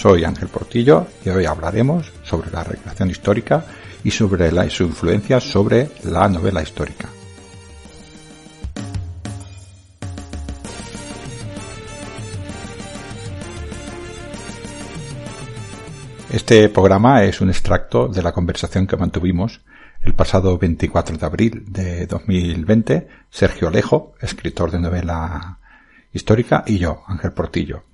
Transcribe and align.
Soy 0.00 0.24
Ángel 0.24 0.48
Portillo 0.48 1.08
y 1.26 1.28
hoy 1.28 1.44
hablaremos 1.44 2.10
sobre 2.22 2.50
la 2.50 2.64
recreación 2.64 3.10
histórica 3.10 3.66
y 4.02 4.10
sobre 4.10 4.50
su 4.70 4.84
influencia 4.84 5.40
sobre 5.40 5.90
la 6.04 6.26
novela 6.26 6.62
histórica. 6.62 7.06
Este 16.30 16.70
programa 16.70 17.24
es 17.24 17.42
un 17.42 17.50
extracto 17.50 18.08
de 18.08 18.22
la 18.22 18.32
conversación 18.32 18.86
que 18.86 18.96
mantuvimos 18.96 19.60
el 20.00 20.14
pasado 20.14 20.56
24 20.56 21.18
de 21.18 21.26
abril 21.26 21.64
de 21.68 22.06
2020 22.06 23.06
Sergio 23.28 23.68
Alejo, 23.68 24.14
escritor 24.22 24.70
de 24.70 24.80
novela 24.80 25.58
histórica, 26.10 26.64
y 26.66 26.78
yo, 26.78 27.02
Ángel 27.06 27.32
Portillo, 27.32 27.89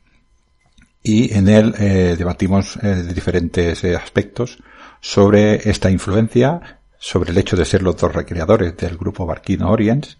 y 1.08 1.32
en 1.32 1.48
él 1.48 1.72
eh, 1.78 2.16
debatimos 2.18 2.76
eh, 2.82 3.04
diferentes 3.14 3.84
eh, 3.84 3.94
aspectos 3.94 4.58
sobre 5.00 5.70
esta 5.70 5.88
influencia, 5.88 6.80
sobre 6.98 7.30
el 7.30 7.38
hecho 7.38 7.56
de 7.56 7.64
ser 7.64 7.82
los 7.82 7.96
dos 7.96 8.12
recreadores 8.12 8.76
del 8.76 8.96
grupo 8.96 9.24
Barquino 9.24 9.70
Orients 9.70 10.18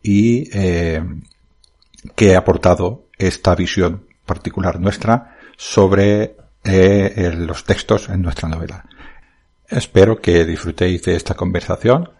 y 0.00 0.48
que 2.14 2.34
ha 2.34 2.38
aportado 2.38 3.06
esta 3.18 3.54
visión 3.56 4.06
particular 4.24 4.78
nuestra 4.78 5.38
sobre 5.56 6.36
los 6.64 7.64
textos 7.64 8.08
en 8.08 8.22
nuestra 8.22 8.48
novela. 8.48 8.84
Espero 9.68 10.20
que 10.20 10.44
disfrutéis 10.44 11.02
de 11.02 11.16
esta 11.16 11.34
conversación 11.34 12.10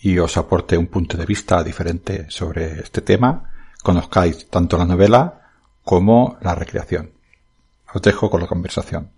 y 0.00 0.18
os 0.18 0.36
aporte 0.36 0.76
un 0.76 0.88
punto 0.88 1.16
de 1.16 1.26
vista 1.26 1.62
diferente 1.62 2.26
sobre 2.30 2.80
este 2.80 3.00
tema, 3.02 3.52
conozcáis 3.82 4.48
tanto 4.48 4.76
la 4.76 4.86
novela 4.86 5.50
como 5.84 6.38
la 6.40 6.54
recreación. 6.54 7.13
Os 7.94 8.02
dejo 8.02 8.28
con 8.28 8.40
la 8.40 8.48
conversación. 8.48 9.10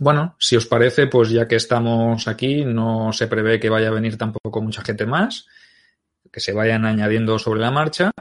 Bueno, 0.00 0.34
si 0.38 0.56
os 0.56 0.66
parece, 0.66 1.06
pues 1.06 1.28
ya 1.28 1.46
que 1.46 1.56
estamos 1.56 2.26
aquí, 2.26 2.64
no 2.64 3.12
se 3.12 3.28
prevé 3.28 3.60
que 3.60 3.68
vaya 3.68 3.88
a 3.88 3.92
venir 3.92 4.16
tampoco 4.16 4.62
mucha 4.62 4.82
gente 4.82 5.04
más 5.04 5.46
que 6.30 6.40
se 6.40 6.52
vayan 6.52 6.84
añadiendo 6.84 7.38
sobre 7.38 7.60
la 7.60 7.70
marcha. 7.70 8.12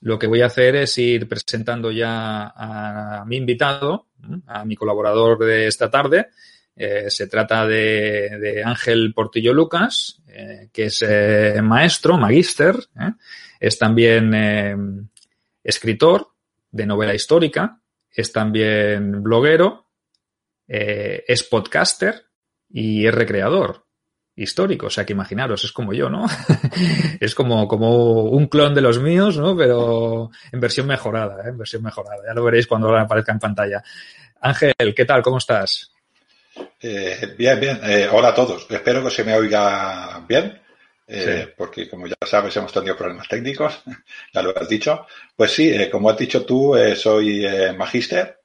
Lo 0.00 0.18
que 0.18 0.26
voy 0.26 0.42
a 0.42 0.46
hacer 0.46 0.76
es 0.76 0.96
ir 0.98 1.28
presentando 1.28 1.90
ya 1.90 2.52
a 2.54 3.24
mi 3.26 3.36
invitado, 3.36 4.08
a 4.46 4.64
mi 4.64 4.76
colaborador 4.76 5.38
de 5.44 5.66
esta 5.66 5.90
tarde. 5.90 6.28
Eh, 6.74 7.06
se 7.08 7.26
trata 7.26 7.66
de, 7.66 8.62
Ángel 8.64 9.14
Portillo 9.14 9.54
Lucas, 9.54 10.22
eh, 10.28 10.68
que 10.72 10.84
es 10.84 11.02
eh, 11.02 11.60
maestro, 11.62 12.18
magíster, 12.18 12.76
es 13.58 13.78
también 13.78 15.10
escritor 15.64 16.28
de 16.70 16.86
novela 16.86 17.14
histórica, 17.14 17.80
es 18.10 18.30
también 18.30 19.22
bloguero, 19.22 19.86
es 20.68 21.42
podcaster 21.44 22.26
y 22.68 23.06
es 23.06 23.14
recreador 23.14 23.85
histórico. 24.36 24.86
O 24.86 24.90
sea 24.90 25.04
que 25.04 25.14
imaginaros, 25.14 25.64
es 25.64 25.72
como 25.72 25.92
yo, 25.92 26.08
¿no? 26.08 26.26
es 27.20 27.34
como, 27.34 27.66
como 27.66 28.24
un 28.24 28.46
clon 28.46 28.74
de 28.74 28.82
los 28.82 29.00
míos, 29.00 29.38
¿no? 29.38 29.56
Pero 29.56 30.30
en 30.52 30.60
versión 30.60 30.86
mejorada, 30.86 31.42
¿eh? 31.44 31.48
En 31.48 31.58
versión 31.58 31.82
mejorada. 31.82 32.22
Ya 32.26 32.34
lo 32.34 32.44
veréis 32.44 32.66
cuando 32.66 32.96
aparezca 32.96 33.32
en 33.32 33.38
pantalla. 33.38 33.82
Ángel, 34.40 34.94
¿qué 34.94 35.04
tal? 35.04 35.22
¿Cómo 35.22 35.38
estás? 35.38 35.90
Eh, 36.80 37.34
bien, 37.36 37.58
bien. 37.58 37.80
Eh, 37.82 38.08
hola 38.12 38.28
a 38.28 38.34
todos. 38.34 38.66
Espero 38.70 39.02
que 39.02 39.10
se 39.10 39.24
me 39.24 39.34
oiga 39.34 40.24
bien. 40.28 40.60
Eh, 41.08 41.54
porque 41.56 41.88
como 41.88 42.08
ya 42.08 42.16
sabes 42.26 42.56
hemos 42.56 42.72
tenido 42.72 42.96
problemas 42.96 43.28
técnicos, 43.28 43.80
ya 44.34 44.42
lo 44.42 44.56
has 44.56 44.68
dicho. 44.68 45.06
Pues 45.34 45.52
sí, 45.52 45.72
como 45.90 46.10
has 46.10 46.18
dicho 46.18 46.44
tú, 46.44 46.74
soy 46.96 47.46
magíster 47.76 48.35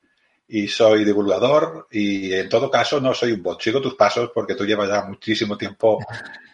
y 0.53 0.67
soy 0.67 1.05
divulgador 1.05 1.87
y 1.91 2.33
en 2.33 2.49
todo 2.49 2.69
caso 2.69 2.99
no 2.99 3.13
soy 3.13 3.31
un 3.31 3.41
bot, 3.41 3.61
sigo 3.61 3.81
tus 3.81 3.95
pasos 3.95 4.31
porque 4.35 4.53
tú 4.53 4.65
llevas 4.65 4.89
ya 4.89 5.03
muchísimo 5.03 5.57
tiempo 5.57 6.05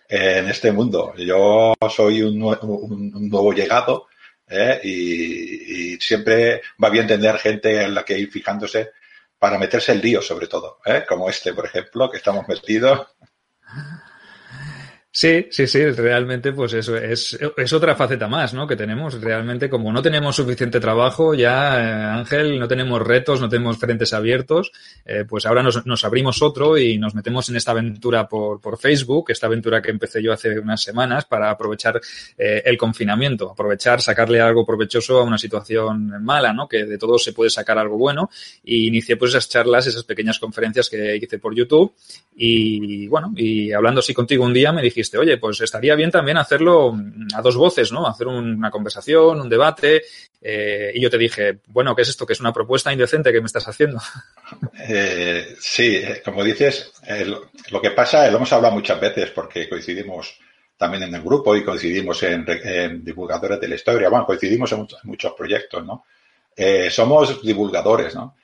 en 0.08 0.48
este 0.48 0.72
mundo. 0.72 1.16
Yo 1.18 1.74
soy 1.90 2.22
un, 2.22 2.38
nuevo 2.38 3.54
llegado 3.54 4.06
¿eh? 4.48 4.80
y, 4.84 5.94
y, 5.94 5.98
siempre 6.00 6.62
va 6.82 6.92
bien 6.92 7.08
tener 7.08 7.40
gente 7.40 7.84
en 7.84 7.96
la 7.96 8.06
que 8.06 8.20
ir 8.20 8.30
fijándose 8.30 8.92
para 9.40 9.58
meterse 9.58 9.94
el 9.94 10.02
lío 10.02 10.22
sobre 10.22 10.46
todo, 10.46 10.78
¿eh? 10.86 11.04
como 11.10 11.28
este, 11.28 11.54
por 11.54 11.66
ejemplo, 11.66 12.12
que 12.12 12.18
estamos 12.18 12.48
metidos. 12.48 13.08
Sí, 15.20 15.48
sí, 15.50 15.66
sí, 15.66 15.84
realmente 15.84 16.54
pues 16.54 16.74
eso 16.74 16.96
es, 16.96 17.36
otra 17.74 17.96
faceta 17.96 18.28
más, 18.28 18.54
¿no? 18.54 18.68
Que 18.68 18.76
tenemos 18.76 19.20
realmente 19.20 19.68
como 19.68 19.92
no 19.92 20.00
tenemos 20.00 20.36
suficiente 20.36 20.80
trabajo 20.80 21.34
ya, 21.34 21.80
eh, 21.80 22.20
Ángel, 22.20 22.60
no 22.60 22.68
tenemos 22.68 23.02
retos, 23.02 23.42
no 23.42 23.50
tenemos 23.50 23.80
frentes 23.80 24.14
abiertos, 24.14 24.72
eh, 25.04 25.26
pues 25.28 25.48
ahora 25.48 25.64
nos, 25.64 25.84
nos, 25.88 26.06
abrimos 26.06 26.44
otro 26.44 26.78
y 26.78 27.00
nos 27.00 27.16
metemos 27.16 27.50
en 27.50 27.56
esta 27.56 27.72
aventura 27.72 28.30
por, 28.30 28.62
por 28.62 28.78
Facebook, 28.78 29.32
esta 29.32 29.48
aventura 29.48 29.82
que 29.82 29.90
empecé 29.90 30.22
yo 30.22 30.32
hace 30.32 30.60
unas 30.60 30.84
semanas 30.84 31.26
para 31.26 31.50
aprovechar 31.50 32.00
eh, 32.38 32.62
el 32.64 32.78
confinamiento, 32.78 33.50
aprovechar, 33.50 34.04
sacarle 34.04 34.40
algo 34.40 34.68
provechoso 34.68 35.18
a 35.18 35.24
una 35.24 35.40
situación 35.40 36.24
mala, 36.24 36.54
¿no? 36.54 36.68
Que 36.68 36.86
de 36.86 37.00
todo 37.00 37.18
se 37.18 37.34
puede 37.34 37.50
sacar 37.50 37.80
algo 37.80 37.98
bueno 37.98 38.30
y 38.64 38.86
inicié 38.86 39.18
pues 39.18 39.32
esas 39.32 39.50
charlas, 39.50 39.88
esas 39.88 40.04
pequeñas 40.04 40.38
conferencias 40.38 40.88
que 40.92 41.18
hice 41.18 41.40
por 41.40 41.56
YouTube 41.56 41.92
y 42.36 43.08
bueno, 43.08 43.34
y 43.36 43.72
hablando 43.72 44.02
así 44.02 44.14
contigo 44.14 44.46
un 44.46 44.54
día 44.54 44.72
me 44.72 44.84
dijiste 44.84 45.07
oye, 45.16 45.38
pues 45.38 45.62
estaría 45.62 45.96
bien 45.96 46.12
también 46.12 46.38
hacerlo 46.38 46.96
a 47.34 47.42
dos 47.42 47.56
voces, 47.56 47.92
¿no? 47.92 48.08
Hacer 48.08 48.28
una 48.28 48.72
conversación, 48.72 49.40
un 49.40 49.50
debate. 49.50 50.04
Eh, 50.42 50.92
y 50.94 51.02
yo 51.02 51.10
te 51.10 51.18
dije, 51.18 51.60
bueno, 51.68 51.96
¿qué 51.96 52.02
es 52.02 52.10
esto? 52.10 52.26
¿Que 52.26 52.34
es 52.34 52.40
una 52.40 52.54
propuesta 52.54 52.92
indecente 52.92 53.32
que 53.32 53.42
me 53.42 53.48
estás 53.48 53.68
haciendo? 53.68 54.00
Eh, 54.90 55.58
sí, 55.60 55.98
eh, 55.98 56.22
como 56.24 56.42
dices, 56.42 56.94
lo 57.70 57.82
que 57.82 57.92
pasa, 57.92 58.30
lo 58.30 58.38
hemos 58.38 58.54
hablado 58.54 58.76
muchas 58.76 58.98
veces 59.02 59.32
porque 59.32 59.68
coincidimos 59.68 60.40
también 60.78 61.04
en 61.04 61.16
el 61.16 61.22
grupo 61.22 61.54
y 61.54 61.66
coincidimos 61.66 62.24
en, 62.24 63.04
divulgadores 63.04 63.60
de 63.60 63.68
la 63.68 63.76
historia. 63.76 64.08
Bueno, 64.08 64.26
coincidimos 64.26 64.72
en 64.72 64.88
muchos, 65.04 65.34
proyectos, 65.34 65.86
¿no? 65.86 66.06
somos 66.90 67.42
divulgadores, 67.42 68.16
¿no? 68.16 68.38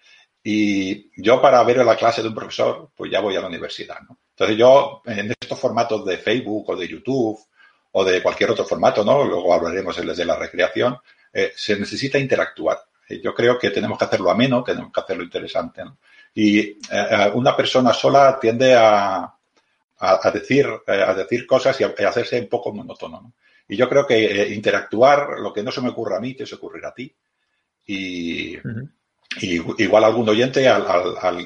Y 0.43 1.09
yo 1.21 1.41
para 1.41 1.63
ver 1.63 1.77
la 1.77 1.95
clase 1.95 2.21
de 2.21 2.27
un 2.27 2.35
profesor, 2.35 2.89
pues 2.95 3.09
ya 3.09 3.21
voy 3.21 3.37
a 3.37 3.41
la 3.41 3.47
universidad, 3.47 4.01
¿no? 4.01 4.17
Entonces 4.33 4.57
yo, 4.57 5.01
en 5.05 5.31
estos 5.31 5.59
formatos 5.59 6.03
de 6.05 6.17
Facebook 6.17 6.69
o 6.69 6.75
de 6.75 6.87
YouTube 6.87 7.39
o 7.91 8.03
de 8.03 8.21
cualquier 8.23 8.49
otro 8.49 8.65
formato, 8.65 9.03
¿no? 9.03 9.23
Luego 9.23 9.53
hablaremos 9.53 9.95
de 9.95 10.25
la 10.25 10.35
recreación, 10.35 10.97
eh, 11.31 11.51
se 11.55 11.77
necesita 11.79 12.17
interactuar. 12.17 12.79
Eh, 13.07 13.21
yo 13.23 13.33
creo 13.35 13.59
que 13.59 13.69
tenemos 13.69 13.97
que 13.97 14.05
hacerlo 14.05 14.31
ameno, 14.31 14.63
tenemos 14.63 14.91
que 14.91 15.01
hacerlo 15.01 15.23
interesante, 15.23 15.83
¿no? 15.83 15.99
Y 16.33 16.59
eh, 16.59 17.31
una 17.35 17.55
persona 17.55 17.93
sola 17.93 18.39
tiende 18.41 18.73
a, 18.73 19.31
a, 19.99 20.31
decir, 20.31 20.67
a 20.87 21.13
decir 21.13 21.45
cosas 21.45 21.79
y 21.79 21.83
a, 21.83 22.09
hacerse 22.09 22.39
un 22.39 22.49
poco 22.49 22.73
monótono, 22.73 23.21
¿no? 23.21 23.33
Y 23.67 23.77
yo 23.77 23.87
creo 23.87 24.05
que 24.05 24.49
interactuar, 24.53 25.39
lo 25.39 25.53
que 25.53 25.63
no 25.63 25.71
se 25.71 25.81
me 25.81 25.89
ocurra 25.89 26.17
a 26.17 26.19
mí, 26.19 26.33
te 26.33 26.45
se 26.45 26.55
ocurrirá 26.55 26.89
a 26.89 26.93
ti. 26.93 27.15
Y, 27.85 28.57
igual 29.41 30.03
algún 30.03 30.29
oyente, 30.29 30.65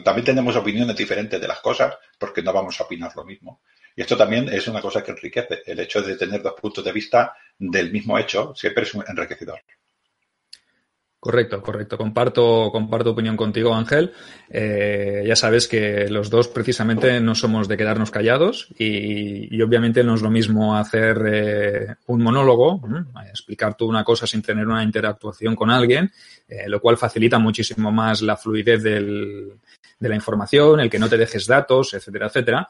también 0.03 0.25
tenemos 0.25 0.55
opiniones 0.55 0.95
diferentes 0.95 1.39
de 1.39 1.47
las 1.47 1.59
cosas, 1.59 1.95
porque 2.17 2.41
no 2.41 2.53
vamos 2.53 2.79
a 2.79 2.83
opinar 2.83 3.11
lo 3.15 3.23
mismo. 3.23 3.61
Y 3.95 4.01
esto 4.01 4.15
también 4.15 4.47
es 4.49 4.67
una 4.67 4.81
cosa 4.81 5.03
que 5.03 5.11
enriquece. 5.11 5.63
El 5.65 5.79
hecho 5.79 6.01
de 6.01 6.15
tener 6.15 6.41
dos 6.41 6.53
puntos 6.53 6.83
de 6.83 6.91
vista 6.91 7.33
del 7.57 7.91
mismo 7.91 8.17
hecho 8.19 8.53
siempre 8.55 8.83
es 8.83 8.93
un 8.93 9.03
enriquecedor. 9.07 9.61
Correcto, 11.19 11.63
correcto. 11.63 11.97
Comparto, 11.97 12.69
comparto 12.71 13.09
opinión 13.09 13.35
contigo, 13.35 13.73
Ángel. 13.73 14.13
Eh, 14.51 15.23
ya 15.25 15.35
sabes 15.35 15.67
que 15.67 16.07
los 16.09 16.29
dos 16.29 16.47
precisamente 16.47 17.19
no 17.19 17.33
somos 17.33 17.67
de 17.67 17.75
quedarnos 17.75 18.11
callados 18.11 18.67
y, 18.77 19.59
obviamente 19.59 20.03
no 20.03 20.13
es 20.13 20.21
lo 20.21 20.29
mismo 20.29 20.77
hacer 20.77 21.21
eh, 21.25 21.95
un 22.05 22.21
monólogo, 22.21 22.79
explicar 23.29 23.75
tú 23.75 23.87
una 23.87 24.03
cosa 24.03 24.27
sin 24.27 24.43
tener 24.43 24.67
una 24.67 24.83
interactuación 24.83 25.55
con 25.55 25.71
alguien, 25.71 26.11
eh, 26.47 26.69
lo 26.69 26.79
cual 26.79 26.97
facilita 26.97 27.39
muchísimo 27.39 27.91
más 27.91 28.21
la 28.21 28.37
fluidez 28.37 28.83
del, 28.83 29.53
de 29.99 30.09
la 30.09 30.15
información, 30.15 30.79
el 30.79 30.89
que 30.89 30.99
no 30.99 31.09
te 31.09 31.17
dejes 31.17 31.47
datos, 31.47 31.95
etcétera, 31.95 32.27
etcétera. 32.27 32.69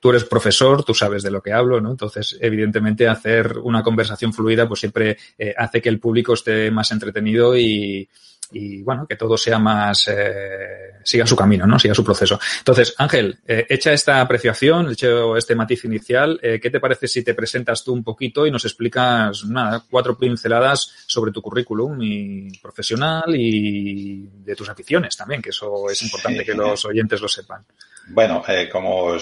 Tú 0.00 0.10
eres 0.10 0.24
profesor, 0.24 0.84
tú 0.84 0.94
sabes 0.94 1.22
de 1.22 1.30
lo 1.30 1.42
que 1.42 1.52
hablo, 1.52 1.80
¿no? 1.80 1.90
Entonces, 1.90 2.38
evidentemente, 2.40 3.06
hacer 3.06 3.58
una 3.58 3.82
conversación 3.82 4.32
fluida, 4.32 4.66
pues 4.66 4.80
siempre 4.80 5.18
hace 5.56 5.82
que 5.82 5.90
el 5.90 6.00
público 6.00 6.32
esté 6.32 6.70
más 6.70 6.90
entretenido 6.90 7.41
y, 7.56 8.08
y 8.52 8.82
bueno, 8.82 9.06
que 9.06 9.16
todo 9.16 9.36
sea 9.36 9.58
más, 9.58 10.08
eh, 10.08 10.98
siga 11.02 11.26
su 11.26 11.34
camino, 11.34 11.66
¿no? 11.66 11.78
Siga 11.78 11.94
su 11.94 12.04
proceso. 12.04 12.38
Entonces, 12.58 12.94
Ángel, 12.98 13.38
eh, 13.46 13.66
hecha 13.68 13.92
esta 13.92 14.20
apreciación, 14.20 14.90
hecho 14.90 15.36
este 15.36 15.54
matiz 15.54 15.84
inicial, 15.84 16.38
eh, 16.42 16.60
¿qué 16.60 16.70
te 16.70 16.80
parece 16.80 17.08
si 17.08 17.24
te 17.24 17.34
presentas 17.34 17.82
tú 17.82 17.92
un 17.92 18.04
poquito 18.04 18.46
y 18.46 18.50
nos 18.50 18.64
explicas, 18.64 19.44
nada, 19.46 19.82
cuatro 19.90 20.18
pinceladas 20.18 20.92
sobre 21.06 21.32
tu 21.32 21.40
currículum 21.40 21.98
y 22.02 22.58
profesional 22.58 23.34
y 23.34 24.28
de 24.44 24.54
tus 24.54 24.68
aficiones 24.68 25.16
también, 25.16 25.40
que 25.40 25.50
eso 25.50 25.88
es 25.88 26.02
importante 26.02 26.44
que 26.44 26.54
los 26.54 26.84
oyentes 26.84 27.20
lo 27.20 27.28
sepan? 27.28 27.64
Bueno, 28.08 28.42
como, 28.70 29.16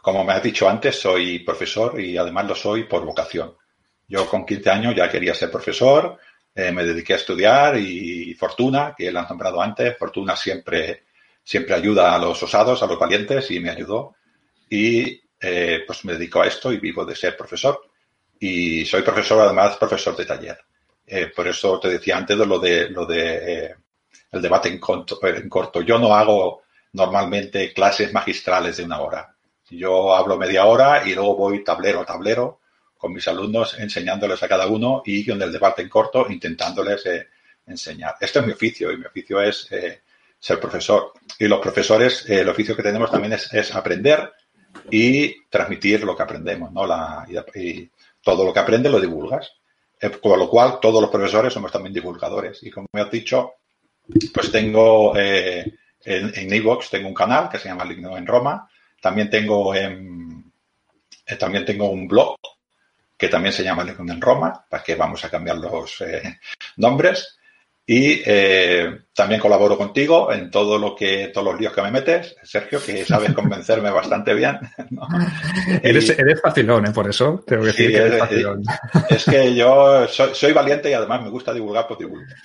como 0.00 0.24
me 0.24 0.32
has 0.32 0.42
dicho 0.42 0.68
antes, 0.68 1.00
soy 1.00 1.40
profesor 1.40 2.00
y 2.00 2.16
además 2.16 2.46
lo 2.46 2.54
soy 2.54 2.84
por 2.84 3.04
vocación. 3.04 3.54
Yo 4.06 4.28
con 4.28 4.44
15 4.44 4.70
años 4.70 4.94
ya 4.94 5.08
quería 5.08 5.34
ser 5.34 5.50
profesor, 5.50 6.18
eh, 6.60 6.72
me 6.72 6.84
dediqué 6.84 7.14
a 7.14 7.16
estudiar 7.16 7.76
y 7.78 8.34
Fortuna, 8.34 8.94
que 8.96 9.10
la 9.10 9.20
han 9.20 9.28
nombrado 9.28 9.62
antes, 9.62 9.96
Fortuna 9.96 10.36
siempre, 10.36 11.04
siempre 11.42 11.74
ayuda 11.74 12.14
a 12.14 12.18
los 12.18 12.42
osados, 12.42 12.82
a 12.82 12.86
los 12.86 12.98
valientes 12.98 13.50
y 13.50 13.60
me 13.60 13.70
ayudó. 13.70 14.14
Y 14.68 15.22
eh, 15.40 15.84
pues 15.86 16.04
me 16.04 16.12
dedico 16.12 16.42
a 16.42 16.46
esto 16.46 16.70
y 16.70 16.78
vivo 16.78 17.04
de 17.04 17.16
ser 17.16 17.36
profesor. 17.36 17.80
Y 18.38 18.84
soy 18.84 19.02
profesor, 19.02 19.40
además, 19.40 19.76
profesor 19.78 20.14
de 20.16 20.26
taller. 20.26 20.58
Eh, 21.06 21.32
por 21.34 21.48
eso 21.48 21.80
te 21.80 21.88
decía 21.88 22.18
antes 22.18 22.38
de 22.38 22.46
lo 22.46 22.58
de, 22.58 22.90
lo 22.90 23.06
de 23.06 23.74
el 24.30 24.42
debate 24.42 24.68
en 24.68 24.80
en 25.22 25.48
corto. 25.48 25.80
Yo 25.80 25.98
no 25.98 26.14
hago 26.14 26.62
normalmente 26.92 27.72
clases 27.72 28.12
magistrales 28.12 28.76
de 28.76 28.84
una 28.84 29.00
hora. 29.00 29.34
Yo 29.70 30.14
hablo 30.14 30.36
media 30.36 30.66
hora 30.66 31.02
y 31.06 31.14
luego 31.14 31.36
voy 31.36 31.64
tablero 31.64 32.00
a 32.00 32.04
tablero 32.04 32.59
con 33.00 33.14
mis 33.14 33.26
alumnos 33.26 33.78
enseñándoles 33.78 34.42
a 34.42 34.48
cada 34.48 34.66
uno 34.66 35.02
y 35.06 35.26
con 35.26 35.40
el 35.40 35.50
debate 35.50 35.80
en 35.80 35.88
corto 35.88 36.26
intentándoles 36.28 37.06
eh, 37.06 37.28
enseñar. 37.66 38.16
Este 38.20 38.40
es 38.40 38.46
mi 38.46 38.52
oficio 38.52 38.92
y 38.92 38.98
mi 38.98 39.06
oficio 39.06 39.40
es 39.40 39.68
eh, 39.72 40.02
ser 40.38 40.60
profesor. 40.60 41.14
Y 41.38 41.48
los 41.48 41.60
profesores, 41.60 42.28
eh, 42.28 42.40
el 42.40 42.48
oficio 42.50 42.76
que 42.76 42.82
tenemos 42.82 43.10
también 43.10 43.32
es, 43.32 43.74
aprender 43.74 44.32
y 44.90 45.44
transmitir 45.48 46.04
lo 46.04 46.14
que 46.14 46.22
aprendemos, 46.22 46.70
¿no? 46.72 46.86
La, 46.86 47.26
y, 47.54 47.88
todo 48.22 48.44
lo 48.44 48.52
que 48.52 48.60
aprendes 48.60 48.92
lo 48.92 49.00
divulgas. 49.00 49.50
con 50.20 50.38
lo 50.38 50.48
cual, 50.50 50.78
todos 50.78 51.00
los 51.00 51.10
profesores 51.10 51.54
somos 51.54 51.72
también 51.72 51.94
divulgadores. 51.94 52.62
Y 52.62 52.70
como 52.70 52.86
me 52.92 53.00
has 53.00 53.10
dicho, 53.10 53.54
pues 54.34 54.52
tengo 54.52 55.16
en 55.16 56.52
Evox 56.52 56.90
tengo 56.90 57.08
un 57.08 57.14
canal 57.14 57.48
que 57.48 57.58
se 57.58 57.68
llama 57.68 57.86
Ligno 57.86 58.14
en 58.18 58.26
Roma. 58.26 58.68
También 59.00 59.30
tengo 59.30 59.72
también 61.38 61.64
tengo 61.64 61.90
un 61.90 62.06
blog 62.06 62.36
que 63.20 63.28
también 63.28 63.52
se 63.52 63.62
llama 63.62 63.84
Legión 63.84 64.08
en 64.08 64.20
Roma, 64.20 64.64
para 64.66 64.82
que 64.82 64.94
vamos 64.94 65.22
a 65.22 65.28
cambiar 65.28 65.58
los 65.58 66.00
eh, 66.00 66.40
nombres. 66.78 67.36
Y 67.84 68.22
eh, 68.24 69.00
también 69.12 69.40
colaboro 69.40 69.76
contigo 69.76 70.32
en 70.32 70.50
todo 70.50 70.78
lo 70.78 70.96
que, 70.96 71.28
todos 71.34 71.48
los 71.48 71.60
líos 71.60 71.74
que 71.74 71.82
me 71.82 71.90
metes, 71.90 72.34
Sergio, 72.42 72.82
que 72.82 73.04
sabes 73.04 73.34
convencerme 73.34 73.90
bastante 73.90 74.32
bien. 74.32 74.58
eres, 75.82 76.08
eres, 76.10 76.40
facilón, 76.40 76.86
¿eh? 76.86 76.92
por 76.92 77.10
eso 77.10 77.44
tengo 77.46 77.62
que 77.62 77.68
decir 77.68 77.90
que 77.90 77.96
eres 77.98 78.18
facilón. 78.20 78.62
Es 79.10 79.24
que 79.24 79.54
yo 79.54 80.06
soy, 80.08 80.52
valiente 80.52 80.88
y 80.88 80.94
además 80.94 81.22
me 81.22 81.30
gusta 81.30 81.52
divulgar, 81.52 81.86
por 81.86 81.98
pues 81.98 82.08
divulgar. 82.08 82.36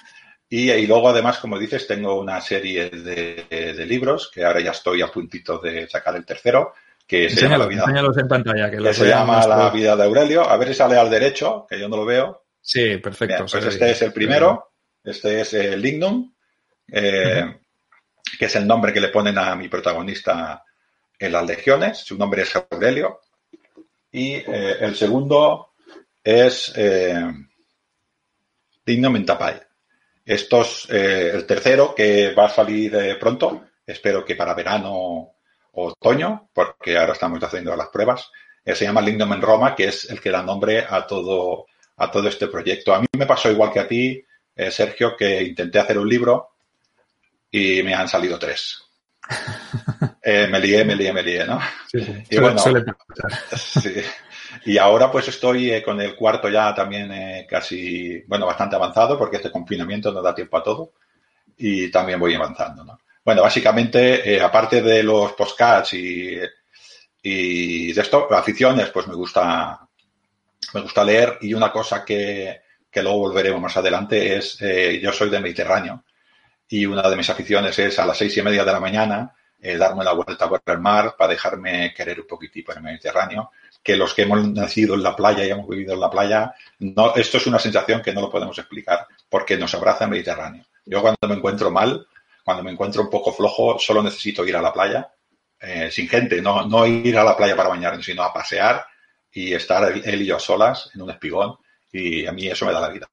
Y, 0.50 0.72
y, 0.72 0.88
luego, 0.88 1.10
además, 1.10 1.38
como 1.38 1.58
dices, 1.58 1.88
tengo 1.88 2.20
una 2.20 2.42
serie 2.42 2.90
de, 2.90 3.46
de, 3.50 3.86
libros, 3.86 4.30
que 4.34 4.44
ahora 4.44 4.60
ya 4.60 4.72
estoy 4.72 5.02
a 5.02 5.08
puntito 5.08 5.58
de 5.60 5.88
sacar 5.88 6.16
el 6.18 6.26
tercero, 6.26 6.74
que 7.08 7.30
se 7.30 7.42
llama 7.42 7.58
la 7.60 7.68
vida. 7.68 7.86
en 8.18 8.28
pantalla. 8.28 8.72
Que, 8.72 8.94
se 8.94 9.08
llama 9.08 9.46
La 9.46 9.70
vida 9.70 9.96
de 9.96 10.04
Aurelio. 10.04 10.50
A 10.50 10.58
ver 10.58 10.70
si 10.70 10.74
sale 10.74 10.98
al 10.98 11.10
derecho, 11.10 11.66
que 11.70 11.80
yo 11.80 11.88
no 11.88 11.98
lo 11.98 12.06
veo. 12.06 12.46
Sí, 12.62 12.98
perfecto. 12.98 13.46
pues 13.50 13.66
este 13.66 13.92
es 13.92 14.02
el 14.02 14.12
primero. 14.12 14.72
Este 15.04 15.42
es 15.42 15.54
el 15.54 15.80
Lignum, 15.80 16.34
eh, 16.92 17.60
que 18.40 18.46
es 18.46 18.56
el 18.56 18.66
nombre 18.66 18.92
que 18.92 19.02
le 19.02 19.10
ponen 19.10 19.38
a 19.38 19.56
mi 19.56 19.68
protagonista 19.68 20.64
en 21.20 21.32
las 21.32 21.46
legiones. 21.46 22.00
Su 22.00 22.18
nombre 22.18 22.42
es 22.42 22.56
Aurelio. 22.56 23.22
Y 24.12 24.34
eh, 24.36 24.78
el 24.80 24.96
segundo 24.96 25.74
es 26.24 26.74
eh, 26.76 27.24
Lignum 28.86 29.16
Intapai. 29.18 29.62
Estos, 30.26 30.88
eh, 30.90 31.32
el 31.34 31.46
tercero 31.46 31.94
que 31.94 32.34
va 32.34 32.46
a 32.46 32.50
salir 32.50 33.20
pronto, 33.20 33.66
espero 33.86 34.26
que 34.26 34.36
para 34.36 34.56
verano 34.56 35.35
otoño, 35.76 36.50
porque 36.54 36.98
ahora 36.98 37.14
estamos 37.14 37.44
haciendo 37.44 37.76
las 37.76 37.90
pruebas. 37.90 38.32
Eh, 38.64 38.76
se 38.76 38.86
llama 38.86 39.02
Lingdom 39.02 39.34
en 39.34 39.42
Roma, 39.42 39.76
que 39.76 39.86
es 39.86 40.10
el 40.10 40.20
que 40.20 40.32
da 40.32 40.42
nombre 40.42 40.86
a 40.90 41.06
todo, 41.06 41.68
a 41.98 42.10
todo 42.10 42.28
este 42.28 42.48
proyecto. 42.48 42.94
A 42.94 43.00
mí 43.00 43.08
me 43.18 43.26
pasó 43.26 43.52
igual 43.52 43.72
que 43.72 43.80
a 43.80 43.88
ti, 43.88 44.24
eh, 44.56 44.72
Sergio, 44.72 45.16
que 45.16 45.44
intenté 45.44 45.80
hacer 45.80 46.00
un 46.00 46.10
libro 46.10 46.50
y 47.52 47.84
me 47.84 47.94
han 47.94 48.08
salido 48.08 48.40
tres. 48.40 48.82
Eh, 50.28 50.48
me 50.48 50.60
lié, 50.60 50.84
me 50.84 50.96
lié, 50.96 51.14
me 51.14 51.22
lié, 51.22 51.46
¿no? 51.46 51.60
y 51.94 52.40
bueno, 52.40 52.60
Y 54.66 54.80
ahora 54.80 55.12
pues 55.12 55.28
estoy 55.28 55.84
con 55.84 56.02
el 56.02 56.16
cuarto 56.16 56.50
ya 56.50 56.74
también 56.74 57.46
casi, 57.48 58.24
bueno, 58.26 58.48
bastante 58.48 58.76
avanzado 58.76 59.20
porque 59.20 59.36
este 59.36 59.52
confinamiento 59.52 60.12
no 60.12 60.24
da 60.24 60.34
tiempo 60.34 60.58
a 60.58 60.64
todo 60.64 60.94
y 61.58 61.92
también 61.92 62.20
voy 62.20 62.34
avanzando, 62.34 62.84
¿no? 62.84 62.98
Bueno, 63.26 63.42
básicamente, 63.42 64.36
eh, 64.36 64.40
aparte 64.40 64.84
de 64.84 65.02
los 65.02 65.34
postcards 65.34 65.94
y, 65.96 66.36
de 67.24 67.92
esto, 67.98 68.32
aficiones, 68.32 68.92
pues 68.92 69.08
me 69.08 69.16
gusta, 69.16 69.80
me 70.76 70.82
gusta 70.82 71.04
leer. 71.04 71.40
Y 71.42 71.56
una 71.56 71.72
cosa 71.72 72.06
que, 72.06 72.62
que 72.92 73.02
luego 73.02 73.18
volveremos 73.20 73.60
más 73.60 73.76
adelante 73.78 74.38
es, 74.38 74.62
eh, 74.62 75.00
yo 75.02 75.12
soy 75.12 75.32
de 75.32 75.40
Mediterráneo. 75.40 76.04
Y 76.70 76.86
una 76.86 77.10
de 77.10 77.16
mis 77.16 77.30
aficiones 77.30 77.78
es 77.80 77.98
a 77.98 78.06
las 78.06 78.18
seis 78.18 78.38
y 78.38 78.44
media 78.44 78.64
de 78.64 78.72
la 78.72 78.80
mañana 78.80 79.34
eh, 79.60 79.78
darme 79.78 80.04
la 80.04 80.14
vuelta 80.14 80.48
por 80.48 80.62
el 80.64 80.80
mar 80.80 81.16
para 81.18 81.32
dejarme 81.32 81.92
querer 81.96 82.22
un 82.22 82.28
poquitito 82.28 82.72
en 82.72 82.78
el 82.78 82.84
Mediterráneo, 82.84 83.50
que 83.82 83.98
los 83.98 84.14
que 84.14 84.22
hemos 84.22 84.48
nacido 84.50 84.94
en 84.94 85.02
la 85.02 85.16
playa 85.16 85.44
y 85.44 85.50
hemos 85.50 85.68
vivido 85.68 85.96
en 85.96 86.00
la 86.00 86.10
playa, 86.12 86.54
no, 86.80 87.16
esto 87.16 87.38
es 87.38 87.48
una 87.48 87.58
sensación 87.58 88.04
que 88.04 88.14
no 88.14 88.22
lo 88.22 88.30
podemos 88.30 88.58
explicar 88.60 89.08
porque 89.28 89.58
nos 89.58 89.74
abraza 89.74 90.04
el 90.04 90.12
Mediterráneo. 90.12 90.66
Yo 90.86 91.02
cuando 91.02 91.28
me 91.28 91.34
encuentro 91.34 91.72
mal, 91.72 92.06
cuando 92.46 92.64
me 92.64 92.72
encuentro 92.72 93.02
un 93.02 93.10
poco 93.10 93.34
flojo, 93.34 93.80
solo 93.80 94.04
necesito 94.04 94.46
ir 94.46 94.56
a 94.56 94.62
la 94.62 94.72
playa, 94.72 95.12
eh, 95.60 95.90
sin 95.92 96.08
gente, 96.08 96.40
no, 96.44 96.68
no 96.68 96.86
ir 96.86 97.18
a 97.18 97.24
la 97.24 97.36
playa 97.36 97.56
para 97.56 97.70
bañarme, 97.70 98.04
sino 98.04 98.22
a 98.22 98.32
pasear 98.32 98.86
y 99.32 99.52
estar 99.52 99.92
él 99.92 100.22
y 100.22 100.28
yo 100.28 100.38
solas 100.38 100.92
en 100.94 101.02
un 101.02 101.10
espigón. 101.10 101.56
Y 101.92 102.28
a 102.28 102.32
mí 102.32 102.48
eso 102.48 102.68
me 102.68 102.72
da 102.72 102.82
la 102.82 102.90
vida. 102.90 103.10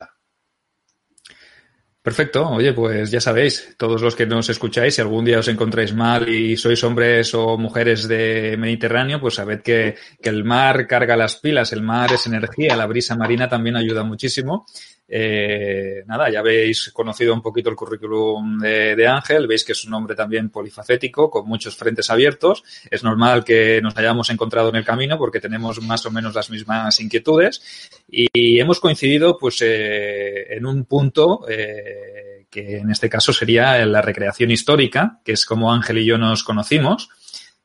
Perfecto. 2.03 2.47
Oye, 2.51 2.75
pues 2.75 3.11
ya 3.11 3.21
sabéis, 3.21 3.75
todos 3.79 4.03
los 4.03 4.15
que 4.15 4.27
nos 4.27 4.51
escucháis, 4.51 4.97
si 4.97 5.01
algún 5.01 5.25
día 5.25 5.39
os 5.39 5.49
encontráis 5.49 5.95
mal 5.95 6.29
y 6.29 6.57
sois 6.57 6.83
hombres 6.85 7.33
o 7.33 7.57
mujeres 7.57 8.09
de 8.09 8.57
Mediterráneo, 8.59 9.19
pues 9.21 9.37
sabed 9.37 9.62
que, 9.62 9.95
que 10.21 10.29
el 10.29 10.45
mar 10.45 10.87
carga 10.87 11.17
las 11.17 11.37
pilas, 11.37 11.73
el 11.73 11.81
mar 11.81 12.12
es 12.12 12.27
energía, 12.27 12.77
la 12.77 12.87
brisa 12.87 13.17
marina 13.17 13.49
también 13.49 13.77
ayuda 13.77 14.03
muchísimo 14.03 14.67
eh, 15.14 16.04
nada, 16.07 16.31
ya 16.31 16.38
habéis 16.38 16.90
conocido 16.90 17.35
un 17.35 17.42
poquito 17.42 17.69
el 17.69 17.76
currículum 17.76 18.59
de, 18.59 19.07
Ángel, 19.07 19.47
veis 19.47 19.62
que 19.62 19.73
es 19.73 19.85
un 19.85 19.92
hombre 19.92 20.16
también 20.16 20.49
polifacético, 20.49 21.28
con 21.28 21.47
muchos 21.47 21.76
frentes 21.76 22.09
abiertos. 22.09 22.64
Es 22.90 23.04
normal 23.04 23.45
que 23.45 23.83
nos 23.83 23.95
hayamos 23.99 24.31
encontrado 24.31 24.71
en 24.71 24.76
el 24.76 24.87
camino 24.87 25.19
porque 25.19 25.38
tenemos 25.38 25.83
más 25.83 26.07
o 26.07 26.11
menos 26.11 26.35
las 26.35 26.49
mismas 26.49 26.99
inquietudes 26.99 28.00
y 28.09 28.59
hemos 28.59 28.81
coincidido 28.81 29.37
pues 29.37 29.61
eh, 29.61 30.57
en 30.57 30.64
un 30.64 30.87
punto 30.87 31.45
eh, 31.47 32.47
que 32.49 32.78
en 32.78 32.90
este 32.90 33.11
caso 33.11 33.35
sería 33.35 33.85
la 33.85 34.00
recreación 34.00 34.50
histórica, 34.50 35.21
que 35.23 35.33
es 35.33 35.45
como 35.45 35.75
Ángel 35.75 35.99
y 35.99 36.07
yo 36.07 36.16
nos 36.16 36.42
conocimos. 36.42 37.11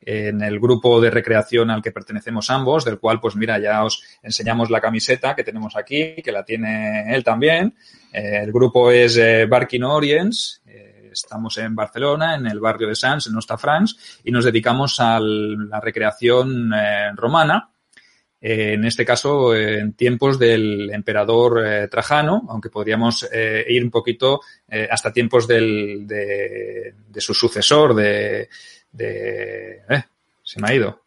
En 0.09 0.41
el 0.41 0.57
grupo 0.57 1.01
de 1.01 1.09
recreación 1.09 1.69
al 1.69 1.81
que 1.81 1.91
pertenecemos 1.91 2.49
ambos, 2.49 2.85
del 2.85 2.97
cual, 2.97 3.19
pues 3.19 3.35
mira, 3.35 3.59
ya 3.59 3.83
os 3.83 4.01
enseñamos 4.23 4.69
la 4.69 4.79
camiseta 4.79 5.35
que 5.35 5.43
tenemos 5.43 5.75
aquí, 5.75 6.15
que 6.23 6.31
la 6.31 6.45
tiene 6.45 7.13
él 7.13 7.25
también. 7.25 7.75
Eh, 8.13 8.39
el 8.41 8.53
grupo 8.53 8.89
es 8.89 9.17
eh, 9.17 9.45
Barking 9.47 9.83
Orients, 9.83 10.61
eh, 10.65 11.09
estamos 11.11 11.57
en 11.57 11.75
Barcelona, 11.75 12.35
en 12.35 12.47
el 12.47 12.61
barrio 12.61 12.87
de 12.87 12.95
Sants, 12.95 13.27
en 13.27 13.57
France, 13.57 13.95
y 14.23 14.31
nos 14.31 14.45
dedicamos 14.45 14.97
a 15.01 15.19
la 15.19 15.81
recreación 15.81 16.71
romana 17.15 17.69
en 18.39 18.85
este 18.85 19.03
caso 19.03 19.55
en 19.55 19.93
tiempos 19.93 20.37
del 20.37 20.91
emperador 20.91 21.65
eh, 21.65 21.87
Trajano, 21.87 22.45
aunque 22.49 22.69
podríamos 22.69 23.27
eh, 23.31 23.65
ir 23.67 23.83
un 23.83 23.89
poquito 23.89 24.41
eh, 24.69 24.87
hasta 24.89 25.11
tiempos 25.11 25.47
del, 25.47 26.05
de, 26.05 26.93
de, 27.07 27.21
su 27.21 27.33
sucesor, 27.33 27.95
de, 27.95 28.47
de 28.97 29.81
se 30.43 30.61
me 30.61 30.69
ha 30.69 30.73
ido, 30.73 31.03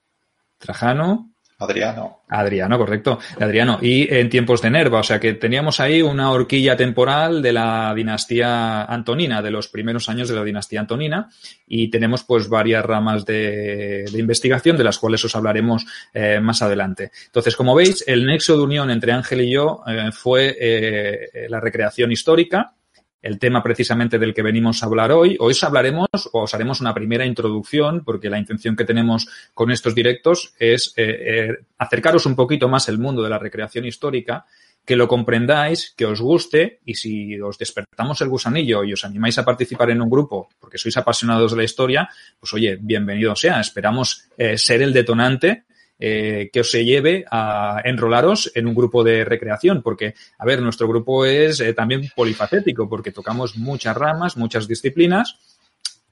Trajano, 0.59 1.31
Adriano. 1.61 2.23
Adriano, 2.29 2.79
correcto. 2.79 3.19
Adriano. 3.39 3.79
Y 3.83 4.13
en 4.13 4.31
tiempos 4.31 4.63
de 4.63 4.71
Nerva, 4.71 5.01
o 5.01 5.03
sea 5.03 5.21
que 5.21 5.35
teníamos 5.35 5.79
ahí 5.79 6.01
una 6.01 6.31
horquilla 6.31 6.75
temporal 6.75 7.43
de 7.43 7.53
la 7.53 7.93
dinastía 7.95 8.85
antonina, 8.85 9.43
de 9.43 9.51
los 9.51 9.69
primeros 9.69 10.09
años 10.09 10.31
de 10.31 10.37
la 10.37 10.43
dinastía 10.43 10.81
antonina, 10.81 11.29
y 11.67 11.91
tenemos 11.91 12.25
pues 12.25 12.49
varias 12.49 12.83
ramas 12.83 13.27
de, 13.27 14.07
investigación 14.15 14.79
de 14.79 14.85
las 14.85 14.99
cuales 14.99 15.23
os 15.27 15.37
hablaremos 15.37 15.85
eh, 16.15 16.41
más 16.41 16.63
adelante. 16.63 17.11
Entonces, 17.27 17.55
como 17.57 17.75
veis, 17.75 18.05
el 18.07 18.25
nexo 18.25 18.57
de 18.57 18.63
unión 18.63 18.91
entre 18.91 19.13
Ángel 19.13 19.43
y 19.43 19.53
yo 19.53 19.83
eh, 19.87 20.11
fue 20.13 20.57
eh, 20.59 21.47
la 21.51 21.61
recreación 21.61 22.11
histórica, 22.11 22.73
el 23.23 23.39
tema 23.39 23.63
precisamente 23.63 24.19
del 24.19 24.35
que 24.35 24.43
venimos 24.43 24.83
a 24.83 24.87
hablar 24.87 25.13
hoy. 25.13 25.37
Hoy 25.41 25.53
os 25.53 25.65
hablaremos 25.65 26.09
o 26.33 26.43
os 26.43 26.55
haremos 26.55 26.81
una 26.81 26.95
primera 26.95 27.27
introducción 27.27 28.03
porque 28.05 28.31
la 28.31 28.39
intención 28.39 28.77
que 28.77 28.85
tenemos 28.85 29.29
con 29.55 29.71
estos 29.71 29.95
directos 29.95 30.55
es 30.59 30.95
eh, 30.97 31.05
eh, 31.21 31.59
acercaros 31.79 32.27
un 32.27 32.35
poquito 32.35 32.69
más 32.69 32.89
el 32.89 32.99
mundo 32.99 33.23
de 33.23 33.31
la 33.31 33.39
recreación 33.39 33.85
histórica, 33.85 34.47
que 34.85 34.97
lo 34.97 35.07
comprendáis, 35.07 35.93
que 35.97 36.07
os 36.07 36.21
guste 36.21 36.81
y 36.85 36.95
si 36.95 37.39
os 37.41 37.59
despertamos 37.59 38.21
el 38.23 38.29
gusanillo 38.29 38.83
y 38.83 38.93
os 38.95 39.05
animáis 39.05 39.39
a 39.39 39.45
participar 39.45 39.91
en 39.91 40.01
un 40.01 40.11
grupo 40.11 40.49
porque 40.59 40.79
sois 40.79 40.97
apasionados 40.97 41.53
de 41.53 41.59
la 41.59 41.65
historia, 41.65 42.09
pues 42.39 42.53
oye, 42.55 42.79
bienvenido 42.81 43.37
sea. 43.37 43.61
Esperamos 43.61 44.25
eh, 44.37 44.57
ser 44.57 44.83
el 44.83 44.93
detonante 44.93 45.65
eh, 46.01 46.51
que 46.53 46.61
os 46.61 46.71
se 46.71 46.85
lleve 46.85 47.25
a 47.31 47.81
enrolaros 47.85 48.51
en 48.55 48.67
un 48.67 48.75
grupo 48.75 49.05
de 49.05 49.25
recreación, 49.25 49.83
porque, 49.83 50.15
a 50.39 50.47
ver, 50.47 50.63
nuestro 50.63 50.89
grupo 50.89 51.27
es 51.27 51.61
eh, 51.61 51.75
también 51.75 52.11
polifacético, 52.17 52.89
porque 52.89 53.13
tocamos 53.13 53.57
muchas 53.57 53.97
ramas, 53.97 54.37
muchas 54.37 54.67
disciplinas 54.67 55.39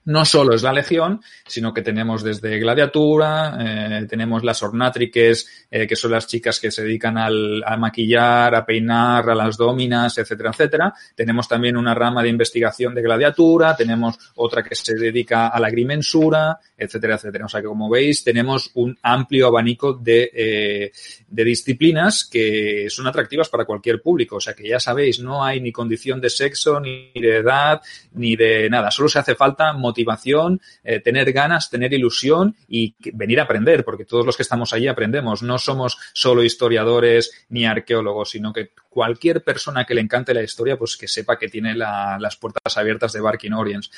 no 0.09 0.25
solo 0.25 0.55
es 0.55 0.63
la 0.63 0.73
legión, 0.73 1.21
sino 1.45 1.71
que 1.71 1.83
tenemos 1.83 2.23
desde 2.23 2.57
gladiatura, 2.57 3.57
eh, 3.59 4.07
tenemos 4.09 4.43
las 4.43 4.63
ornátriques, 4.63 5.67
eh, 5.69 5.85
que 5.85 5.95
son 5.95 6.11
las 6.11 6.25
chicas 6.25 6.59
que 6.59 6.71
se 6.71 6.83
dedican 6.83 7.15
al, 7.19 7.63
a 7.63 7.77
maquillar, 7.77 8.55
a 8.55 8.65
peinar, 8.65 9.29
a 9.29 9.35
las 9.35 9.55
dominas, 9.55 10.17
etcétera, 10.17 10.49
etcétera. 10.49 10.93
Tenemos 11.15 11.47
también 11.47 11.77
una 11.77 11.93
rama 11.93 12.23
de 12.23 12.29
investigación 12.29 12.95
de 12.95 13.03
gladiatura, 13.03 13.75
tenemos 13.75 14.17
otra 14.35 14.63
que 14.63 14.73
se 14.73 14.95
dedica 14.95 15.49
a 15.49 15.59
la 15.59 15.67
agrimensura, 15.67 16.57
etcétera, 16.75 17.15
etcétera. 17.15 17.45
O 17.45 17.49
sea 17.49 17.61
que 17.61 17.67
como 17.67 17.87
veis, 17.87 18.23
tenemos 18.23 18.71
un 18.73 18.97
amplio 19.03 19.45
abanico 19.45 19.93
de, 19.93 20.31
eh, 20.33 20.91
de 21.27 21.43
disciplinas 21.43 22.25
que 22.25 22.87
son 22.89 23.05
atractivas 23.05 23.47
para 23.47 23.65
cualquier 23.65 24.01
público. 24.01 24.37
O 24.37 24.41
sea 24.41 24.55
que 24.55 24.67
ya 24.67 24.79
sabéis, 24.79 25.19
no 25.19 25.43
hay 25.43 25.61
ni 25.61 25.71
condición 25.71 26.19
de 26.19 26.31
sexo, 26.31 26.79
ni 26.79 27.11
de 27.13 27.37
edad, 27.37 27.79
ni 28.13 28.35
de 28.35 28.67
nada. 28.71 28.89
Solo 28.89 29.07
se 29.07 29.19
hace 29.19 29.35
falta 29.35 29.71
motivación, 29.99 30.61
eh, 30.83 30.99
tener 30.99 31.31
ganas, 31.33 31.69
tener 31.69 31.93
ilusión 31.93 32.55
y 32.67 32.95
venir 33.13 33.39
a 33.39 33.43
aprender, 33.43 33.83
porque 33.83 34.05
todos 34.05 34.25
los 34.25 34.37
que 34.37 34.43
estamos 34.43 34.73
allí 34.73 34.87
aprendemos. 34.87 35.43
No 35.43 35.57
somos 35.57 35.97
solo 36.13 36.43
historiadores 36.43 37.31
ni 37.49 37.65
arqueólogos, 37.65 38.29
sino 38.29 38.53
que 38.53 38.71
cualquier 38.89 39.43
persona 39.43 39.85
que 39.85 39.93
le 39.93 40.01
encante 40.01 40.33
la 40.33 40.43
historia, 40.43 40.77
pues 40.77 40.95
que 40.95 41.07
sepa 41.07 41.37
que 41.37 41.49
tiene 41.49 41.75
las 41.75 42.35
puertas 42.37 42.77
abiertas 42.77 43.11
de 43.11 43.21
Barking 43.21 43.53
Orients. 43.53 43.91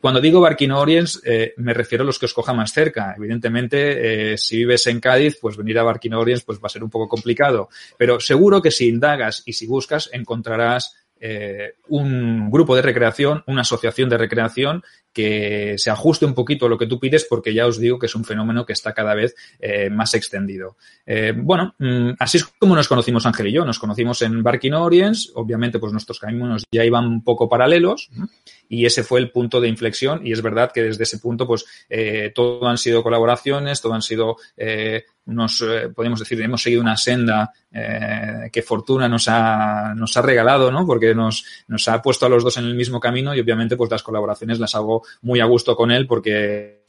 Cuando 0.00 0.20
digo 0.20 0.40
Barking 0.40 0.72
Orients, 0.72 1.22
eh, 1.24 1.54
me 1.58 1.72
refiero 1.74 2.02
a 2.02 2.06
los 2.06 2.18
que 2.18 2.26
os 2.26 2.34
coja 2.34 2.52
más 2.52 2.72
cerca. 2.72 3.14
Evidentemente, 3.16 4.32
eh, 4.32 4.38
si 4.38 4.56
vives 4.56 4.88
en 4.88 4.98
Cádiz, 4.98 5.38
pues 5.40 5.56
venir 5.56 5.78
a 5.78 5.84
Barking 5.84 6.14
Orients 6.14 6.42
pues 6.42 6.58
va 6.58 6.66
a 6.66 6.70
ser 6.70 6.82
un 6.82 6.90
poco 6.90 7.08
complicado. 7.08 7.68
Pero 7.96 8.18
seguro 8.18 8.60
que 8.60 8.72
si 8.72 8.88
indagas 8.88 9.44
y 9.46 9.52
si 9.52 9.66
buscas, 9.68 10.10
encontrarás 10.12 10.96
eh, 11.24 11.74
un 11.86 12.50
grupo 12.50 12.74
de 12.74 12.82
recreación, 12.82 13.44
una 13.46 13.60
asociación 13.60 14.08
de 14.08 14.18
recreación 14.18 14.82
que 15.12 15.76
se 15.78 15.88
ajuste 15.88 16.26
un 16.26 16.34
poquito 16.34 16.66
a 16.66 16.68
lo 16.68 16.76
que 16.76 16.88
tú 16.88 16.98
pides 16.98 17.24
porque 17.30 17.54
ya 17.54 17.68
os 17.68 17.78
digo 17.78 17.96
que 17.96 18.06
es 18.06 18.14
un 18.16 18.24
fenómeno 18.24 18.66
que 18.66 18.72
está 18.72 18.92
cada 18.92 19.14
vez 19.14 19.36
eh, 19.60 19.88
más 19.88 20.14
extendido. 20.14 20.76
Eh, 21.06 21.32
bueno, 21.36 21.76
mm, 21.78 22.14
así 22.18 22.38
es 22.38 22.44
como 22.44 22.74
nos 22.74 22.88
conocimos 22.88 23.24
Ángel 23.24 23.46
y 23.46 23.52
yo. 23.52 23.64
Nos 23.64 23.78
conocimos 23.78 24.20
en 24.22 24.42
Barking 24.42 24.72
Orients. 24.72 25.30
Obviamente, 25.36 25.78
pues 25.78 25.92
nuestros 25.92 26.18
caminos 26.18 26.64
ya 26.72 26.84
iban 26.84 27.06
un 27.06 27.22
poco 27.22 27.48
paralelos 27.48 28.10
y 28.68 28.84
ese 28.84 29.04
fue 29.04 29.20
el 29.20 29.30
punto 29.30 29.60
de 29.60 29.68
inflexión 29.68 30.26
y 30.26 30.32
es 30.32 30.42
verdad 30.42 30.72
que 30.72 30.82
desde 30.82 31.04
ese 31.04 31.18
punto, 31.18 31.46
pues 31.46 31.66
todo 32.34 32.66
han 32.66 32.78
sido 32.78 33.04
colaboraciones, 33.04 33.80
todo 33.80 33.94
han 33.94 34.02
sido 34.02 34.38
nos 35.26 35.62
eh, 35.62 35.88
podemos 35.94 36.18
decir 36.18 36.40
hemos 36.42 36.62
seguido 36.62 36.82
una 36.82 36.96
senda 36.96 37.52
eh, 37.70 38.50
que 38.52 38.62
fortuna 38.62 39.08
nos 39.08 39.28
ha 39.28 39.94
nos 39.94 40.16
ha 40.16 40.22
regalado 40.22 40.70
no 40.70 40.84
porque 40.84 41.14
nos 41.14 41.44
nos 41.68 41.86
ha 41.88 42.02
puesto 42.02 42.26
a 42.26 42.28
los 42.28 42.42
dos 42.42 42.56
en 42.56 42.64
el 42.64 42.74
mismo 42.74 42.98
camino 42.98 43.34
y 43.34 43.40
obviamente 43.40 43.76
pues 43.76 43.90
las 43.90 44.02
colaboraciones 44.02 44.58
las 44.58 44.74
hago 44.74 45.02
muy 45.22 45.40
a 45.40 45.44
gusto 45.44 45.76
con 45.76 45.90
él 45.92 46.06
porque 46.06 46.82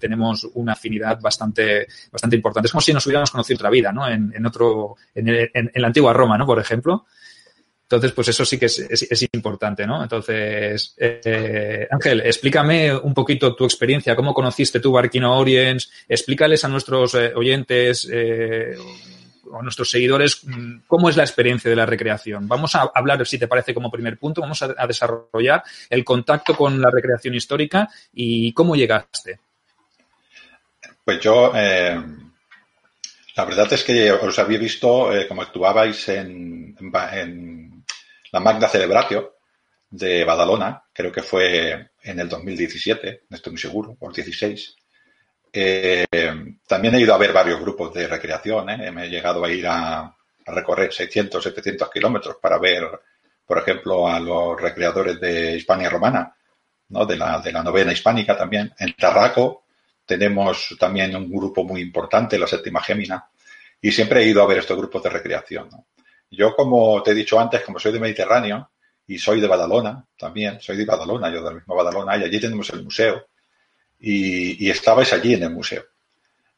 tenemos 0.00 0.48
una 0.54 0.72
afinidad 0.72 1.20
bastante 1.20 1.86
bastante 2.10 2.36
importante. 2.36 2.66
Es 2.66 2.72
como 2.72 2.80
si 2.80 2.92
nos 2.92 3.04
hubiéramos 3.06 3.30
conocido 3.30 3.56
otra 3.56 3.70
vida 3.70 3.92
no 3.92 4.08
en, 4.08 4.32
en 4.34 4.46
otro 4.46 4.96
en, 5.14 5.28
en, 5.28 5.70
la 5.74 5.88
antigua 5.88 6.12
Roma 6.12 6.38
no 6.38 6.46
por 6.46 6.60
ejemplo 6.60 7.06
entonces, 7.88 8.10
pues 8.10 8.26
eso 8.26 8.44
sí 8.44 8.58
que 8.58 8.66
es, 8.66 8.80
es, 8.80 9.28
importante, 9.32 9.86
¿no? 9.86 10.02
Entonces, 10.02 10.92
eh, 10.98 11.86
Ángel, 11.88 12.20
explícame 12.20 12.92
un 12.96 13.14
poquito 13.14 13.54
tu 13.54 13.64
experiencia, 13.64 14.16
cómo 14.16 14.34
conociste 14.34 14.80
tú 14.80 14.90
Barquino 14.90 15.38
Orients, 15.38 15.92
explícales 16.08 16.64
a 16.64 16.68
nuestros 16.68 17.14
eh, 17.14 17.32
oyentes 17.32 18.08
eh, 18.12 18.74
o 19.48 19.60
a 19.60 19.62
nuestros 19.62 19.88
seguidores 19.88 20.44
mm, 20.44 20.78
cómo 20.88 21.08
es 21.08 21.16
la 21.16 21.22
experiencia 21.22 21.70
de 21.70 21.76
la 21.76 21.86
recreación. 21.86 22.48
Vamos 22.48 22.74
a 22.74 22.90
hablar, 22.92 23.24
si 23.24 23.38
te 23.38 23.46
parece, 23.46 23.72
como 23.72 23.88
primer 23.88 24.18
punto, 24.18 24.40
vamos 24.40 24.60
a, 24.62 24.86
desarrollar 24.88 25.62
el 25.88 26.04
contacto 26.04 26.56
con 26.56 26.80
la 26.80 26.90
recreación 26.90 27.36
histórica 27.36 27.88
y 28.12 28.52
cómo 28.52 28.74
llegaste. 28.74 29.38
Pues 31.04 31.20
yo, 31.20 31.52
eh, 31.54 32.02
la 33.36 33.44
verdad 33.44 33.72
es 33.72 33.84
que 33.84 34.10
os 34.10 34.38
había 34.40 34.58
visto 34.58 35.14
eh, 35.14 35.28
cómo 35.28 35.42
actuabais 35.42 36.08
en, 36.08 36.76
en 36.80 37.75
la 38.36 38.40
Magna 38.40 38.68
Celebratio 38.68 39.36
de 39.88 40.22
Badalona, 40.22 40.84
creo 40.92 41.10
que 41.10 41.22
fue 41.22 41.92
en 42.02 42.20
el 42.20 42.28
2017, 42.28 43.22
no 43.30 43.34
estoy 43.34 43.52
muy 43.52 43.60
seguro, 43.60 43.96
el 43.98 44.12
16. 44.12 44.76
Eh, 45.50 46.04
también 46.66 46.94
he 46.94 47.00
ido 47.00 47.14
a 47.14 47.18
ver 47.18 47.32
varios 47.32 47.58
grupos 47.58 47.94
de 47.94 48.06
recreación, 48.06 48.68
¿eh? 48.68 48.90
me 48.90 49.06
he 49.06 49.08
llegado 49.08 49.42
a 49.42 49.50
ir 49.50 49.66
a, 49.66 50.14
recorrer 50.48 50.92
600, 50.92 51.42
700 51.42 51.90
kilómetros 51.90 52.36
para 52.36 52.58
ver, 52.58 52.86
por 53.46 53.56
ejemplo, 53.56 54.06
a 54.06 54.20
los 54.20 54.60
recreadores 54.60 55.18
de 55.18 55.56
Hispania 55.56 55.88
Romana, 55.88 56.36
¿no? 56.90 57.06
de, 57.06 57.16
la, 57.16 57.40
de 57.40 57.52
la 57.52 57.62
novena 57.62 57.92
hispánica 57.92 58.36
también. 58.36 58.70
En 58.78 58.92
Tarraco 58.92 59.64
tenemos 60.04 60.76
también 60.78 61.16
un 61.16 61.32
grupo 61.32 61.64
muy 61.64 61.80
importante, 61.80 62.38
la 62.38 62.46
séptima 62.46 62.82
Gémina, 62.82 63.30
y 63.80 63.90
siempre 63.90 64.22
he 64.22 64.28
ido 64.28 64.42
a 64.42 64.46
ver 64.46 64.58
estos 64.58 64.76
grupos 64.76 65.02
de 65.02 65.08
recreación. 65.08 65.70
Yo, 66.30 66.54
como 66.54 67.02
te 67.02 67.12
he 67.12 67.14
dicho 67.14 67.38
antes, 67.38 67.62
como 67.62 67.78
soy 67.78 67.92
de 67.92 68.00
Mediterráneo 68.00 68.70
y 69.06 69.18
soy 69.18 69.40
de 69.40 69.46
Badalona 69.46 70.04
también, 70.18 70.60
soy 70.60 70.76
de 70.76 70.84
Badalona, 70.84 71.30
yo 71.30 71.42
del 71.42 71.56
mismo 71.56 71.74
Badalona, 71.74 72.16
y 72.16 72.24
allí 72.24 72.40
tenemos 72.40 72.68
el 72.70 72.82
museo. 72.82 73.26
Y, 73.98 74.66
y 74.66 74.70
estabais 74.70 75.12
allí 75.12 75.34
en 75.34 75.44
el 75.44 75.50
museo. 75.50 75.84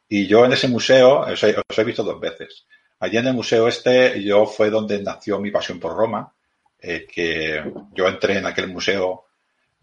Y 0.08 0.26
yo 0.26 0.44
en 0.44 0.52
ese 0.52 0.68
museo, 0.68 1.20
os 1.20 1.42
he, 1.42 1.84
visto 1.84 2.02
dos 2.02 2.18
veces. 2.18 2.66
Allí 3.00 3.18
en 3.18 3.26
el 3.26 3.34
museo 3.34 3.68
este, 3.68 4.22
yo 4.22 4.46
fue 4.46 4.70
donde 4.70 5.02
nació 5.02 5.38
mi 5.38 5.50
pasión 5.50 5.78
por 5.78 5.94
Roma, 5.94 6.32
eh, 6.80 7.06
que 7.12 7.62
yo 7.92 8.08
entré 8.08 8.38
en 8.38 8.46
aquel 8.46 8.68
museo 8.68 9.26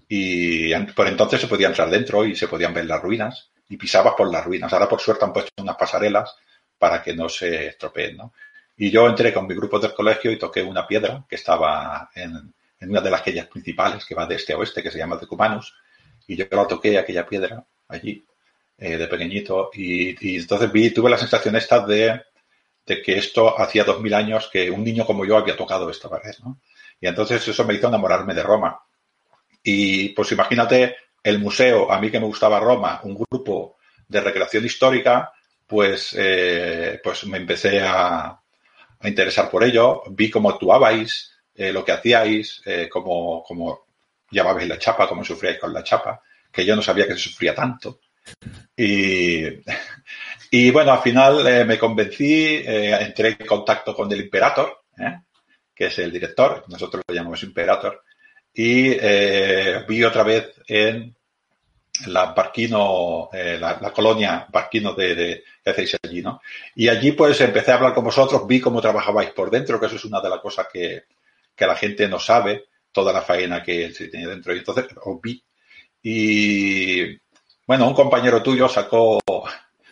y 0.08 0.74
por 0.96 1.08
entonces 1.08 1.42
se 1.42 1.48
podía 1.48 1.68
entrar 1.68 1.90
dentro 1.90 2.26
y 2.26 2.36
se 2.36 2.48
podían 2.48 2.74
ver 2.74 2.86
las 2.86 3.02
ruinas 3.02 3.52
y 3.70 3.78
pisabas 3.78 4.16
por 4.16 4.32
las 4.32 4.46
ruinas. 4.46 4.72
Ahora 4.74 4.90
por 4.90 5.00
suerte 5.00 5.26
han 5.26 5.34
puesto 5.34 5.62
unas 5.62 5.76
pasarelas 5.76 6.36
para 6.78 7.02
que 7.04 7.16
no 7.16 7.30
se 7.30 7.68
estropeen, 7.68 8.18
¿no? 8.18 8.34
Y 8.78 8.92
yo 8.92 9.08
entré 9.08 9.34
con 9.34 9.48
mi 9.48 9.56
grupo 9.56 9.80
del 9.80 9.94
colegio 9.94 10.32
y 10.32 10.40
toqué 10.40 10.62
una 10.62 10.86
piedra 10.86 11.26
que 11.28 11.36
estaba 11.36 12.10
en, 12.14 12.54
una 12.82 13.02
de 13.02 13.10
las 13.10 13.22
calles 13.22 13.48
principales 13.48 14.06
que 14.06 14.16
va 14.16 14.26
de 14.26 14.36
este 14.36 14.54
a 14.54 14.58
oeste, 14.58 14.84
que 14.84 14.92
se 14.92 14.98
llama 14.98 15.18
Decumanus, 15.18 15.74
y 16.28 16.36
yo 16.36 16.46
la 16.52 16.68
toqué 16.68 16.98
aquella 16.98 17.26
piedra 17.26 17.66
allí, 17.88 18.26
eh, 18.78 18.98
de 18.98 19.08
pequeñito, 19.08 19.70
y, 19.74 20.38
entonces 20.38 20.72
vi, 20.72 20.92
tuve 20.92 21.10
la 21.10 21.18
sensación 21.18 21.56
esta 21.56 21.86
de, 21.86 22.22
de 22.86 23.02
que 23.02 23.18
esto 23.18 23.60
hacía 23.60 23.86
dos 23.86 24.02
mil 24.02 24.14
años 24.14 24.50
que 24.52 24.70
un 24.70 24.84
niño 24.84 25.06
como 25.06 25.26
yo 25.26 25.38
había 25.38 25.56
tocado 25.56 25.90
esta 25.90 26.10
pared. 26.10 26.36
Y 27.00 27.08
entonces 27.08 27.48
eso 27.48 27.64
me 27.64 27.74
hizo 27.74 27.88
enamorarme 27.88 28.34
de 28.34 28.44
Roma. 28.44 28.80
Y 29.64 30.10
pues 30.10 30.32
imagínate 30.32 30.96
el 31.24 31.40
museo, 31.40 31.92
a 31.92 32.00
mí 32.00 32.12
que 32.12 32.20
me 32.20 32.28
gustaba 32.28 32.60
Roma, 32.60 33.00
un 33.04 33.16
grupo 33.16 33.78
de 34.08 34.22
recreación 34.22 34.66
histórica, 34.66 35.32
pues, 35.66 36.16
eh, 36.18 37.00
pues 37.04 37.26
me 37.26 37.38
empecé 37.38 37.82
a, 37.82 38.40
interesar 39.10 39.50
por 39.50 39.64
ello. 39.64 40.04
Vi 40.10 40.30
cómo 40.30 40.50
actuabais, 40.50 41.32
eh, 41.56 41.72
lo 41.72 41.84
que 41.84 41.92
hacíais, 41.92 42.62
eh, 42.66 42.90
cómo, 42.90 43.44
cómo 43.44 43.86
la 44.32 44.80
chapa, 44.80 45.08
cómo 45.08 45.24
sufríais 45.24 45.60
con 45.60 45.74
la 45.74 45.84
chapa, 45.84 46.22
que 46.52 46.66
yo 46.66 46.76
no 46.76 46.82
sabía 46.82 47.08
que 47.08 47.14
se 47.14 47.30
sufría 47.30 47.56
tanto. 47.56 48.02
Y, 48.76 49.46
y 50.52 50.72
bueno, 50.72 50.92
al 50.92 51.02
final 51.02 51.48
eh, 51.48 51.66
me 51.66 51.78
convencí, 51.78 52.56
eh, 52.56 52.98
entré 53.00 53.38
en 53.40 53.48
contacto 53.48 53.96
con 53.96 54.12
el 54.12 54.22
Imperator, 54.22 54.82
que 55.74 55.86
es 55.88 56.00
el 56.00 56.12
director, 56.12 56.64
nosotros 56.68 57.04
lo 57.08 57.14
llamamos 57.14 57.44
Imperator, 57.44 58.04
y 58.54 58.98
vi 59.86 60.04
otra 60.06 60.24
vez 60.24 60.54
en 60.68 61.14
la 62.08 62.34
Barquino, 62.34 63.30
la, 63.32 63.80
la, 63.82 63.92
colonia 63.92 64.46
Barquino 64.50 64.94
de, 64.94 65.16
de, 65.16 65.44
que 65.64 65.70
hacéis 65.70 65.98
allí, 66.04 66.22
¿no? 66.22 66.42
Y 66.76 66.88
allí 66.90 67.14
pues 67.14 67.40
empecé 67.42 67.72
a 67.72 67.76
hablar 67.76 67.94
con 67.94 68.04
vosotros, 68.04 68.46
vi 68.46 68.60
cómo 68.60 68.82
trabajabais 68.82 69.32
por 69.32 69.50
dentro, 69.50 69.80
que 69.80 69.86
eso 69.86 69.96
es 69.96 70.06
una 70.06 70.22
de 70.22 70.30
las 70.30 70.40
cosas 70.40 70.68
que, 70.72 71.06
que 71.56 71.68
la 71.68 71.76
gente 71.76 72.08
no 72.08 72.20
sabe, 72.20 72.66
toda 72.92 73.14
la 73.14 73.22
faena 73.22 73.64
que 73.64 73.94
se 73.94 74.08
tenía 74.08 74.28
dentro. 74.28 74.54
Y 74.54 74.60
entonces 74.60 74.88
os 75.04 75.22
vi. 75.22 75.44
Y 76.04 77.18
bueno, 77.66 77.88
un 77.88 77.94
compañero 77.94 78.44
tuyo 78.44 78.68
sacó, 78.68 79.20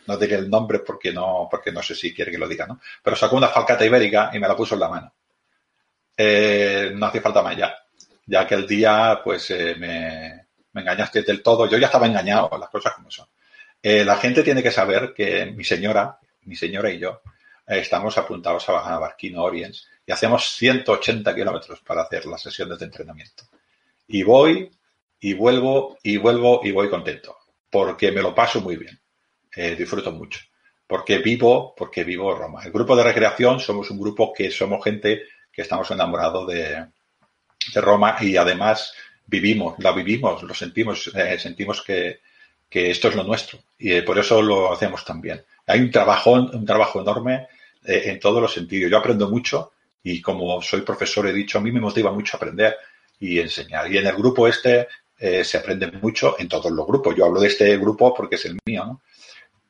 no 0.07 0.17
diré 0.17 0.35
el 0.35 0.49
nombre 0.49 0.79
porque 0.79 1.11
no, 1.11 1.47
porque 1.49 1.71
no 1.71 1.81
sé 1.81 1.95
si 1.95 2.13
quiere 2.13 2.31
que 2.31 2.37
lo 2.37 2.47
diga, 2.47 2.67
¿no? 2.67 2.79
Pero 3.01 3.15
sacó 3.15 3.35
una 3.35 3.47
falcata 3.47 3.85
ibérica 3.85 4.31
y 4.33 4.39
me 4.39 4.47
la 4.47 4.55
puso 4.55 4.75
en 4.75 4.79
la 4.81 4.89
mano. 4.89 5.13
Eh, 6.15 6.91
no 6.93 7.07
hacía 7.07 7.21
falta 7.21 7.41
más 7.41 7.57
ya. 7.57 7.75
Ya 8.25 8.41
aquel 8.41 8.67
día, 8.67 9.19
pues 9.23 9.49
eh, 9.51 9.75
me, 9.77 10.42
me, 10.73 10.81
engañaste 10.81 11.21
del 11.23 11.41
todo. 11.41 11.67
Yo 11.67 11.77
ya 11.77 11.87
estaba 11.87 12.07
engañado, 12.07 12.49
las 12.57 12.69
cosas 12.69 12.93
como 12.93 13.09
son. 13.09 13.27
Eh, 13.81 14.03
la 14.05 14.15
gente 14.17 14.43
tiene 14.43 14.63
que 14.63 14.71
saber 14.71 15.13
que 15.13 15.45
mi 15.47 15.63
señora, 15.63 16.17
mi 16.43 16.55
señora 16.55 16.91
y 16.91 16.99
yo, 16.99 17.21
eh, 17.67 17.79
estamos 17.79 18.17
apuntados 18.17 18.67
a, 18.69 18.95
a 18.95 18.99
Barquino 18.99 19.43
Oriens 19.43 19.87
y 20.05 20.11
hacemos 20.11 20.51
180 20.55 21.33
kilómetros 21.35 21.81
para 21.81 22.03
hacer 22.03 22.25
las 22.25 22.41
sesiones 22.41 22.79
de 22.79 22.85
entrenamiento. 22.85 23.43
Y 24.07 24.23
voy, 24.23 24.69
y 25.19 25.33
vuelvo, 25.33 25.97
y 26.03 26.17
vuelvo, 26.17 26.61
y 26.63 26.71
voy 26.71 26.89
contento, 26.89 27.37
porque 27.69 28.11
me 28.11 28.21
lo 28.21 28.35
paso 28.35 28.61
muy 28.61 28.75
bien, 28.75 28.99
eh, 29.55 29.75
disfruto 29.75 30.11
mucho, 30.11 30.39
porque 30.85 31.19
vivo, 31.19 31.73
porque 31.75 32.03
vivo 32.03 32.35
Roma. 32.35 32.63
El 32.63 32.71
grupo 32.71 32.95
de 32.95 33.03
recreación 33.03 33.59
somos 33.59 33.89
un 33.89 33.99
grupo 33.99 34.33
que 34.33 34.51
somos 34.51 34.83
gente 34.83 35.23
que 35.51 35.61
estamos 35.61 35.89
enamorados 35.91 36.47
de, 36.47 36.87
de 37.73 37.81
Roma 37.81 38.17
y 38.19 38.35
además 38.35 38.93
vivimos, 39.25 39.75
la 39.79 39.91
vivimos, 39.91 40.43
lo 40.43 40.53
sentimos, 40.53 41.11
eh, 41.15 41.37
sentimos 41.39 41.81
que, 41.81 42.19
que, 42.69 42.91
esto 42.91 43.09
es 43.09 43.15
lo 43.15 43.23
nuestro 43.23 43.59
y 43.77 43.93
eh, 43.93 44.03
por 44.03 44.17
eso 44.19 44.41
lo 44.41 44.71
hacemos 44.71 45.05
también. 45.05 45.43
Hay 45.67 45.79
un 45.79 45.91
trabajo, 45.91 46.33
un 46.33 46.65
trabajo 46.65 47.01
enorme 47.01 47.47
eh, 47.85 48.03
en 48.05 48.19
todos 48.19 48.41
los 48.41 48.53
sentidos. 48.53 48.91
Yo 48.91 48.97
aprendo 48.97 49.29
mucho 49.29 49.71
y 50.03 50.21
como 50.21 50.61
soy 50.61 50.81
profesor 50.81 51.27
he 51.27 51.33
dicho, 51.33 51.57
a 51.57 51.61
mí 51.61 51.71
me 51.71 51.79
motiva 51.79 52.11
mucho 52.11 52.37
aprender 52.37 52.75
y 53.19 53.39
enseñar. 53.39 53.91
Y 53.91 53.97
en 53.97 54.07
el 54.07 54.15
grupo 54.15 54.47
este 54.47 54.87
se 55.15 55.57
aprende 55.57 55.89
mucho, 55.89 56.35
en 56.37 56.49
todos 56.49 56.69
los 56.69 56.85
grupos. 56.85 57.15
Yo 57.15 57.25
hablo 57.25 57.39
de 57.39 57.47
este 57.47 57.77
grupo 57.77 58.13
porque 58.13 58.35
es 58.35 58.43
el 58.43 58.57
mío, 58.65 58.83
¿no? 58.85 59.01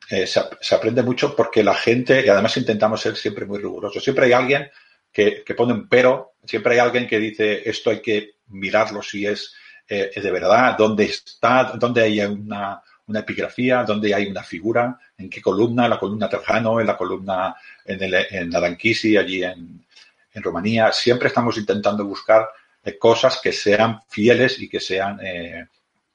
Se, 0.08 0.26
se, 0.26 0.74
aprende 0.74 1.00
mucho 1.04 1.36
porque 1.36 1.62
la 1.62 1.74
gente, 1.74 2.26
y 2.26 2.28
además 2.28 2.56
intentamos 2.56 3.00
ser 3.00 3.14
siempre 3.14 3.46
muy 3.46 3.58
rigurosos. 3.58 4.02
Siempre 4.02 4.26
hay 4.26 4.32
alguien 4.32 4.68
que, 5.14 5.44
que 5.44 5.54
pone 5.54 5.72
un 5.72 5.88
pero, 5.88 6.34
siempre 6.44 6.74
hay 6.74 6.80
alguien 6.80 7.06
que 7.06 7.20
dice 7.20 7.62
esto 7.64 7.90
hay 7.90 8.02
que 8.02 8.32
mirarlo 8.48 9.00
si 9.00 9.24
es, 9.24 9.54
eh, 9.88 10.10
de 10.14 10.30
verdad, 10.30 10.76
dónde 10.76 11.04
está, 11.04 11.72
dónde 11.76 12.02
hay 12.02 12.20
una, 12.20 12.82
una 13.06 13.20
epigrafía, 13.20 13.84
dónde 13.84 14.12
hay 14.12 14.26
una 14.26 14.42
figura, 14.42 14.98
en 15.16 15.30
qué 15.30 15.40
columna, 15.40 15.88
la 15.88 15.98
columna 15.98 16.28
Terjano, 16.28 16.80
en 16.80 16.86
la 16.86 16.96
columna 16.96 17.54
en, 17.84 18.02
el, 18.02 18.14
en 18.30 18.54
allí 18.56 19.44
en, 19.44 19.86
en 20.32 20.42
Rumanía. 20.42 20.92
Siempre 20.92 21.28
estamos 21.28 21.56
intentando 21.56 22.04
buscar 22.04 22.48
eh, 22.82 22.98
cosas 22.98 23.40
que 23.40 23.52
sean 23.52 24.00
fieles 24.08 24.58
y 24.60 24.68
que 24.68 24.80
sean, 24.80 25.20
eh, 25.22 25.68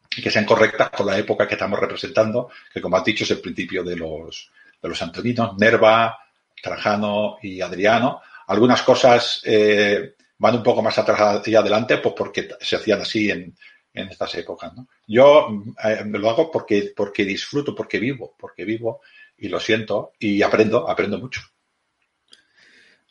que 0.10 0.30
sean 0.30 0.45
correctas 0.45 0.89
con 0.89 1.06
la 1.06 1.17
época 1.17 1.47
que 1.47 1.54
estamos 1.54 1.80
representando, 1.80 2.50
que 2.74 2.82
como 2.82 2.97
has 2.97 3.06
dicho 3.06 3.24
es 3.24 3.32
el 3.32 3.39
principio 3.39 3.82
de 3.82 3.95
los, 3.95 4.52
de 4.82 4.89
los 4.89 5.02
antoninos, 5.02 5.58
Nerva, 5.58 6.17
Trajano 6.62 7.38
y 7.41 7.62
Adriano. 7.62 8.21
Algunas 8.50 8.82
cosas 8.82 9.42
eh, 9.46 10.16
van 10.40 10.56
un 10.56 10.64
poco 10.64 10.82
más 10.82 10.98
atrás 10.98 11.48
y 11.48 11.56
adelante, 11.56 11.98
pues 11.98 12.16
porque 12.18 12.50
se 12.60 12.76
hacían 12.76 13.02
así 13.02 13.30
en, 13.30 13.56
en 13.94 14.10
estas 14.10 14.34
épocas. 14.36 14.76
¿no? 14.76 14.88
Yo 15.08 15.50
eh, 15.84 16.04
lo 16.06 16.30
hago 16.30 16.50
porque, 16.50 16.92
porque 16.96 17.26
disfruto, 17.26 17.76
porque 17.76 18.00
vivo, 18.00 18.36
porque 18.40 18.66
vivo 18.66 19.02
y 19.38 19.50
lo 19.50 19.60
siento 19.60 20.14
y 20.20 20.42
aprendo, 20.42 20.90
aprendo 20.90 21.20
mucho. 21.20 21.42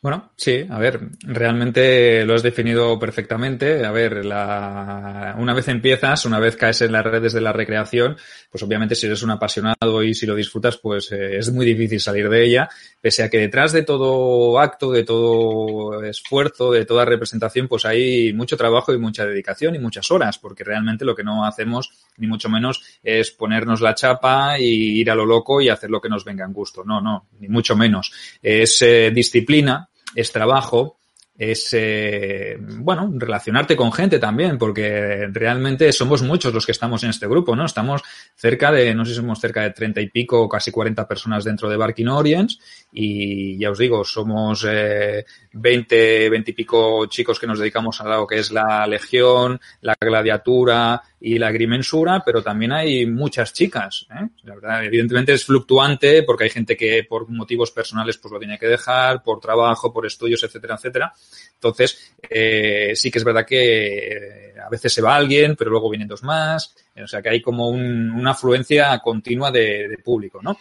Bueno, 0.01 0.31
sí, 0.37 0.65
a 0.69 0.79
ver, 0.79 1.09
realmente 1.23 2.23
lo 2.25 2.33
has 2.33 2.41
definido 2.41 2.97
perfectamente. 2.97 3.83
A 3.83 3.91
ver, 3.91 4.23
la... 4.23 5.35
una 5.37 5.53
vez 5.53 5.67
empiezas, 5.67 6.23
una 6.23 6.39
vez 6.39 6.55
caes 6.55 6.81
en 6.83 6.93
las 6.93 7.03
redes 7.03 7.33
de 7.33 7.41
la 7.41 7.51
recreación, 7.51 8.15
pues 8.49 8.63
obviamente 8.63 8.95
si 8.95 9.07
eres 9.07 9.23
un 9.23 9.31
apasionado 9.31 10.01
y 10.01 10.13
si 10.13 10.25
lo 10.25 10.35
disfrutas, 10.35 10.77
pues 10.77 11.11
eh, 11.11 11.37
es 11.37 11.51
muy 11.51 11.65
difícil 11.65 11.99
salir 11.99 12.29
de 12.29 12.45
ella, 12.45 12.69
pese 13.01 13.23
a 13.23 13.29
que 13.29 13.39
detrás 13.39 13.73
de 13.73 13.83
todo 13.83 14.57
acto, 14.61 14.93
de 14.93 15.03
todo 15.03 16.01
esfuerzo, 16.01 16.71
de 16.71 16.85
toda 16.85 17.03
representación, 17.03 17.67
pues 17.67 17.83
hay 17.83 18.31
mucho 18.31 18.55
trabajo 18.55 18.93
y 18.93 18.97
mucha 18.97 19.25
dedicación 19.25 19.75
y 19.75 19.79
muchas 19.79 20.09
horas, 20.11 20.37
porque 20.39 20.63
realmente 20.63 21.03
lo 21.03 21.13
que 21.13 21.25
no 21.25 21.45
hacemos, 21.45 21.91
ni 22.15 22.25
mucho 22.25 22.47
menos, 22.47 22.81
es 23.03 23.31
ponernos 23.31 23.81
la 23.81 23.95
chapa 23.95 24.59
y 24.59 25.01
ir 25.01 25.11
a 25.11 25.15
lo 25.15 25.25
loco 25.25 25.59
y 25.59 25.67
hacer 25.67 25.89
lo 25.89 25.99
que 25.99 26.07
nos 26.07 26.23
venga 26.23 26.45
en 26.45 26.53
gusto. 26.53 26.85
No, 26.85 27.01
no, 27.01 27.27
ni 27.41 27.49
mucho 27.49 27.75
menos. 27.75 28.13
Es 28.41 28.81
eh, 28.81 29.11
disciplina, 29.13 29.88
es 30.15 30.31
trabajo, 30.31 30.97
es, 31.39 31.69
eh, 31.71 32.57
bueno, 32.59 33.09
relacionarte 33.15 33.77
con 33.77 33.93
gente 33.93 34.19
también, 34.19 34.57
porque 34.57 35.29
realmente 35.31 35.93
somos 35.93 36.21
muchos 36.21 36.53
los 36.53 36.65
que 36.65 36.73
estamos 36.73 37.01
en 37.03 37.11
este 37.11 37.27
grupo, 37.27 37.55
¿no? 37.55 37.65
Estamos 37.65 38.03
cerca 38.35 38.73
de, 38.73 38.93
no 38.93 39.05
sé 39.05 39.11
si 39.11 39.17
somos 39.17 39.39
cerca 39.39 39.61
de 39.61 39.69
treinta 39.69 40.01
y 40.01 40.09
pico 40.09 40.41
o 40.41 40.49
casi 40.49 40.69
cuarenta 40.69 41.07
personas 41.07 41.45
dentro 41.45 41.69
de 41.69 41.77
Barking 41.77 42.09
Orients 42.09 42.59
y 42.91 43.57
ya 43.57 43.71
os 43.71 43.77
digo, 43.77 44.03
somos 44.03 44.65
eh, 44.69 45.23
20, 45.53 46.29
20 46.29 46.51
y 46.51 46.53
pico 46.53 47.05
chicos 47.05 47.39
que 47.39 47.47
nos 47.47 47.59
dedicamos 47.59 48.01
a 48.01 48.09
lo 48.09 48.27
que 48.27 48.39
es 48.39 48.51
la 48.51 48.85
legión, 48.85 49.61
la 49.79 49.95
gladiatura 49.97 51.01
y 51.21 51.37
la 51.37 51.47
agrimensura, 51.47 52.23
pero 52.25 52.41
también 52.41 52.71
hay 52.71 53.05
muchas 53.05 53.53
chicas. 53.53 54.07
¿eh? 54.09 54.27
La 54.43 54.55
verdad, 54.55 54.85
evidentemente 54.85 55.33
es 55.33 55.43
fluctuante 55.43 56.23
porque 56.23 56.45
hay 56.45 56.49
gente 56.49 56.77
que 56.77 57.03
por 57.03 57.29
motivos 57.29 57.71
personales 57.71 58.17
pues 58.17 58.31
lo 58.31 58.39
tiene 58.39 58.57
que 58.57 58.67
dejar, 58.67 59.21
por 59.21 59.39
trabajo, 59.39 59.91
por 59.91 60.05
estudios, 60.05 60.43
etcétera, 60.43 60.75
etcétera. 60.75 61.13
Entonces, 61.55 62.13
eh, 62.29 62.93
sí 62.95 63.11
que 63.11 63.17
es 63.17 63.23
verdad 63.25 63.45
que 63.45 64.53
a 64.63 64.69
veces 64.69 64.93
se 64.93 65.01
va 65.01 65.15
alguien, 65.15 65.55
pero 65.57 65.71
luego 65.71 65.89
vienen 65.89 66.07
dos 66.07 66.23
más. 66.23 66.73
O 67.01 67.07
sea 67.07 67.21
que 67.21 67.29
hay 67.29 67.41
como 67.41 67.69
un, 67.69 68.11
una 68.11 68.31
afluencia 68.31 68.97
continua 68.99 69.51
de, 69.51 69.89
de 69.89 69.97
público, 69.97 70.39
¿no? 70.41 70.57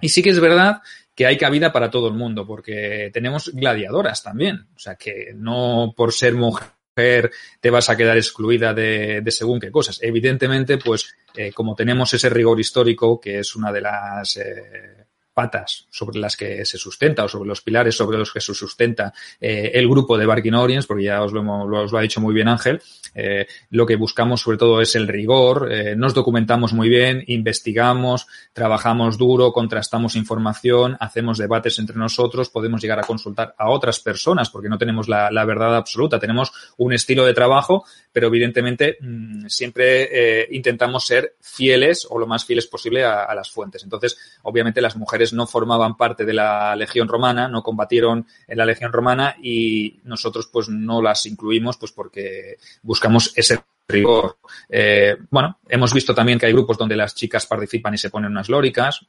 Y 0.00 0.08
sí 0.08 0.22
que 0.22 0.30
es 0.30 0.38
verdad 0.38 0.82
que 1.16 1.26
hay 1.26 1.36
cabida 1.36 1.72
para 1.72 1.90
todo 1.90 2.06
el 2.08 2.14
mundo, 2.14 2.46
porque 2.46 3.10
tenemos 3.12 3.52
gladiadoras 3.52 4.22
también. 4.22 4.68
O 4.76 4.78
sea, 4.78 4.94
que 4.94 5.32
no 5.34 5.92
por 5.96 6.12
ser 6.12 6.34
mujer 6.34 6.68
te 7.60 7.70
vas 7.70 7.88
a 7.88 7.96
quedar 7.96 8.16
excluida 8.16 8.74
de, 8.74 9.20
de 9.20 9.30
según 9.30 9.60
qué 9.60 9.70
cosas. 9.70 9.98
Evidentemente, 10.02 10.78
pues 10.78 11.14
eh, 11.34 11.52
como 11.52 11.74
tenemos 11.74 12.12
ese 12.14 12.28
rigor 12.28 12.58
histórico, 12.58 13.20
que 13.20 13.38
es 13.38 13.54
una 13.56 13.72
de 13.72 13.80
las 13.80 14.36
eh, 14.36 15.06
patas 15.32 15.86
sobre 15.90 16.18
las 16.18 16.36
que 16.36 16.64
se 16.64 16.78
sustenta 16.78 17.24
o 17.24 17.28
sobre 17.28 17.48
los 17.48 17.60
pilares 17.60 17.96
sobre 17.96 18.18
los 18.18 18.32
que 18.32 18.40
se 18.40 18.54
sustenta 18.54 19.12
eh, 19.40 19.70
el 19.74 19.88
grupo 19.88 20.18
de 20.18 20.26
Barking 20.26 20.54
Orients, 20.54 20.86
porque 20.86 21.04
ya 21.04 21.22
os 21.22 21.32
lo, 21.32 21.98
ha 21.98 22.02
dicho 22.02 22.20
muy 22.20 22.34
bien 22.34 22.48
Ángel, 22.48 22.80
eh, 23.14 23.46
lo 23.70 23.86
que 23.86 23.96
buscamos 23.96 24.40
sobre 24.40 24.58
todo 24.58 24.80
es 24.80 24.94
el 24.96 25.08
rigor, 25.08 25.72
eh, 25.72 25.94
nos 25.96 26.14
documentamos 26.14 26.72
muy 26.72 26.88
bien, 26.88 27.22
investigamos, 27.26 28.26
trabajamos 28.52 29.18
duro, 29.18 29.52
contrastamos 29.52 30.16
información, 30.16 30.96
hacemos 31.00 31.38
debates 31.38 31.78
entre 31.78 31.96
nosotros, 31.96 32.50
podemos 32.50 32.80
llegar 32.80 32.98
a 32.98 33.04
consultar 33.04 33.54
a 33.58 33.70
otras 33.70 34.00
personas 34.00 34.50
porque 34.50 34.68
no 34.68 34.78
tenemos 34.78 35.08
la, 35.08 35.44
verdad 35.44 35.76
absoluta, 35.76 36.18
tenemos 36.18 36.52
un 36.76 36.92
estilo 36.92 37.24
de 37.24 37.34
trabajo, 37.34 37.84
pero 38.12 38.28
evidentemente 38.28 38.98
mmm, 39.00 39.46
siempre 39.46 40.46
intentamos 40.50 41.04
ser 41.04 41.36
fieles 41.40 42.06
o 42.08 42.18
lo 42.18 42.26
más 42.26 42.44
fieles 42.44 42.66
posible 42.66 43.04
a 43.04 43.34
las 43.34 43.50
fuentes. 43.50 43.82
Entonces, 43.82 44.18
obviamente 44.42 44.80
las 44.80 44.96
mujeres 44.96 45.19
no 45.32 45.46
formaban 45.46 45.96
parte 45.96 46.24
de 46.24 46.34
la 46.34 46.74
Legión 46.76 47.08
Romana, 47.08 47.48
no 47.48 47.62
combatieron 47.62 48.26
en 48.46 48.58
la 48.58 48.64
Legión 48.64 48.92
Romana 48.92 49.36
y 49.42 50.00
nosotros 50.04 50.48
pues 50.52 50.68
no 50.68 51.02
las 51.02 51.26
incluimos 51.26 51.76
pues 51.76 51.92
porque 51.92 52.56
buscamos 52.82 53.32
ese 53.36 53.60
rigor. 53.88 54.38
Eh, 54.68 55.16
bueno, 55.30 55.58
hemos 55.68 55.92
visto 55.92 56.14
también 56.14 56.38
que 56.38 56.46
hay 56.46 56.52
grupos 56.52 56.78
donde 56.78 56.96
las 56.96 57.14
chicas 57.14 57.46
participan 57.46 57.94
y 57.94 57.98
se 57.98 58.10
ponen 58.10 58.30
unas 58.30 58.48
lóricas. 58.48 59.04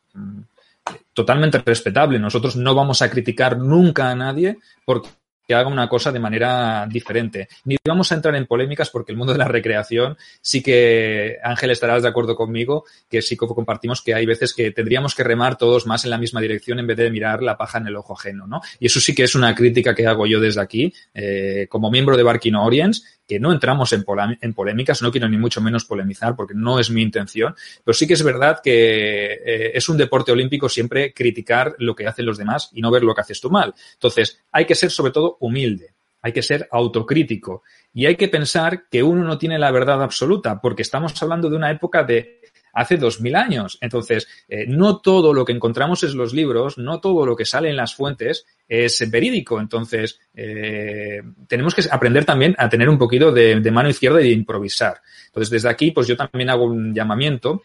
Totalmente 1.13 1.60
respetable. 1.60 2.19
Nosotros 2.19 2.56
no 2.56 2.74
vamos 2.74 3.02
a 3.02 3.10
criticar 3.10 3.58
nunca 3.58 4.10
a 4.10 4.15
nadie 4.15 4.58
porque 4.86 5.10
que 5.52 5.56
haga 5.56 5.68
una 5.68 5.90
cosa 5.90 6.14
de 6.14 6.20
manera 6.20 6.88
diferente. 6.90 7.50
Ni 7.66 7.76
vamos 7.86 8.10
a 8.10 8.16
entrar 8.16 8.34
en 8.36 8.46
polémicas 8.46 8.90
porque 8.90 9.12
el 9.12 9.18
mundo 9.18 9.34
de 9.34 9.40
la 9.40 9.50
recreación 9.50 10.16
sí 10.42 10.64
que, 10.64 11.40
Ángel, 11.44 11.72
estarás 11.72 12.04
de 12.04 12.08
acuerdo 12.08 12.38
conmigo, 12.38 12.86
que 13.10 13.22
sí 13.22 13.36
que 13.36 13.46
compartimos 13.48 14.02
que 14.02 14.14
hay 14.14 14.26
veces 14.26 14.54
que 14.54 14.72
tendríamos 14.72 15.14
que 15.14 15.26
remar 15.26 15.58
todos 15.58 15.86
más 15.88 16.06
en 16.06 16.12
la 16.12 16.18
misma 16.18 16.40
dirección 16.40 16.80
en 16.80 16.88
vez 16.88 16.96
de 16.96 17.12
mirar 17.12 17.44
la 17.44 17.58
paja 17.58 17.80
en 17.80 17.88
el 17.88 17.98
ojo 17.98 18.14
ajeno, 18.14 18.48
¿no? 18.48 18.62
Y 18.80 18.86
eso 18.86 19.02
sí 19.02 19.14
que 19.14 19.24
es 19.24 19.36
una 19.36 19.54
crítica 19.54 19.94
que 19.94 20.08
hago 20.08 20.26
yo 20.26 20.40
desde 20.40 20.62
aquí, 20.62 20.94
eh, 21.14 21.68
como 21.70 21.92
miembro 21.92 22.16
de 22.16 22.24
Barking 22.24 22.56
Orients, 22.56 23.04
que 23.32 23.39
no 23.39 23.54
entramos 23.54 23.94
en, 23.94 24.04
polémicas, 24.04 25.02
no 25.02 25.10
quiero 25.10 25.30
ni 25.30 25.38
mucho 25.38 25.62
menos 25.62 25.86
polemizar 25.86 26.36
porque 26.36 26.54
no 26.54 26.80
es 26.80 26.89
mi 26.89 27.02
intención, 27.02 27.56
pero 27.82 27.94
sí 27.94 28.06
que 28.06 28.15
es 28.15 28.24
verdad 28.24 28.60
que 28.62 29.36
eh, 29.36 29.72
es 29.74 29.88
un 29.88 29.96
deporte 29.96 30.34
olímpico 30.34 30.67
siempre 30.67 31.13
criticar 31.13 31.74
lo 31.80 31.96
que 31.96 32.08
hacen 32.08 32.26
los 32.26 32.38
demás 32.38 32.72
y 32.74 32.82
no 32.82 32.91
ver 32.91 33.04
lo 33.04 33.15
que 33.15 33.22
haces 33.22 33.39
tú 33.39 33.50
mal. 33.50 33.74
Entonces, 33.94 34.44
hay 34.52 34.65
que 34.65 34.76
ser 34.76 34.91
sobre 34.91 35.13
todo 35.13 35.38
humilde, 35.39 35.94
hay 36.22 36.34
que 36.34 36.41
ser 36.41 36.67
autocrítico 36.72 37.63
y 37.94 38.06
hay 38.06 38.17
que 38.17 38.28
pensar 38.28 38.89
que 38.89 39.02
uno 39.02 39.24
no 39.24 39.38
tiene 39.38 39.58
la 39.58 39.72
verdad 39.72 40.04
absoluta 40.04 40.60
porque 40.60 40.82
estamos 40.82 41.13
hablando 41.24 41.50
de 41.50 41.56
una 41.56 41.72
época 41.72 42.04
de 42.04 42.41
hace 42.73 42.97
dos 42.97 43.21
mil 43.21 43.36
años. 43.36 43.77
Entonces, 43.81 44.27
eh, 44.47 44.65
no 44.67 44.99
todo 44.99 45.34
lo 45.34 45.45
que 45.45 45.53
encontramos 45.53 46.03
en 46.03 46.17
los 46.17 46.34
libros, 46.34 46.77
no 46.77 46.99
todo 46.99 47.25
lo 47.25 47.36
que 47.36 47.45
sale 47.45 47.69
en 47.69 47.75
las 47.75 47.95
fuentes 47.95 48.45
es 48.67 49.10
verídico. 49.10 49.60
Entonces, 49.60 50.19
eh, 50.34 51.21
tenemos 51.47 51.75
que 51.75 51.84
aprender 51.89 52.25
también 52.25 52.55
a 52.57 52.69
tener 52.69 52.89
un 52.89 52.97
poquito 52.97 53.31
de, 53.31 53.60
mano 53.71 53.89
izquierda 53.89 54.21
y 54.21 54.25
de 54.25 54.34
improvisar. 54.34 55.01
Entonces, 55.27 55.49
desde 55.49 55.69
aquí, 55.69 55.91
pues 55.91 56.07
yo 56.07 56.15
también 56.15 56.49
hago 56.49 56.65
un 56.65 56.93
llamamiento 56.93 57.63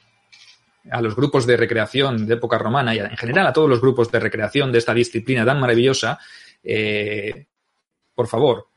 a 0.90 1.00
los 1.00 1.16
grupos 1.16 1.46
de 1.46 1.56
recreación 1.56 2.26
de 2.26 2.34
época 2.34 2.58
romana 2.58 2.94
y 2.94 2.98
en 2.98 3.16
general 3.16 3.48
a 3.48 3.52
todos 3.52 3.68
los 3.68 3.80
grupos 3.80 4.10
de 4.12 4.20
recreación 4.20 4.70
de 4.70 4.78
esta 4.78 4.94
disciplina 4.94 5.44
tan 5.44 5.58
maravillosa, 5.58 6.18
eh, 6.62 7.46
por 8.14 8.28
favor, 8.28 8.68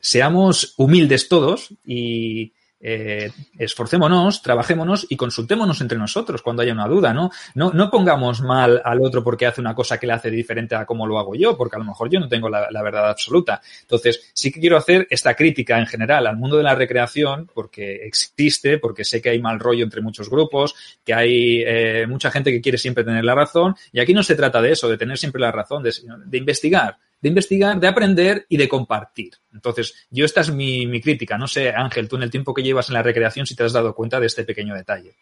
seamos 0.00 0.74
humildes 0.78 1.28
todos 1.28 1.72
y, 1.86 2.52
eh, 2.80 3.32
esforcémonos, 3.58 4.42
trabajémonos 4.42 5.06
y 5.08 5.16
consultémonos 5.16 5.80
entre 5.80 5.98
nosotros 5.98 6.42
cuando 6.42 6.62
haya 6.62 6.72
una 6.72 6.86
duda, 6.86 7.12
¿no? 7.12 7.30
¿no? 7.54 7.72
No 7.72 7.90
pongamos 7.90 8.40
mal 8.40 8.80
al 8.84 9.00
otro 9.00 9.24
porque 9.24 9.46
hace 9.46 9.60
una 9.60 9.74
cosa 9.74 9.98
que 9.98 10.06
le 10.06 10.12
hace 10.12 10.30
diferente 10.30 10.74
a 10.74 10.86
como 10.86 11.06
lo 11.06 11.18
hago 11.18 11.34
yo, 11.34 11.56
porque 11.56 11.76
a 11.76 11.78
lo 11.80 11.84
mejor 11.84 12.08
yo 12.08 12.20
no 12.20 12.28
tengo 12.28 12.48
la, 12.48 12.82
verdad 12.82 13.10
absoluta. 13.10 13.60
Entonces, 13.80 14.30
sí 14.32 14.52
que 14.52 14.60
quiero 14.60 14.76
hacer 14.76 15.06
esta 15.10 15.34
crítica 15.34 15.78
en 15.78 15.86
general 15.86 16.26
al 16.26 16.36
mundo 16.36 16.56
de 16.56 16.62
la 16.62 16.74
recreación, 16.74 17.50
porque 17.52 18.06
existe, 18.06 18.78
porque 18.78 19.04
sé 19.04 19.20
que 19.20 19.30
hay 19.30 19.40
mal 19.40 19.58
rollo 19.58 19.84
entre 19.84 20.00
muchos 20.00 20.30
grupos, 20.30 20.74
que 21.04 21.14
hay 21.14 21.62
eh, 21.66 22.06
mucha 22.08 22.30
gente 22.30 22.52
que 22.52 22.60
quiere 22.60 22.78
siempre 22.78 23.04
tener 23.04 23.24
la 23.24 23.34
razón, 23.34 23.74
y 23.92 24.00
aquí 24.00 24.14
no 24.14 24.22
se 24.22 24.36
trata 24.36 24.62
de 24.62 24.72
eso, 24.72 24.88
de 24.88 24.96
tener 24.96 25.18
siempre 25.18 25.40
la 25.40 25.52
razón, 25.52 25.82
de 25.82 26.38
investigar 26.38 26.96
de 27.20 27.28
investigar, 27.28 27.78
de 27.80 27.88
aprender 27.88 28.46
y 28.48 28.56
de 28.56 28.68
compartir. 28.68 29.32
Entonces, 29.52 30.06
yo 30.10 30.24
esta 30.24 30.40
es 30.40 30.50
mi, 30.50 31.00
crítica. 31.00 31.36
No 31.36 31.48
sé, 31.48 31.70
Ángel, 31.70 32.08
tú 32.08 32.16
en 32.16 32.22
el 32.22 32.30
tiempo 32.30 32.54
que 32.54 32.62
llevas 32.62 32.88
en 32.88 32.94
la 32.94 33.02
recreación, 33.02 33.46
si 33.46 33.56
te 33.56 33.64
has 33.64 33.72
dado 33.72 33.94
cuenta 33.94 34.20
de 34.20 34.26
este 34.26 34.44
pequeño 34.44 34.74
detalle. 34.74 35.16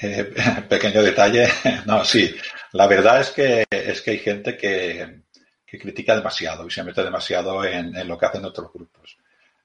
Eh, 0.00 0.32
pequeño 0.68 1.02
detalle, 1.02 1.48
no, 1.86 2.04
sí. 2.04 2.34
La 2.72 2.86
verdad 2.86 3.20
es 3.20 3.30
que, 3.30 3.64
es 3.70 4.00
que 4.02 4.12
hay 4.12 4.18
gente 4.18 4.56
que, 4.56 5.22
critica 5.66 6.14
demasiado 6.14 6.66
y 6.66 6.70
se 6.70 6.84
mete 6.84 7.02
demasiado 7.02 7.64
en, 7.64 8.06
lo 8.06 8.18
que 8.18 8.26
hacen 8.26 8.44
otros 8.44 8.70
grupos. 8.72 9.16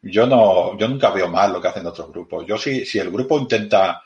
Yo 0.01 0.25
no, 0.25 0.77
yo 0.77 0.87
nunca 0.87 1.09
veo 1.09 1.27
mal 1.27 1.51
lo 1.51 1.61
que 1.61 1.67
hacen 1.67 1.85
otros 1.85 2.09
grupos. 2.11 2.45
Yo 2.47 2.57
sí, 2.57 2.85
si 2.85 2.99
el 2.99 3.11
grupo 3.11 3.37
intenta, 3.37 4.01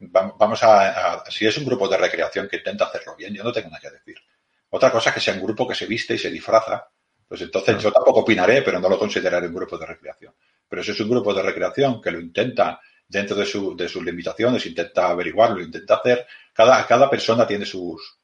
vamos 0.00 0.62
a, 0.62 1.24
si 1.30 1.46
es 1.46 1.56
un 1.56 1.64
grupo 1.64 1.88
de 1.88 1.96
recreación 1.96 2.48
que 2.48 2.58
intenta 2.58 2.84
hacerlo 2.84 3.16
bien, 3.16 3.32
yo 3.32 3.44
no 3.44 3.52
tengo 3.52 3.68
nada 3.68 3.80
que 3.80 3.90
decir. 3.90 4.16
Otra 4.70 4.90
cosa 4.90 5.10
es 5.10 5.14
que 5.14 5.20
sea 5.20 5.34
un 5.34 5.42
grupo 5.42 5.66
que 5.66 5.74
se 5.74 5.86
viste 5.86 6.14
y 6.14 6.18
se 6.18 6.30
disfraza. 6.30 6.88
Pues 7.26 7.42
entonces 7.42 7.82
yo 7.82 7.92
tampoco 7.92 8.20
opinaré, 8.20 8.62
pero 8.62 8.80
no 8.80 8.88
lo 8.88 8.98
consideraré 8.98 9.46
un 9.48 9.54
grupo 9.54 9.76
de 9.76 9.86
recreación. 9.86 10.34
Pero 10.68 10.82
si 10.82 10.92
es 10.92 11.00
un 11.00 11.10
grupo 11.10 11.34
de 11.34 11.42
recreación 11.42 12.00
que 12.00 12.10
lo 12.10 12.20
intenta 12.20 12.80
dentro 13.06 13.36
de, 13.36 13.46
su, 13.46 13.76
de 13.76 13.88
sus 13.88 14.04
limitaciones, 14.04 14.64
intenta 14.66 15.08
averiguarlo, 15.08 15.60
intenta 15.60 15.96
hacer, 15.96 16.26
cada, 16.52 16.86
cada 16.86 17.08
persona 17.08 17.46
tiene 17.46 17.64
sus, 17.64 18.18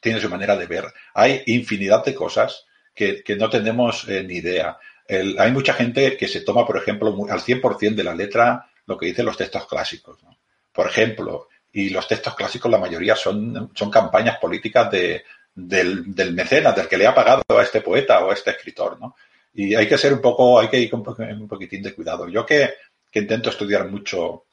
tiene 0.00 0.20
su 0.20 0.28
manera 0.28 0.56
de 0.56 0.66
ver. 0.66 0.84
Hay 1.14 1.42
infinidad 1.46 2.04
de 2.04 2.14
cosas 2.14 2.66
que, 2.94 3.22
que 3.22 3.36
no 3.36 3.50
tenemos 3.50 4.08
eh, 4.08 4.22
ni 4.22 4.34
idea. 4.34 4.78
hay 5.08 5.52
mucha 5.52 5.74
gente 5.74 6.16
que 6.16 6.28
se 6.28 6.42
toma, 6.42 6.66
por 6.66 6.76
ejemplo, 6.76 7.14
al 7.28 7.40
100% 7.40 7.94
de 7.94 8.04
la 8.04 8.14
letra 8.14 8.70
lo 8.86 8.96
que 8.96 9.06
dicen 9.06 9.26
los 9.26 9.36
textos 9.36 9.66
clásicos. 9.66 10.22
¿no? 10.22 10.38
Por 10.72 10.86
ejemplo, 10.86 11.48
y 11.72 11.90
los 11.90 12.06
textos 12.08 12.34
clásicos, 12.34 12.70
la 12.70 12.78
mayoría 12.78 13.14
son, 13.14 13.70
son 13.74 13.90
campañas 13.90 14.38
políticas 14.38 14.90
de, 14.90 15.24
del, 15.54 16.14
del, 16.14 16.32
mecenas, 16.32 16.74
del 16.76 16.88
que 16.88 16.96
le 16.96 17.06
ha 17.06 17.14
pagado 17.14 17.42
a 17.48 17.62
este 17.62 17.80
poeta 17.80 18.24
o 18.24 18.30
a 18.30 18.34
este 18.34 18.50
escritor, 18.50 18.98
¿no? 19.00 19.16
Y 19.54 19.74
hay 19.74 19.88
que 19.88 19.98
ser 19.98 20.12
un 20.12 20.20
poco, 20.20 20.60
hay 20.60 20.68
que 20.68 20.78
ir 20.78 20.90
con 20.90 21.00
un 21.00 21.48
poquitín 21.48 21.82
de 21.82 21.94
cuidado. 21.94 22.28
Yo 22.28 22.46
que, 22.46 22.74
que 23.10 23.20
intento 23.20 23.50
estudiar 23.50 23.88
mucho 23.88 24.44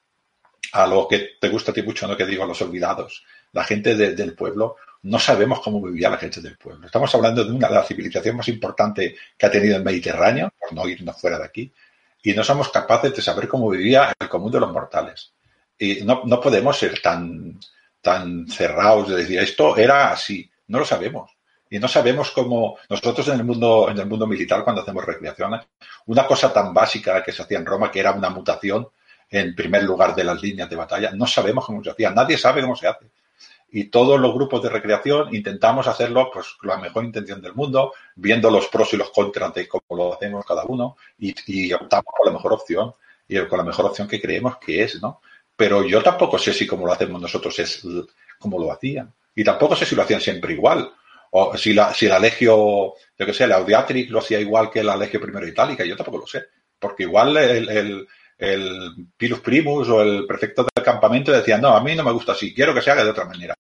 a 0.74 0.88
lo 0.88 1.08
que 1.08 1.38
te 1.40 1.50
gusta 1.50 1.72
a 1.72 1.74
ti 1.74 1.84
mucho, 1.84 2.08
¿no? 2.08 2.18
Que 2.18 2.26
digo, 2.26 2.44
a 2.44 2.48
los 2.48 2.62
olvidados, 2.62 3.24
la 3.54 3.64
gente 3.64 3.96
del 3.96 4.34
pueblo, 4.34 4.76
no 5.04 5.20
sabemos 5.20 5.62
cómo 5.62 5.82
vivía 5.82 6.10
la 6.10 6.18
gente 6.18 6.42
del 6.42 6.58
pueblo. 6.58 6.86
Estamos 6.86 7.14
hablando 7.16 7.44
de 7.44 7.52
una 7.52 7.68
de 7.68 7.76
las 7.76 7.88
civilizaciones 7.88 8.38
más 8.38 8.48
importantes 8.48 9.14
que 9.38 9.46
ha 9.46 9.52
tenido 9.52 9.78
el 9.78 9.84
Mediterráneo, 9.84 10.52
por 10.60 10.74
no 10.74 10.88
irnos 10.88 11.20
fuera 11.20 11.38
de 11.38 11.46
aquí, 11.46 11.72
y 12.24 12.34
no 12.34 12.44
somos 12.44 12.70
capaces 12.70 13.16
de 13.16 13.22
saber 13.22 13.48
cómo 13.48 13.70
vivía 13.70 14.14
el 14.20 14.28
común 14.28 14.52
de 14.52 14.60
los 14.60 14.72
mortales. 14.72 15.32
Y 15.78 16.02
no, 16.04 16.24
no 16.26 16.42
podemos 16.42 16.78
ser 16.78 17.00
tan, 17.02 17.60
tan 18.02 18.48
cerrados 18.48 19.10
de 19.10 19.18
decir, 19.18 19.40
esto 19.40 19.78
era 19.78 20.12
así. 20.12 20.50
No 20.68 20.80
lo 20.80 20.86
sabemos. 20.86 21.32
Y 21.70 21.80
no 21.80 21.88
sabemos 21.88 22.32
cómo 22.32 22.78
nosotros 22.90 23.28
en 23.28 23.40
el 23.40 23.44
mundo, 23.44 23.90
en 23.90 23.98
el 23.98 24.06
mundo 24.06 24.26
militar, 24.26 24.64
cuando 24.64 24.82
hacemos 24.82 25.06
recreaciones, 25.06 25.66
una 26.06 26.26
cosa 26.26 26.54
tan 26.54 26.74
básica 26.74 27.22
que 27.24 27.32
se 27.32 27.42
hacía 27.42 27.58
en 27.58 27.66
Roma, 27.66 27.92
que 27.92 28.00
era 28.00 28.14
una 28.14 28.30
mutación 28.30 28.88
en 29.30 29.56
primer 29.56 29.84
lugar 29.84 30.16
de 30.16 30.24
las 30.24 30.42
líneas 30.42 30.70
de 30.70 30.76
batalla, 30.76 31.12
no 31.12 31.28
sabemos 31.28 31.66
cómo 31.66 31.84
se 31.84 31.90
hacía. 31.90 32.12
Nadie 32.12 32.38
sabe 32.38 32.62
cómo 32.62 32.76
se 32.76 32.88
hace. 32.88 33.08
Y 33.70 33.86
todos 33.86 34.18
los 34.20 34.34
grupos 34.34 34.64
de 34.64 34.70
recreación 34.70 35.36
intentamos 35.36 35.88
hacerlo 35.88 36.30
pues, 36.32 36.54
con 36.54 36.70
la 36.70 36.78
mejor 36.78 37.04
intención 37.04 37.42
del 37.42 37.54
mundo, 37.54 37.94
viendo 38.16 38.50
los 38.50 38.68
pros 38.68 38.94
y 38.94 38.98
los 38.98 39.10
contras 39.10 39.54
de 39.54 39.68
cómo 39.68 39.84
lo 39.90 40.14
hacemos 40.14 40.46
cada 40.46 40.64
uno 40.64 40.96
y, 41.20 41.74
optamos 41.74 42.14
por 42.18 42.28
la 42.28 42.32
mejor 42.32 42.54
opción 42.54 42.94
y 43.28 43.38
con 43.46 43.58
la 43.58 43.66
mejor 43.66 43.88
opción 43.88 44.08
que 44.08 44.22
creemos 44.22 44.58
que 44.58 44.84
es, 44.84 45.02
¿no? 45.02 45.20
Pero 45.54 45.84
yo 45.84 46.02
tampoco 46.02 46.38
sé 46.38 46.54
si 46.54 46.66
como 46.66 46.86
lo 46.86 46.94
hacemos 46.94 47.22
nosotros 47.22 47.60
es 47.60 47.84
como 48.40 48.58
lo 48.58 48.72
hacían. 48.72 49.14
Y 49.38 49.44
tampoco 49.44 49.76
sé 49.76 49.86
si 49.86 49.96
lo 49.96 50.02
hacían 50.02 50.20
siempre 50.20 50.54
igual. 50.54 50.92
O 51.30 51.56
si 51.56 51.72
la, 51.72 51.94
si 51.94 52.08
la 52.08 52.18
legio, 52.18 52.96
yo 53.20 53.26
qué 53.26 53.34
sé, 53.34 53.46
la 53.46 53.58
Audiatrix 53.58 54.10
lo 54.10 54.18
hacía 54.18 54.40
igual 54.40 54.72
que 54.72 54.84
la 54.84 54.98
legio 54.98 55.22
primero 55.22 55.48
itálica, 55.48 55.86
yo 55.86 55.96
tampoco 55.96 56.18
lo 56.18 56.26
sé. 56.26 56.46
Porque 56.80 57.04
igual 57.04 57.38
el, 57.38 57.70
el, 57.70 58.08
el 58.36 58.96
Pilus 59.16 59.42
Primus 59.42 59.90
o 59.90 60.02
el 60.02 60.26
prefecto 60.26 60.64
del 60.64 60.84
campamento 60.84 61.32
decían, 61.32 61.62
no, 61.62 61.70
a 61.70 61.84
mí 61.84 61.94
no 61.94 62.04
me 62.04 62.14
gusta 62.14 62.32
así, 62.32 62.52
quiero 62.52 62.74
que 62.74 62.82
se 62.82 62.90
haga 62.90 63.04
de 63.04 63.12
otra 63.12 63.26
manera. 63.26 63.54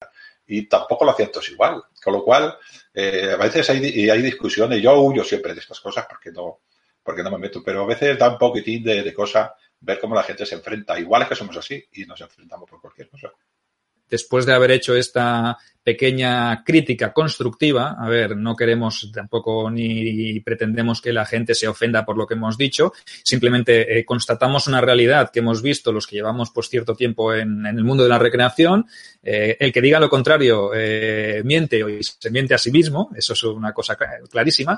Y 0.47 0.67
tampoco 0.67 1.05
lo 1.05 1.11
hacían 1.11 1.29
todos 1.29 1.47
igual. 1.49 1.83
Con 2.03 2.13
lo 2.13 2.23
cual, 2.23 2.57
eh, 2.95 3.35
a 3.35 3.37
veces 3.37 3.69
hay, 3.69 4.09
hay 4.09 4.21
discusiones, 4.23 4.81
yo 4.81 4.99
huyo 4.99 5.23
siempre 5.23 5.53
de 5.53 5.59
estas 5.59 5.79
cosas 5.79 6.07
porque 6.09 6.31
no, 6.31 6.61
porque 7.03 7.21
no 7.21 7.29
me 7.29 7.37
meto, 7.37 7.61
pero 7.63 7.83
a 7.83 7.85
veces 7.85 8.17
da 8.17 8.29
un 8.29 8.39
poquitín 8.39 8.83
de, 8.83 9.03
de 9.03 9.13
cosa 9.13 9.53
ver 9.81 9.99
cómo 9.99 10.15
la 10.15 10.23
gente 10.23 10.43
se 10.43 10.55
enfrenta. 10.55 10.99
Igual 10.99 11.21
es 11.21 11.27
que 11.27 11.35
somos 11.35 11.55
así 11.55 11.85
y 11.91 12.05
nos 12.05 12.19
enfrentamos 12.19 12.67
por 12.67 12.81
cualquier 12.81 13.09
cosa 13.09 13.31
después 14.09 14.45
de 14.45 14.53
haber 14.53 14.71
hecho 14.71 14.95
esta 14.95 15.57
pequeña 15.87 16.65
crítica 16.65 17.13
constructiva. 17.13 17.95
A 17.97 18.09
ver, 18.09 18.35
no 18.35 18.57
queremos 18.57 19.09
tampoco 19.13 19.71
ni 19.71 20.37
pretendemos 20.41 20.99
que 20.99 21.13
la 21.13 21.25
gente 21.25 21.55
se 21.55 21.65
ofenda 21.65 22.03
por 22.03 22.17
lo 22.17 22.27
que 22.27 22.33
hemos 22.33 22.57
dicho. 22.57 22.91
Simplemente 23.23 23.97
eh, 23.97 24.03
constatamos 24.03 24.67
una 24.67 24.81
realidad 24.81 25.31
que 25.31 25.39
hemos 25.39 25.61
visto 25.61 25.93
los 25.93 26.05
que 26.05 26.17
llevamos 26.17 26.51
pues 26.51 26.67
cierto 26.67 26.93
tiempo 26.93 27.33
en, 27.33 27.65
el 27.65 27.85
mundo 27.85 28.03
de 28.03 28.09
la 28.09 28.19
recreación. 28.19 28.85
Eh, 29.23 29.55
el 29.61 29.71
que 29.71 29.79
diga 29.79 29.97
lo 30.01 30.09
contrario 30.09 30.71
eh, 30.75 31.41
miente 31.45 31.81
o 31.81 31.87
se 32.01 32.31
miente 32.31 32.53
a 32.53 32.57
sí 32.57 32.69
mismo. 32.69 33.09
Eso 33.15 33.31
es 33.31 33.43
una 33.43 33.71
cosa 33.71 33.97
clarísima. 34.29 34.77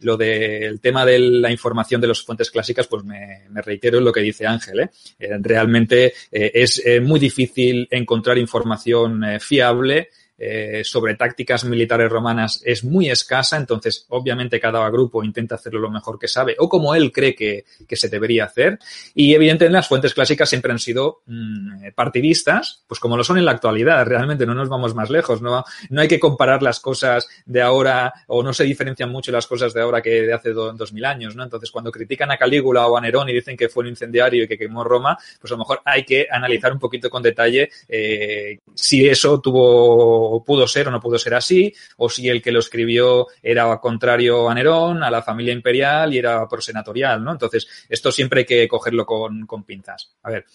Lo 0.00 0.16
del 0.16 0.80
tema 0.80 1.06
de 1.06 1.20
la 1.20 1.52
información 1.52 2.00
de 2.00 2.08
las 2.08 2.22
fuentes 2.22 2.50
clásicas, 2.50 2.88
pues 2.88 3.04
me, 3.04 3.44
reitero 3.62 3.98
en 3.98 4.04
lo 4.04 4.12
que 4.12 4.22
dice 4.22 4.44
Ángel. 4.44 4.90
realmente 5.20 6.14
es 6.32 6.82
muy 7.00 7.20
difícil 7.20 7.86
encontrar 7.92 8.38
información 8.38 9.22
fiable 9.38 10.08
eh, 10.38 10.82
sobre 10.84 11.16
tácticas 11.16 11.64
militares 11.64 12.08
romanas 12.10 12.62
es 12.64 12.84
muy 12.84 13.10
escasa, 13.10 13.56
entonces 13.56 14.06
obviamente 14.08 14.60
cada 14.60 14.88
grupo 14.88 15.24
intenta 15.24 15.56
hacerlo 15.56 15.80
lo 15.80 15.90
mejor 15.90 16.16
que 16.16 16.28
sabe 16.28 16.54
o 16.58 16.68
como 16.68 16.94
él 16.94 17.10
cree 17.10 17.34
que, 17.34 17.64
se 17.96 18.08
debería 18.08 18.44
hacer. 18.44 18.78
Y 19.14 19.34
evidentemente 19.34 19.72
las 19.72 19.88
fuentes 19.88 20.14
clásicas 20.14 20.48
siempre 20.48 20.70
han 20.70 20.78
sido 20.78 21.22
mm, 21.26 21.88
partidistas, 21.96 22.84
pues 22.86 23.00
como 23.00 23.16
lo 23.16 23.24
son 23.24 23.38
en 23.38 23.44
la 23.44 23.50
actualidad, 23.50 24.06
realmente 24.06 24.46
no 24.46 24.54
nos 24.54 24.68
vamos 24.68 24.94
más 24.94 25.10
lejos, 25.10 25.42
no, 25.42 25.64
no 25.90 26.00
hay 26.00 26.06
que 26.06 26.20
comparar 26.20 26.62
las 26.62 26.78
cosas 26.78 27.26
de 27.44 27.60
ahora 27.60 28.12
o 28.28 28.44
no 28.44 28.52
se 28.52 28.62
diferencian 28.62 29.10
mucho 29.10 29.32
las 29.32 29.48
cosas 29.48 29.74
de 29.74 29.80
ahora 29.80 30.00
que 30.00 30.22
de 30.22 30.32
hace 30.32 30.52
dos 30.52 30.92
mil 30.92 31.04
años, 31.04 31.34
¿no? 31.34 31.42
Entonces 31.42 31.70
cuando 31.72 31.90
critican 31.90 32.30
a 32.30 32.36
Calígula 32.36 32.86
o 32.86 32.96
a 32.96 33.00
Nerón 33.00 33.28
y 33.28 33.32
dicen 33.32 33.56
que 33.56 33.68
fue 33.68 33.82
un 33.82 33.88
incendiario 33.88 34.44
y 34.44 34.48
que 34.48 34.56
quemó 34.56 34.84
Roma, 34.84 35.18
pues 35.40 35.50
a 35.50 35.54
lo 35.54 35.58
mejor 35.58 35.80
hay 35.84 36.04
que 36.04 36.28
analizar 36.30 36.72
un 36.72 36.78
poquito 36.78 37.10
con 37.10 37.22
detalle 37.22 37.70
eh, 37.88 38.60
si 38.74 39.08
eso 39.08 39.40
tuvo 39.40 40.27
o 40.28 40.44
pudo 40.44 40.66
ser 40.66 40.88
o 40.88 40.90
no 40.90 41.00
pudo 41.00 41.18
ser 41.18 41.34
así, 41.34 41.72
o 41.96 42.08
si 42.08 42.28
el 42.28 42.42
que 42.42 42.52
lo 42.52 42.60
escribió 42.60 43.26
era 43.42 43.78
contrario 43.78 44.48
a 44.48 44.54
Nerón, 44.54 45.02
a 45.02 45.10
la 45.10 45.22
familia 45.22 45.52
imperial 45.52 46.12
y 46.12 46.18
era 46.18 46.46
prosenatorial, 46.48 47.22
¿no? 47.22 47.32
Entonces, 47.32 47.66
esto 47.88 48.12
siempre 48.12 48.40
hay 48.40 48.46
que 48.46 48.68
cogerlo 48.68 49.04
con, 49.04 49.46
con 49.46 49.64
pinzas. 49.64 50.14
A 50.22 50.30
ver, 50.30 50.46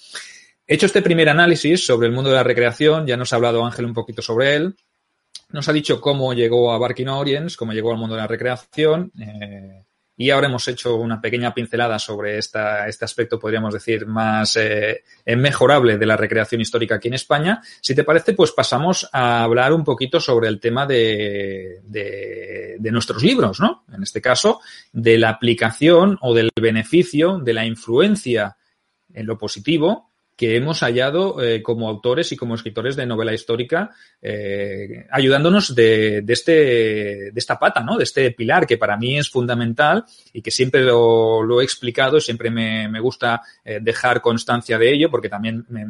hecho 0.68 0.86
este 0.86 1.02
primer 1.02 1.30
análisis 1.30 1.86
sobre 1.86 2.08
el 2.08 2.14
mundo 2.14 2.30
de 2.30 2.38
la 2.38 2.44
recreación, 2.44 3.06
ya 3.06 3.18
nos 3.18 3.34
ha 3.34 3.38
hablado 3.38 3.66
Ángel 3.66 3.86
un 3.86 3.94
poquito 3.94 4.22
sobre 4.22 4.56
él, 4.56 4.76
nos 5.50 5.70
ha 5.70 5.74
dicho 5.74 6.02
cómo 6.02 6.34
llegó 6.34 6.74
a 6.74 6.78
Barking 6.80 7.08
Orients, 7.08 7.58
cómo 7.58 7.74
llegó 7.74 7.92
al 7.92 7.98
mundo 7.98 8.16
de 8.16 8.22
la 8.22 8.28
recreación, 8.28 9.12
eh, 9.20 9.84
y 10.16 10.30
ahora 10.30 10.48
hemos 10.48 10.68
hecho 10.68 10.96
una 10.96 11.20
pequeña 11.20 11.54
pincelada 11.54 11.98
sobre 11.98 12.38
esta, 12.38 12.88
este 12.88 13.06
aspecto, 13.06 13.40
podríamos 13.40 13.74
decir, 13.74 14.06
más 14.06 14.56
eh, 14.58 15.04
mejorable 15.26 15.98
de 15.98 16.06
la 16.06 16.18
recreación 16.18 16.62
histórica 16.62 16.96
aquí 16.96 17.08
en 17.08 17.16
España. 17.16 17.62
Si 17.82 17.96
te 17.96 18.04
parece, 18.04 18.34
pues 18.34 18.52
pasamos 18.52 19.10
a 19.12 19.44
hablar 19.44 19.74
un 19.74 19.84
poquito 19.84 20.20
sobre 20.20 20.50
el 20.50 20.60
tema 20.60 20.86
de, 20.86 21.82
de, 21.84 22.76
de 22.80 22.92
nuestros 22.92 23.24
libros, 23.24 23.60
¿no? 23.60 23.86
En 23.92 24.04
este 24.04 24.22
caso, 24.22 24.62
de 24.92 25.18
la 25.18 25.30
aplicación 25.30 26.18
o 26.22 26.34
del 26.34 26.52
beneficio, 26.60 27.40
de 27.40 27.54
la 27.54 27.66
influencia 27.66 28.58
en 29.14 29.26
lo 29.26 29.38
positivo 29.38 30.13
que 30.36 30.56
hemos 30.56 30.80
hallado 30.80 31.42
eh, 31.42 31.62
como 31.62 31.88
autores 31.88 32.32
y 32.32 32.38
como 32.38 32.56
escritores 32.56 32.96
de 32.96 33.06
novela 33.06 33.34
histórica, 33.34 33.92
eh, 34.22 35.06
ayudándonos 35.12 35.76
de, 35.76 36.22
de, 36.22 36.34
este, 36.34 36.52
de 36.52 37.34
esta 37.36 37.60
pata, 37.60 37.82
¿no? 37.82 37.98
De 37.98 38.04
este 38.04 38.32
pilar 38.32 38.66
que 38.66 38.78
para 38.78 38.98
mí 38.98 39.18
es 39.18 39.30
fundamental 39.30 40.06
y 40.32 40.42
que 40.42 40.52
siempre 40.52 40.82
lo, 40.82 41.44
lo 41.44 41.62
he 41.62 41.64
explicado 41.64 42.18
y 42.18 42.22
siempre 42.22 42.50
me, 42.50 42.88
me 42.90 43.00
gusta 43.00 43.42
eh, 43.64 43.80
dejar 43.82 44.22
constancia 44.22 44.78
de 44.78 44.92
ello, 44.92 45.12
porque 45.12 45.30
también 45.30 45.66
me, 45.70 45.86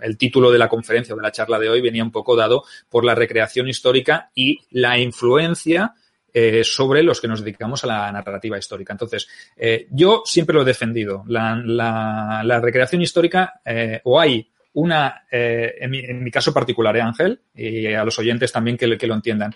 el 0.00 0.16
título 0.16 0.50
de 0.50 0.58
la 0.58 0.68
conferencia 0.68 1.14
o 1.14 1.18
de 1.18 1.22
la 1.22 1.32
charla 1.32 1.58
de 1.58 1.68
hoy 1.68 1.80
venía 1.80 2.02
un 2.02 2.12
poco 2.12 2.36
dado 2.36 2.64
por 2.88 3.04
la 3.04 3.14
recreación 3.14 3.68
histórica 3.68 4.30
y 4.34 4.60
la 4.70 4.98
influencia 4.98 5.94
eh, 6.32 6.62
sobre 6.62 7.02
los 7.02 7.20
que 7.20 7.28
nos 7.28 7.40
dedicamos 7.40 7.84
a 7.84 7.86
la 7.86 8.12
narrativa 8.12 8.58
histórica. 8.58 8.92
Entonces, 8.92 9.28
eh, 9.56 9.86
yo 9.90 10.22
siempre 10.24 10.54
lo 10.54 10.62
he 10.62 10.66
defendido. 10.66 11.24
La, 11.26 12.60
recreación 12.62 13.02
histórica, 13.02 13.60
eh, 13.64 14.00
o 14.04 14.20
hay 14.20 14.46
una, 14.74 15.24
en 15.30 16.22
mi, 16.22 16.30
caso 16.30 16.52
particular, 16.52 16.96
¿eh, 16.96 17.00
Ángel, 17.00 17.40
y 17.54 17.86
a 17.94 18.04
los 18.04 18.18
oyentes 18.18 18.52
también 18.52 18.76
que, 18.76 18.86
lo 18.86 19.14
entiendan. 19.14 19.54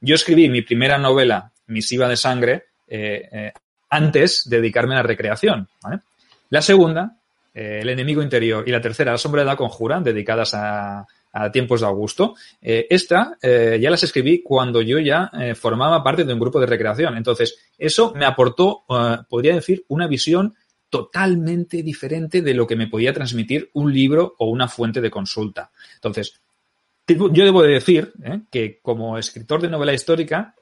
Yo 0.00 0.14
escribí 0.14 0.48
mi 0.48 0.62
primera 0.62 0.96
novela, 0.96 1.50
Misiva 1.66 2.08
de 2.08 2.16
Sangre, 2.16 2.64
antes 3.90 4.48
de 4.48 4.56
dedicarme 4.58 4.94
a 4.94 4.98
la 4.98 5.02
recreación. 5.02 5.68
La 6.50 6.62
segunda, 6.62 7.16
El 7.52 7.88
enemigo 7.88 8.22
interior, 8.22 8.64
y 8.66 8.70
la 8.70 8.80
tercera, 8.80 9.12
La 9.12 9.18
sombra 9.18 9.42
de 9.42 9.46
la 9.46 9.56
conjura, 9.56 10.00
dedicadas 10.00 10.54
a, 10.54 11.06
a 11.32 11.50
tiempos 11.50 11.80
de 11.80 11.86
Augusto. 11.86 12.34
Eh, 12.60 12.86
esta 12.90 13.38
eh, 13.42 13.78
ya 13.80 13.90
las 13.90 14.02
escribí 14.02 14.42
cuando 14.42 14.82
yo 14.82 14.98
ya 14.98 15.30
eh, 15.40 15.54
formaba 15.54 16.02
parte 16.02 16.24
de 16.24 16.32
un 16.32 16.40
grupo 16.40 16.60
de 16.60 16.66
recreación. 16.66 17.16
Entonces, 17.16 17.58
eso 17.78 18.12
me 18.14 18.26
aportó, 18.26 18.84
podría 19.28 19.54
decir, 19.54 19.84
una 19.88 20.06
visión 20.06 20.54
totalmente 20.88 21.82
diferente 21.82 22.42
de 22.42 22.54
lo 22.54 22.66
que 22.66 22.76
me 22.76 22.86
podía 22.86 23.14
transmitir 23.14 23.70
un 23.72 23.92
libro 23.92 24.34
o 24.38 24.50
una 24.50 24.68
fuente 24.68 25.00
de 25.00 25.10
consulta. 25.10 25.70
Entonces, 25.94 26.40
yo 27.08 27.44
debo 27.44 27.62
de 27.62 27.72
decir 27.72 28.12
que 28.50 28.78
como 28.80 29.18
escritor 29.18 29.60
de 29.60 29.68
novela 29.68 29.92
histórica 29.92 30.54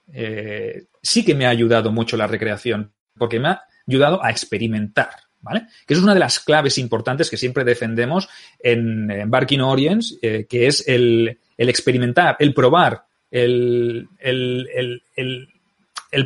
sí 1.02 1.24
que 1.24 1.34
me 1.34 1.46
ha 1.46 1.50
ayudado 1.50 1.92
mucho 1.92 2.16
la 2.16 2.26
recreación, 2.26 2.92
porque 3.18 3.40
me 3.40 3.48
ha 3.48 3.62
ayudado 3.86 4.24
a 4.24 4.30
experimentar. 4.30 5.10
¿Vale? 5.42 5.66
Que 5.86 5.94
eso 5.94 6.00
es 6.00 6.04
una 6.04 6.14
de 6.14 6.20
las 6.20 6.38
claves 6.40 6.76
importantes 6.78 7.30
que 7.30 7.36
siempre 7.36 7.64
defendemos 7.64 8.28
en, 8.58 9.30
Barking 9.30 9.60
Orients, 9.60 10.18
eh, 10.20 10.46
que 10.48 10.66
es 10.66 10.86
el, 10.86 11.38
experimentar, 11.56 12.36
el 12.38 12.52
probar, 12.52 13.04
el, 13.30 14.08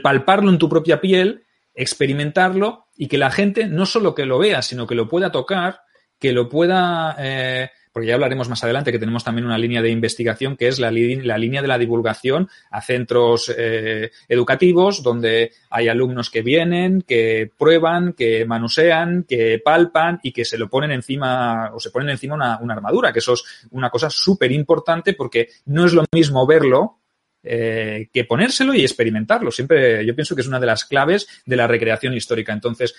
palparlo 0.03 0.51
en 0.51 0.59
tu 0.59 0.69
propia 0.69 1.01
piel, 1.01 1.45
experimentarlo 1.75 2.87
y 2.97 3.09
que 3.09 3.19
la 3.19 3.31
gente 3.31 3.67
no 3.67 3.87
solo 3.87 4.15
que 4.15 4.27
lo 4.27 4.39
vea, 4.39 4.63
sino 4.63 4.87
que 4.87 4.95
lo 4.95 5.09
pueda 5.09 5.31
tocar, 5.31 5.81
que 6.19 6.33
lo 6.33 6.49
pueda 6.49 7.17
eh, 7.19 7.71
porque 7.95 8.09
ya 8.09 8.15
hablaremos 8.15 8.49
más 8.49 8.65
adelante 8.65 8.91
que 8.91 8.99
tenemos 8.99 9.23
también 9.23 9.47
una 9.47 9.57
línea 9.57 9.81
de 9.81 9.89
investigación 9.89 10.57
que 10.57 10.67
es 10.67 10.81
la, 10.81 10.91
la 10.91 11.39
línea 11.39 11.63
de 11.63 11.69
la 11.69 11.79
divulgación 11.79 12.49
a 12.73 12.81
centros 12.81 13.55
eh, 13.57 14.11
educativos 14.29 15.05
donde 15.05 15.53
hay 15.71 15.87
alumnos 15.87 16.29
que 16.29 16.43
vienen, 16.43 17.03
que 17.03 17.49
prueban, 17.57 18.13
que 18.15 18.45
manusean, 18.47 19.25
que 19.29 19.63
palpan 19.65 20.19
y 20.25 20.33
que 20.33 20.45
se 20.45 20.59
lo 20.59 20.69
ponen 20.69 20.91
encima 20.91 21.71
o 21.73 21.79
se 21.79 21.93
ponen 21.93 22.09
encima 22.09 22.35
una, 22.35 22.59
una 22.59 22.75
armadura, 22.75 23.13
que 23.13 23.21
eso 23.21 23.35
es 23.35 23.45
una 23.71 23.91
cosa 23.91 24.11
súper 24.11 24.51
importante 24.51 25.15
porque 25.15 25.51
no 25.67 25.85
es 25.85 25.93
lo 25.93 26.05
mismo 26.13 26.45
verlo 26.49 26.99
eh, 27.45 28.09
que 28.13 28.25
ponérselo 28.25 28.75
y 28.75 28.83
experimentarlo. 28.83 29.51
Siempre 29.51 30.05
yo 30.05 30.15
pienso 30.15 30.35
que 30.35 30.41
es 30.41 30.49
una 30.49 30.59
de 30.59 30.67
las 30.67 30.85
claves 30.85 31.29
de 31.45 31.57
la 31.57 31.67
recreación 31.67 32.15
histórica. 32.15 32.53
Entonces, 32.53 32.95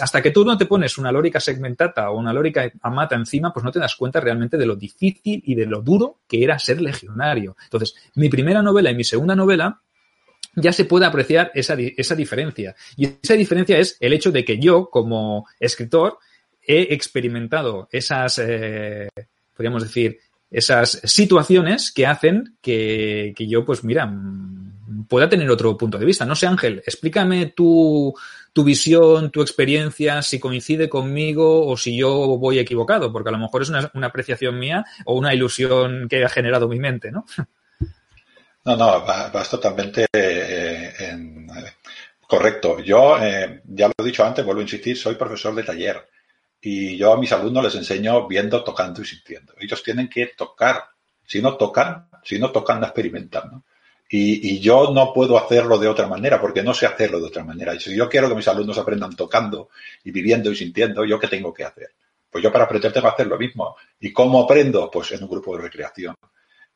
hasta 0.00 0.22
que 0.22 0.30
tú 0.30 0.44
no 0.44 0.56
te 0.56 0.66
pones 0.66 0.96
una 0.98 1.12
lórica 1.12 1.38
segmentata 1.38 2.10
o 2.10 2.18
una 2.18 2.32
lórica 2.32 2.72
amata 2.82 3.14
encima, 3.14 3.52
pues 3.52 3.62
no 3.62 3.70
te 3.70 3.78
das 3.78 3.94
cuenta 3.94 4.20
realmente 4.20 4.56
de 4.56 4.66
lo 4.66 4.74
difícil 4.74 5.42
y 5.44 5.54
de 5.54 5.66
lo 5.66 5.82
duro 5.82 6.20
que 6.26 6.42
era 6.42 6.58
ser 6.58 6.80
legionario. 6.80 7.56
Entonces, 7.64 7.94
mi 8.14 8.28
primera 8.28 8.62
novela 8.62 8.90
y 8.90 8.94
mi 8.94 9.04
segunda 9.04 9.36
novela 9.36 9.80
ya 10.56 10.72
se 10.72 10.84
puede 10.84 11.06
apreciar 11.06 11.50
esa, 11.54 11.76
esa 11.78 12.14
diferencia. 12.14 12.74
Y 12.96 13.08
esa 13.22 13.34
diferencia 13.34 13.78
es 13.78 13.96
el 14.00 14.12
hecho 14.12 14.30
de 14.32 14.44
que 14.44 14.58
yo, 14.58 14.88
como 14.90 15.46
escritor, 15.60 16.18
he 16.66 16.94
experimentado 16.94 17.88
esas, 17.92 18.38
eh, 18.38 19.08
podríamos 19.54 19.82
decir, 19.82 20.18
esas 20.54 21.00
situaciones 21.04 21.92
que 21.92 22.06
hacen 22.06 22.56
que, 22.62 23.34
que, 23.36 23.46
yo, 23.48 23.64
pues 23.64 23.82
mira, 23.82 24.12
pueda 25.08 25.28
tener 25.28 25.50
otro 25.50 25.76
punto 25.76 25.98
de 25.98 26.06
vista. 26.06 26.24
No 26.24 26.36
sé, 26.36 26.46
Ángel, 26.46 26.82
explícame 26.86 27.46
tu, 27.46 28.14
tu 28.52 28.62
visión, 28.62 29.30
tu 29.30 29.42
experiencia, 29.42 30.22
si 30.22 30.38
coincide 30.38 30.88
conmigo 30.88 31.66
o 31.66 31.76
si 31.76 31.96
yo 31.96 32.38
voy 32.38 32.60
equivocado, 32.60 33.12
porque 33.12 33.30
a 33.30 33.32
lo 33.32 33.38
mejor 33.38 33.62
es 33.62 33.68
una, 33.68 33.90
una 33.94 34.06
apreciación 34.06 34.58
mía 34.58 34.84
o 35.04 35.14
una 35.14 35.34
ilusión 35.34 36.06
que 36.08 36.24
ha 36.24 36.28
generado 36.28 36.68
mi 36.68 36.78
mente, 36.78 37.10
¿no? 37.10 37.26
No, 38.66 38.76
no, 38.78 39.04
vas 39.04 39.50
totalmente 39.50 40.06
eh, 40.10 40.94
en, 40.98 41.46
correcto. 42.26 42.80
Yo, 42.80 43.18
eh, 43.20 43.60
ya 43.66 43.88
lo 43.88 43.92
he 43.98 44.04
dicho 44.04 44.24
antes, 44.24 44.42
vuelvo 44.42 44.60
a 44.60 44.62
insistir, 44.62 44.96
soy 44.96 45.16
profesor 45.16 45.54
de 45.54 45.64
taller. 45.64 46.02
Y 46.66 46.96
yo 46.96 47.12
a 47.12 47.18
mis 47.18 47.30
alumnos 47.30 47.64
les 47.64 47.74
enseño 47.74 48.26
viendo, 48.26 48.64
tocando 48.64 49.02
y 49.02 49.04
sintiendo. 49.04 49.52
Ellos 49.60 49.82
tienen 49.82 50.08
que 50.08 50.28
tocar. 50.28 50.82
Si 51.22 51.42
no 51.42 51.58
tocan, 51.58 52.08
si 52.24 52.38
no 52.38 52.50
tocan, 52.50 52.80
no 52.80 52.86
experimentan. 52.86 53.62
Y, 54.08 54.60
yo 54.60 54.90
no 54.90 55.12
puedo 55.12 55.36
hacerlo 55.36 55.76
de 55.76 55.88
otra 55.88 56.06
manera, 56.06 56.40
porque 56.40 56.62
no 56.62 56.72
sé 56.72 56.86
hacerlo 56.86 57.20
de 57.20 57.26
otra 57.26 57.44
manera. 57.44 57.74
Y 57.74 57.80
si 57.80 57.94
yo 57.94 58.08
quiero 58.08 58.30
que 58.30 58.34
mis 58.34 58.48
alumnos 58.48 58.78
aprendan 58.78 59.14
tocando 59.14 59.68
y 60.04 60.10
viviendo 60.10 60.50
y 60.50 60.56
sintiendo, 60.56 61.04
¿yo 61.04 61.18
qué 61.18 61.28
tengo 61.28 61.52
que 61.52 61.64
hacer? 61.64 61.90
Pues 62.30 62.42
yo 62.42 62.50
para 62.50 62.64
aprender 62.64 62.94
tengo 62.94 63.08
que 63.08 63.12
hacer 63.12 63.26
lo 63.26 63.36
mismo. 63.36 63.76
¿Y 64.00 64.10
cómo 64.10 64.44
aprendo? 64.44 64.90
Pues 64.90 65.12
en 65.12 65.22
un 65.22 65.28
grupo 65.28 65.54
de 65.56 65.64
recreación. 65.64 66.14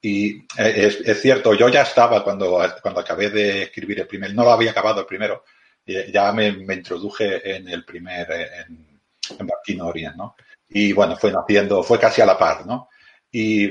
Y 0.03 0.45
es, 0.59 1.01
es 1.01 1.23
cierto, 1.23 1.55
yo 1.55 1.71
ya 1.71 1.81
estaba 1.81 2.23
cuando, 2.23 2.61
cuando 2.83 3.01
acabé 3.01 3.31
de 3.31 3.63
escribir 3.63 4.01
el 4.01 4.07
primer, 4.07 4.35
no 4.35 4.45
lo 4.45 4.51
había 4.51 4.73
acabado 4.73 5.01
el 5.01 5.07
primero, 5.07 5.45
ya 5.87 6.31
me, 6.33 6.53
me 6.53 6.75
introduje 6.75 7.57
en 7.57 7.69
el 7.69 7.87
primer, 7.87 8.31
en, 8.31 8.88
en 9.39 9.81
Orient, 9.81 10.17
¿no? 10.17 10.37
Y 10.69 10.93
bueno, 10.93 11.17
fue 11.17 11.33
naciendo, 11.33 11.83
fue 11.83 11.99
casi 11.99 12.21
a 12.21 12.27
la 12.27 12.39
par, 12.39 12.67
¿no? 12.67 12.89
Y, 13.31 13.67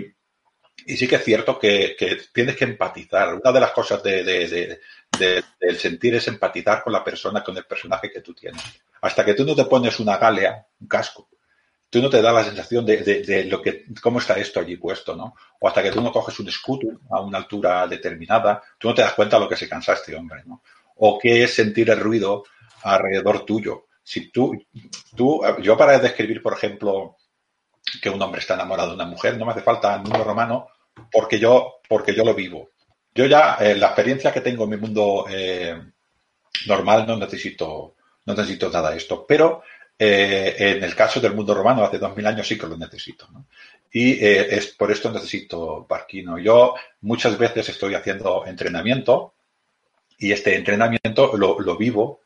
y 0.85 0.95
sí 0.95 1.07
que 1.07 1.15
es 1.15 1.23
cierto 1.23 1.59
que, 1.59 1.95
que, 1.97 2.17
tienes 2.33 2.55
que 2.55 2.65
empatizar. 2.65 3.35
Una 3.35 3.51
de 3.51 3.59
las 3.59 3.71
cosas 3.71 4.01
de, 4.01 4.23
de, 4.23 4.47
de, 4.47 4.79
de, 5.19 5.43
del 5.59 5.77
sentir 5.77 6.15
es 6.15 6.27
empatizar 6.27 6.83
con 6.83 6.93
la 6.93 7.03
persona, 7.03 7.43
con 7.43 7.57
el 7.57 7.65
personaje 7.65 8.11
que 8.11 8.21
tú 8.21 8.33
tienes. 8.33 8.63
Hasta 9.01 9.25
que 9.25 9.33
tú 9.33 9.45
no 9.45 9.55
te 9.55 9.65
pones 9.65 9.99
una 9.99 10.17
galea, 10.17 10.65
un 10.79 10.87
casco, 10.87 11.29
tú 11.89 12.01
no 12.01 12.09
te 12.09 12.21
da 12.21 12.31
la 12.31 12.43
sensación 12.43 12.85
de, 12.85 12.97
de, 12.97 13.45
lo 13.45 13.61
que, 13.61 13.85
cómo 14.01 14.19
está 14.19 14.35
esto 14.35 14.59
allí 14.59 14.77
puesto, 14.77 15.15
¿no? 15.15 15.35
O 15.59 15.67
hasta 15.67 15.83
que 15.83 15.91
tú 15.91 16.01
no 16.01 16.11
coges 16.11 16.39
un 16.39 16.47
escudo 16.47 17.01
a 17.11 17.21
una 17.21 17.37
altura 17.37 17.87
determinada, 17.87 18.61
tú 18.77 18.89
no 18.89 18.93
te 18.93 19.01
das 19.01 19.13
cuenta 19.13 19.37
de 19.37 19.43
lo 19.43 19.49
que 19.49 19.55
se 19.55 19.69
cansa 19.69 19.93
este 19.93 20.15
hombre, 20.15 20.43
¿no? 20.45 20.63
O 20.97 21.19
qué 21.19 21.43
es 21.43 21.53
sentir 21.53 21.89
el 21.89 21.99
ruido 21.99 22.43
alrededor 22.83 23.45
tuyo 23.45 23.86
si 24.07 24.31
tú, 24.31 24.57
tú, 25.17 25.41
yo 25.61 25.75
para 25.75 25.99
describir, 25.99 26.41
por 26.41 26.53
ejemplo, 26.53 27.17
que 28.01 28.09
un 28.09 28.21
hombre 28.21 28.39
está 28.39 28.53
enamorado 28.53 28.91
de 28.91 28.95
una 28.95 29.05
mujer, 29.05 29.37
no 29.37 29.45
me 29.45 29.51
hace 29.51 29.61
falta 29.61 29.95
el 29.95 30.03
mundo 30.03 30.23
romano 30.23 30.69
porque 31.11 31.37
yo, 31.37 31.81
porque 31.89 32.15
yo 32.15 32.23
lo 32.23 32.33
vivo. 32.33 32.69
Yo 33.13 33.25
ya, 33.25 33.55
eh, 33.55 33.75
la 33.75 33.87
experiencia 33.87 34.31
que 34.31 34.39
tengo 34.39 34.63
en 34.63 34.69
mi 34.69 34.77
mundo 34.77 35.25
eh, 35.29 35.77
normal, 36.67 37.05
no 37.05 37.17
necesito, 37.17 37.95
no 38.25 38.33
necesito 38.33 38.69
nada 38.69 38.91
de 38.91 38.97
esto. 38.97 39.25
Pero 39.27 39.61
eh, 39.99 40.55
en 40.57 40.85
el 40.85 40.95
caso 40.95 41.19
del 41.19 41.35
mundo 41.35 41.53
romano, 41.53 41.83
hace 41.83 41.99
dos 41.99 42.15
mil 42.15 42.27
años 42.27 42.47
sí 42.47 42.57
que 42.57 42.67
lo 42.67 42.77
necesito. 42.77 43.27
¿no? 43.33 43.47
Y 43.91 44.23
es 44.23 44.67
por 44.67 44.89
esto 44.89 45.11
necesito 45.11 45.85
Barquino. 45.85 46.39
Yo 46.39 46.75
muchas 47.01 47.37
veces 47.37 47.67
estoy 47.67 47.93
haciendo 47.93 48.45
entrenamiento 48.45 49.33
y 50.17 50.31
este 50.31 50.55
entrenamiento 50.55 51.35
lo, 51.35 51.59
lo 51.59 51.75
vivo 51.75 52.21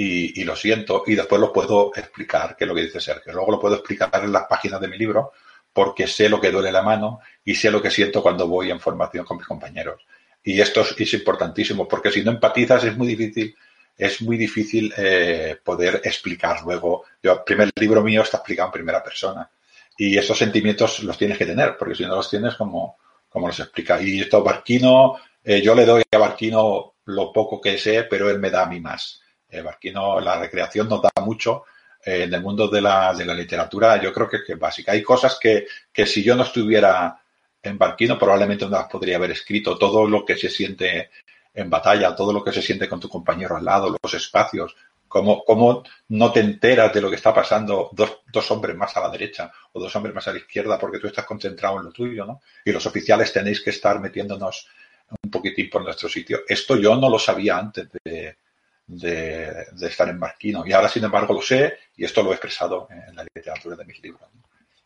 y, 0.00 0.40
y, 0.40 0.44
lo 0.44 0.54
siento, 0.54 1.02
y 1.08 1.16
después 1.16 1.40
lo 1.40 1.52
puedo 1.52 1.90
explicar, 1.92 2.56
que 2.56 2.62
es 2.62 2.68
lo 2.68 2.74
que 2.76 2.82
dice 2.82 3.00
Sergio. 3.00 3.32
Luego 3.32 3.50
lo 3.50 3.60
puedo 3.60 3.74
explicar 3.74 4.08
en 4.22 4.32
las 4.32 4.44
páginas 4.44 4.80
de 4.80 4.86
mi 4.86 4.96
libro, 4.96 5.32
porque 5.72 6.06
sé 6.06 6.28
lo 6.28 6.40
que 6.40 6.52
duele 6.52 6.70
la 6.70 6.82
mano 6.82 7.18
y 7.44 7.56
sé 7.56 7.68
lo 7.68 7.82
que 7.82 7.90
siento 7.90 8.22
cuando 8.22 8.46
voy 8.46 8.70
en 8.70 8.78
formación 8.78 9.24
con 9.24 9.38
mis 9.38 9.46
compañeros. 9.46 10.06
Y 10.44 10.60
esto 10.60 10.84
es, 10.96 11.14
importantísimo, 11.14 11.88
porque 11.88 12.12
si 12.12 12.22
no 12.22 12.30
empatizas 12.30 12.84
es 12.84 12.96
muy 12.96 13.08
difícil, 13.08 13.56
es 13.96 14.22
muy 14.22 14.36
difícil 14.36 14.94
eh, 14.96 15.56
poder 15.64 16.00
explicar 16.04 16.62
luego. 16.62 17.04
Yo, 17.20 17.32
el 17.32 17.42
primer 17.44 17.72
libro 17.74 18.00
mío 18.00 18.22
está 18.22 18.36
explicado 18.36 18.68
en 18.68 18.74
primera 18.74 19.02
persona. 19.02 19.50
Y 19.96 20.16
esos 20.16 20.38
sentimientos 20.38 21.02
los 21.02 21.18
tienes 21.18 21.36
que 21.36 21.46
tener, 21.46 21.76
porque 21.76 21.96
si 21.96 22.04
no 22.04 22.14
los 22.14 22.30
tienes, 22.30 22.54
como, 22.54 22.98
como 23.28 23.48
los 23.48 23.58
explica. 23.58 24.00
Y 24.00 24.20
esto, 24.20 24.44
Barquino, 24.44 25.16
eh, 25.42 25.60
yo 25.60 25.74
le 25.74 25.84
doy 25.84 26.04
a 26.08 26.18
Barquino 26.18 26.94
lo 27.06 27.32
poco 27.32 27.60
que 27.60 27.76
sé, 27.78 28.04
pero 28.04 28.30
él 28.30 28.38
me 28.38 28.50
da 28.50 28.62
a 28.62 28.66
mí 28.66 28.78
más. 28.80 29.22
Eh, 29.48 29.62
Barquino, 29.62 30.20
la 30.20 30.38
recreación 30.38 30.88
nos 30.88 31.02
da 31.02 31.10
mucho. 31.22 31.64
Eh, 32.04 32.24
en 32.24 32.34
el 32.34 32.42
mundo 32.42 32.68
de 32.68 32.80
la, 32.80 33.12
de 33.12 33.24
la 33.24 33.34
literatura, 33.34 34.00
yo 34.00 34.12
creo 34.12 34.28
que, 34.28 34.44
que 34.44 34.52
es 34.52 34.58
básica. 34.58 34.92
Hay 34.92 35.02
cosas 35.02 35.38
que, 35.40 35.66
que 35.92 36.06
si 36.06 36.22
yo 36.22 36.36
no 36.36 36.44
estuviera 36.44 37.20
en 37.62 37.78
Barquino, 37.78 38.18
probablemente 38.18 38.64
no 38.64 38.70
las 38.70 38.88
podría 38.88 39.16
haber 39.16 39.32
escrito. 39.32 39.76
Todo 39.76 40.06
lo 40.06 40.24
que 40.24 40.36
se 40.36 40.48
siente 40.48 41.10
en 41.54 41.68
batalla, 41.68 42.14
todo 42.14 42.32
lo 42.32 42.44
que 42.44 42.52
se 42.52 42.62
siente 42.62 42.88
con 42.88 43.00
tu 43.00 43.08
compañero 43.08 43.56
al 43.56 43.64
lado, 43.64 43.96
los 44.00 44.14
espacios, 44.14 44.76
cómo, 45.08 45.44
cómo 45.44 45.82
no 46.08 46.30
te 46.30 46.40
enteras 46.40 46.92
de 46.92 47.00
lo 47.00 47.10
que 47.10 47.16
está 47.16 47.34
pasando 47.34 47.90
dos, 47.92 48.20
dos, 48.32 48.50
hombres 48.50 48.76
más 48.76 48.96
a 48.96 49.00
la 49.00 49.10
derecha 49.10 49.50
o 49.72 49.80
dos 49.80 49.94
hombres 49.96 50.14
más 50.14 50.28
a 50.28 50.32
la 50.32 50.38
izquierda 50.38 50.78
porque 50.78 50.98
tú 50.98 51.08
estás 51.08 51.24
concentrado 51.24 51.78
en 51.78 51.86
lo 51.86 51.92
tuyo, 51.92 52.24
¿no? 52.24 52.40
Y 52.64 52.70
los 52.70 52.86
oficiales 52.86 53.32
tenéis 53.32 53.60
que 53.60 53.70
estar 53.70 53.98
metiéndonos 53.98 54.68
un 55.22 55.30
poquitín 55.30 55.68
por 55.70 55.82
nuestro 55.82 56.08
sitio. 56.08 56.42
Esto 56.46 56.76
yo 56.76 56.94
no 56.94 57.08
lo 57.08 57.18
sabía 57.18 57.58
antes 57.58 57.88
de, 58.04 58.36
de, 58.88 59.66
estar 59.82 60.08
en 60.08 60.18
Marquino 60.18 60.64
y 60.66 60.72
ahora, 60.72 60.88
sin 60.88 61.04
embargo, 61.04 61.34
lo 61.34 61.42
sé 61.42 61.78
y 61.96 62.04
esto 62.04 62.22
lo 62.22 62.30
he 62.30 62.34
expresado 62.34 62.88
en 62.90 63.14
la 63.14 63.22
literatura 63.22 63.76
de 63.76 63.84
mis 63.84 64.02
libros. 64.02 64.28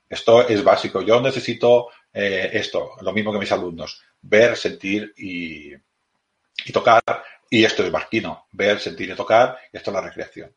Esto 0.08 0.46
es 0.46 0.62
básico. 0.62 1.00
Yo 1.00 1.20
necesito 1.20 1.88
eh, 2.12 2.50
esto, 2.52 2.90
lo 3.00 3.12
mismo 3.12 3.32
que 3.32 3.38
mis 3.38 3.52
alumnos, 3.52 4.02
ver, 4.20 4.56
sentir 4.56 5.14
y, 5.16 5.72
y 5.72 6.72
tocar 6.72 7.02
y 7.52 7.64
esto 7.64 7.84
es 7.84 7.92
barquino, 7.92 8.46
ver, 8.52 8.80
sentir 8.80 9.10
y 9.10 9.14
tocar, 9.14 9.58
y 9.70 9.76
esto 9.76 9.90
es 9.90 9.94
la 9.94 10.00
recreación. 10.00 10.50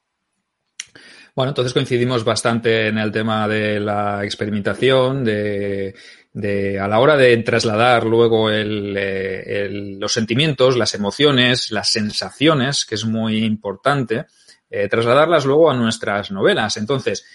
Bueno, 1.35 1.49
entonces 1.49 1.73
coincidimos 1.73 2.23
bastante 2.23 2.87
en 2.87 2.97
el 2.97 3.11
tema 3.11 3.49
de 3.49 3.81
la 3.81 4.23
experimentación, 4.23 5.25
de, 5.25 5.93
de 6.35 6.81
a 6.81 6.87
la 6.89 6.99
hora 6.99 7.15
de 7.15 7.37
trasladar 7.37 8.05
luego 8.05 8.49
el, 8.49 8.97
el, 8.97 9.99
los 9.99 10.11
sentimientos, 10.11 10.75
las 10.75 10.93
emociones, 10.93 11.71
las 11.71 11.89
sensaciones, 11.89 12.85
que 12.85 12.95
es 12.95 13.05
muy 13.05 13.45
importante, 13.45 14.25
eh, 14.69 14.89
trasladarlas 14.89 15.45
luego 15.45 15.71
a 15.71 15.75
nuestras 15.75 16.31
novelas. 16.31 16.75
Entonces, 16.75 17.25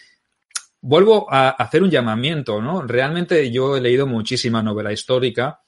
vuelvo 0.83 1.27
a 1.33 1.49
hacer 1.49 1.83
un 1.83 1.91
llamamiento, 1.91 2.61
¿no? 2.61 2.83
Realmente 2.83 3.51
yo 3.51 3.75
he 3.75 3.81
leído 3.81 4.07
muchísima 4.07 4.63
novela 4.63 4.93
histórica, 4.93 5.63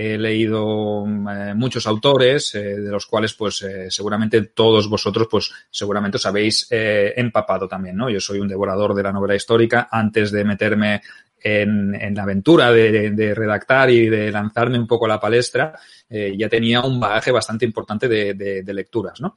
he 0.00 0.16
leído 0.16 1.04
eh, 1.04 1.54
muchos 1.56 1.84
autores, 1.88 2.54
eh, 2.54 2.78
de 2.78 2.88
los 2.88 3.04
cuales, 3.06 3.34
pues, 3.34 3.62
eh, 3.62 3.90
seguramente 3.90 4.42
todos 4.42 4.88
vosotros, 4.88 5.26
pues, 5.28 5.50
seguramente 5.68 6.18
os 6.18 6.26
habéis 6.26 6.68
empapado 6.70 7.66
también, 7.66 7.96
¿no? 7.96 8.08
Yo 8.08 8.20
soy 8.20 8.38
un 8.38 8.46
devorador 8.46 8.94
de 8.94 9.02
la 9.02 9.12
novela 9.12 9.34
histórica. 9.34 9.88
Antes 9.90 10.30
de 10.30 10.44
meterme 10.44 11.02
en, 11.42 12.14
la 12.14 12.22
aventura 12.22 12.70
de, 12.70 13.34
redactar 13.34 13.90
y 13.90 14.08
de 14.08 14.30
lanzarme 14.30 14.78
un 14.78 14.86
poco 14.86 15.06
a 15.06 15.08
la 15.08 15.20
palestra, 15.20 15.76
ya 16.08 16.48
tenía 16.48 16.80
un 16.82 17.00
bagaje 17.00 17.32
bastante 17.32 17.64
importante 17.64 18.06
de, 18.06 18.34
de, 18.34 18.62
de 18.62 18.74
lecturas, 18.74 19.20
¿no? 19.20 19.36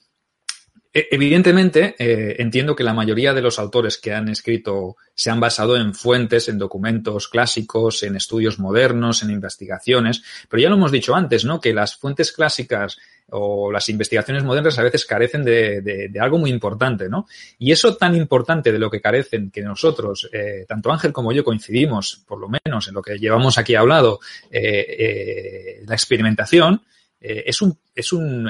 E, 0.94 1.08
evidentemente, 1.12 1.96
eh, 1.98 2.36
entiendo 2.40 2.76
que 2.76 2.84
la 2.84 2.94
mayoría 2.94 3.34
de 3.34 3.42
los 3.42 3.60
autores 3.60 3.98
que 3.98 4.14
han 4.14 4.28
escrito 4.28 4.98
se 5.16 5.30
han 5.30 5.40
basado 5.40 5.78
en 5.78 5.94
fuentes, 5.94 6.50
en 6.50 6.58
documentos 6.58 7.30
clásicos, 7.30 8.04
en 8.04 8.18
estudios 8.18 8.60
modernos, 8.60 9.24
en 9.24 9.30
investigaciones, 9.30 10.22
pero 10.50 10.62
ya 10.62 10.70
lo 10.70 10.76
hemos 10.76 10.92
dicho 10.92 11.16
antes, 11.16 11.46
¿no? 11.46 11.62
Que 11.62 11.74
las 11.74 11.96
fuentes 11.96 12.34
clásicas 12.34 12.98
o 13.30 13.72
las 13.72 13.88
investigaciones 13.88 14.44
modernas 14.44 14.78
a 14.80 14.84
veces 14.84 15.06
carecen 15.06 15.46
de, 15.46 16.12
algo 16.20 16.38
muy 16.38 16.50
importante, 16.50 17.08
¿no? 17.08 17.26
Y 17.58 17.72
eso 17.72 17.96
tan 17.96 18.14
importante 18.14 18.74
de 18.74 18.80
lo 18.80 18.92
que 18.92 19.00
carecen 19.00 19.50
que 19.50 19.62
nosotros, 19.62 20.30
eh, 20.34 20.66
tanto 20.68 20.92
Ángel 20.92 21.14
como 21.14 21.32
yo 21.32 21.46
coincidimos, 21.46 22.22
por 22.28 22.38
lo 22.38 22.50
menos 22.50 22.90
en 22.90 22.96
lo 22.96 23.02
que 23.02 23.18
llevamos 23.18 23.58
aquí 23.58 23.76
hablado, 23.76 24.20
eh, 24.52 25.82
la 25.88 25.96
experimentación, 25.96 26.82
es 27.24 27.62
un, 27.62 27.78
es 27.96 28.12
un 28.14 28.50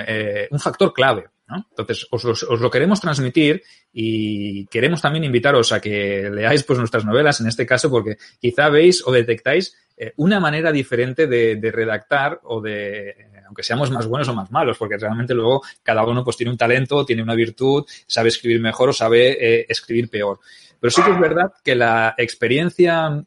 factor 0.58 0.93
clave. 0.93 1.25
¿No? 1.51 1.67
Entonces, 1.69 2.07
os, 2.09 2.25
os, 2.25 2.59
lo 2.59 2.71
queremos 2.71 3.01
transmitir 3.01 3.61
y 3.91 4.65
queremos 4.67 5.01
también 5.01 5.25
invitaros 5.25 5.71
a 5.71 5.79
que 5.79 6.29
leáis 6.31 6.63
pues, 6.63 6.79
nuestras 6.79 7.05
novelas, 7.05 7.41
en 7.41 7.47
este 7.47 7.65
caso, 7.65 7.89
porque 7.89 8.17
quizá 8.39 8.69
veis 8.69 9.05
o 9.05 9.11
detectáis 9.11 9.75
eh, 9.97 10.13
una 10.17 10.39
manera 10.39 10.71
diferente 10.71 11.27
de, 11.27 11.71
redactar 11.71 12.39
o 12.43 12.61
de, 12.61 13.15
aunque 13.45 13.63
seamos 13.63 13.91
más 13.91 14.07
buenos 14.07 14.29
o 14.29 14.33
más 14.33 14.49
malos, 14.49 14.77
porque 14.77 14.97
realmente 14.97 15.33
luego 15.33 15.61
cada 15.83 16.03
uno 16.05 16.23
pues 16.23 16.37
tiene 16.37 16.51
un 16.51 16.57
talento, 16.57 17.05
tiene 17.05 17.21
una 17.21 17.35
virtud, 17.35 17.85
sabe 18.07 18.29
escribir 18.29 18.61
mejor 18.61 18.89
o 18.89 18.93
sabe 18.93 19.31
eh, 19.39 19.65
escribir 19.67 20.09
peor. 20.09 20.39
Pero 20.79 20.89
sí 20.89 21.03
que 21.03 21.11
es 21.11 21.19
verdad 21.19 21.51
que 21.63 21.75
la 21.75 22.15
experiencia 22.17 23.23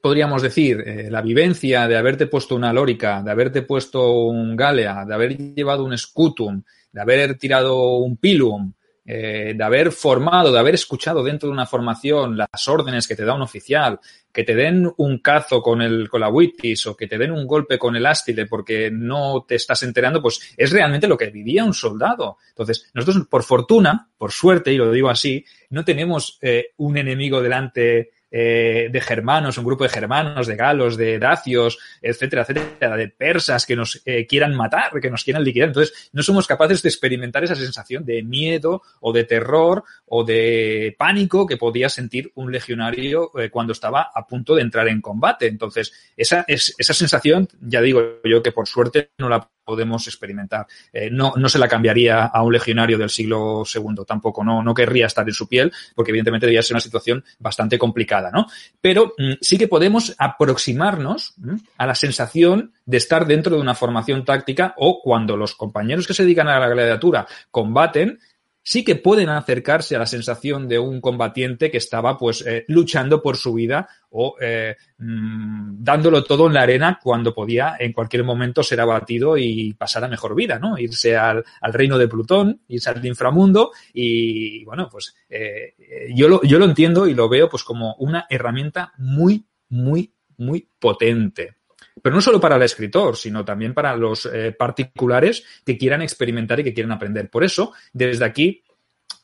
podríamos 0.00 0.42
decir, 0.42 0.82
eh, 0.86 1.08
la 1.10 1.22
vivencia 1.22 1.88
de 1.88 1.96
haberte 1.96 2.26
puesto 2.26 2.54
una 2.54 2.72
lórica, 2.72 3.22
de 3.22 3.30
haberte 3.30 3.62
puesto 3.62 4.26
un 4.26 4.56
galea, 4.56 5.04
de 5.04 5.14
haber 5.14 5.36
llevado 5.36 5.84
un 5.84 5.96
scutum, 5.96 6.62
de 6.92 7.00
haber 7.00 7.36
tirado 7.38 7.96
un 7.96 8.16
pilum, 8.16 8.72
eh, 9.10 9.54
de 9.56 9.64
haber 9.64 9.90
formado, 9.90 10.52
de 10.52 10.58
haber 10.58 10.74
escuchado 10.74 11.24
dentro 11.24 11.48
de 11.48 11.54
una 11.54 11.64
formación 11.64 12.36
las 12.36 12.68
órdenes 12.68 13.08
que 13.08 13.16
te 13.16 13.24
da 13.24 13.32
un 13.32 13.40
oficial, 13.40 13.98
que 14.30 14.44
te 14.44 14.54
den 14.54 14.92
un 14.98 15.18
cazo 15.20 15.62
con 15.62 15.80
el 15.80 16.10
con 16.10 16.20
la 16.20 16.28
witis 16.28 16.86
o 16.86 16.94
que 16.94 17.06
te 17.06 17.16
den 17.16 17.32
un 17.32 17.46
golpe 17.46 17.78
con 17.78 17.96
el 17.96 18.04
ástile 18.04 18.44
porque 18.44 18.90
no 18.90 19.46
te 19.48 19.54
estás 19.54 19.82
enterando, 19.82 20.20
pues 20.20 20.52
es 20.54 20.70
realmente 20.70 21.08
lo 21.08 21.16
que 21.16 21.30
vivía 21.30 21.64
un 21.64 21.72
soldado. 21.72 22.36
Entonces, 22.50 22.90
nosotros, 22.92 23.26
por 23.28 23.44
fortuna, 23.44 24.10
por 24.18 24.30
suerte, 24.30 24.74
y 24.74 24.76
lo 24.76 24.92
digo 24.92 25.08
así, 25.08 25.42
no 25.70 25.86
tenemos 25.86 26.38
eh, 26.42 26.72
un 26.76 26.98
enemigo 26.98 27.40
delante 27.40 28.10
eh, 28.30 28.88
de 28.90 29.00
germanos, 29.00 29.58
un 29.58 29.64
grupo 29.64 29.84
de 29.84 29.90
germanos, 29.90 30.46
de 30.46 30.56
galos, 30.56 30.96
de 30.96 31.18
dacios, 31.18 31.78
etcétera, 32.02 32.42
etcétera, 32.42 32.96
de 32.96 33.08
persas 33.08 33.64
que 33.66 33.76
nos 33.76 34.02
eh, 34.04 34.26
quieran 34.26 34.54
matar, 34.54 34.92
que 35.00 35.10
nos 35.10 35.24
quieran 35.24 35.44
liquidar. 35.44 35.68
Entonces, 35.68 36.10
no 36.12 36.22
somos 36.22 36.46
capaces 36.46 36.82
de 36.82 36.88
experimentar 36.88 37.44
esa 37.44 37.54
sensación 37.54 38.04
de 38.04 38.22
miedo 38.22 38.82
o 39.00 39.12
de 39.12 39.24
terror 39.24 39.84
o 40.06 40.24
de 40.24 40.94
pánico 40.98 41.46
que 41.46 41.56
podía 41.56 41.88
sentir 41.88 42.30
un 42.34 42.52
legionario 42.52 43.30
eh, 43.38 43.50
cuando 43.50 43.72
estaba 43.72 44.10
a 44.14 44.26
punto 44.26 44.54
de 44.54 44.62
entrar 44.62 44.88
en 44.88 45.00
combate. 45.00 45.46
Entonces, 45.46 45.92
esa, 46.16 46.44
es, 46.48 46.74
esa 46.78 46.94
sensación, 46.94 47.48
ya 47.60 47.80
digo 47.80 48.20
yo 48.24 48.42
que 48.42 48.52
por 48.52 48.68
suerte 48.68 49.10
no 49.18 49.28
la 49.28 49.48
podemos 49.68 50.06
experimentar. 50.06 50.66
Eh, 50.90 51.10
no, 51.12 51.34
no 51.36 51.46
se 51.50 51.58
la 51.58 51.68
cambiaría 51.68 52.24
a 52.24 52.42
un 52.42 52.54
legionario 52.54 52.96
del 52.96 53.10
siglo 53.10 53.64
II, 53.70 54.02
tampoco, 54.06 54.42
no, 54.42 54.62
no 54.62 54.72
querría 54.72 55.04
estar 55.04 55.28
en 55.28 55.34
su 55.34 55.46
piel, 55.46 55.70
porque 55.94 56.10
evidentemente 56.10 56.46
debería 56.46 56.62
ser 56.62 56.74
una 56.74 56.80
situación 56.80 57.22
bastante 57.38 57.78
complicada, 57.78 58.30
¿no? 58.30 58.46
Pero 58.80 59.12
mm, 59.18 59.32
sí 59.42 59.58
que 59.58 59.68
podemos 59.68 60.14
aproximarnos 60.16 61.34
mm, 61.36 61.56
a 61.76 61.86
la 61.86 61.94
sensación 61.94 62.72
de 62.86 62.96
estar 62.96 63.26
dentro 63.26 63.56
de 63.56 63.60
una 63.60 63.74
formación 63.74 64.24
táctica 64.24 64.72
o 64.78 65.02
cuando 65.02 65.36
los 65.36 65.54
compañeros 65.54 66.06
que 66.06 66.14
se 66.14 66.22
dedican 66.22 66.48
a 66.48 66.58
la 66.58 66.68
gladiatura 66.68 67.26
combaten, 67.50 68.20
sí 68.62 68.84
que 68.84 68.96
pueden 68.96 69.28
acercarse 69.28 69.96
a 69.96 69.98
la 69.98 70.06
sensación 70.06 70.68
de 70.68 70.78
un 70.78 71.00
combatiente 71.00 71.70
que 71.70 71.78
estaba 71.78 72.16
pues 72.16 72.44
eh, 72.46 72.64
luchando 72.68 73.22
por 73.22 73.36
su 73.36 73.54
vida 73.54 73.88
o 74.10 74.36
eh, 74.40 74.76
mmm, 74.98 75.76
dándolo 75.82 76.24
todo 76.24 76.46
en 76.46 76.54
la 76.54 76.62
arena 76.62 76.98
cuando 77.02 77.34
podía 77.34 77.76
en 77.78 77.92
cualquier 77.92 78.24
momento 78.24 78.62
ser 78.62 78.80
abatido 78.80 79.36
y 79.36 79.74
pasar 79.74 80.04
a 80.04 80.08
mejor 80.08 80.34
vida, 80.34 80.58
¿no? 80.58 80.78
Irse 80.78 81.16
al, 81.16 81.44
al 81.60 81.72
reino 81.72 81.98
de 81.98 82.08
Plutón, 82.08 82.62
irse 82.68 82.90
al 82.90 83.04
inframundo 83.04 83.72
y 83.92 84.64
bueno, 84.64 84.88
pues 84.90 85.14
eh, 85.28 85.74
yo, 86.14 86.28
lo, 86.28 86.42
yo 86.42 86.58
lo 86.58 86.64
entiendo 86.64 87.06
y 87.06 87.14
lo 87.14 87.28
veo 87.28 87.48
pues 87.48 87.64
como 87.64 87.94
una 87.98 88.26
herramienta 88.28 88.92
muy, 88.98 89.46
muy, 89.68 90.12
muy 90.36 90.68
potente 90.78 91.57
pero 92.02 92.14
no 92.14 92.20
solo 92.20 92.40
para 92.40 92.56
el 92.56 92.62
escritor, 92.62 93.16
sino 93.16 93.44
también 93.44 93.74
para 93.74 93.96
los 93.96 94.26
eh, 94.26 94.52
particulares 94.52 95.44
que 95.64 95.78
quieran 95.78 96.02
experimentar 96.02 96.60
y 96.60 96.64
que 96.64 96.74
quieran 96.74 96.92
aprender. 96.92 97.30
Por 97.30 97.44
eso, 97.44 97.72
desde 97.92 98.24
aquí, 98.24 98.62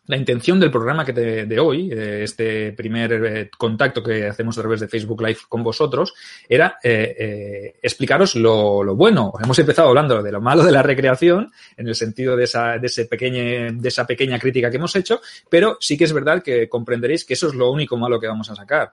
la 0.07 0.19
intención 0.19 0.61
del 0.61 0.71
programa 0.71 1.05
que 1.05 1.13
de, 1.13 1.47
de 1.47 1.59
hoy, 1.59 1.91
eh, 1.91 2.21
este 2.25 2.73
primer 2.73 3.13
eh, 3.13 3.51
contacto 3.57 4.03
que 4.03 4.27
hacemos 4.27 4.59
a 4.59 4.61
través 4.61 4.81
de 4.81 4.89
Facebook 4.89 5.23
Live 5.23 5.39
con 5.49 5.63
vosotros, 5.63 6.13
era 6.47 6.79
explicaros 6.83 8.35
lo, 8.37 8.83
lo, 8.83 8.95
bueno. 8.95 9.33
Hemos 9.43 9.59
empezado 9.59 9.89
hablando 9.89 10.23
de 10.23 10.33
lo 10.33 10.41
malo 10.41 10.63
de 10.63 10.73
la 10.73 10.83
recreación, 10.83 11.51
en 11.77 11.89
el 11.89 11.95
sentido 11.95 12.37
de 12.37 12.45
esa, 12.45 12.79
de, 12.79 12.87
ese 12.87 13.07
pequeñe, 13.07 13.73
de 13.73 13.89
esa 13.89 14.07
pequeña 14.07 14.39
crítica 14.39 14.71
que 14.71 14.77
hemos 14.77 14.95
hecho, 14.95 15.21
pero 15.49 15.79
sí 15.81 15.97
que 15.97 16.05
es 16.05 16.13
verdad 16.13 16.43
que 16.43 16.69
comprenderéis 16.69 17.25
que 17.25 17.35
eso 17.35 17.49
es 17.49 17.55
lo 17.55 17.71
único 17.71 17.97
malo 17.97 18.21
que 18.21 18.27
vamos 18.27 18.51
a 18.51 18.55
sacar. 18.55 18.93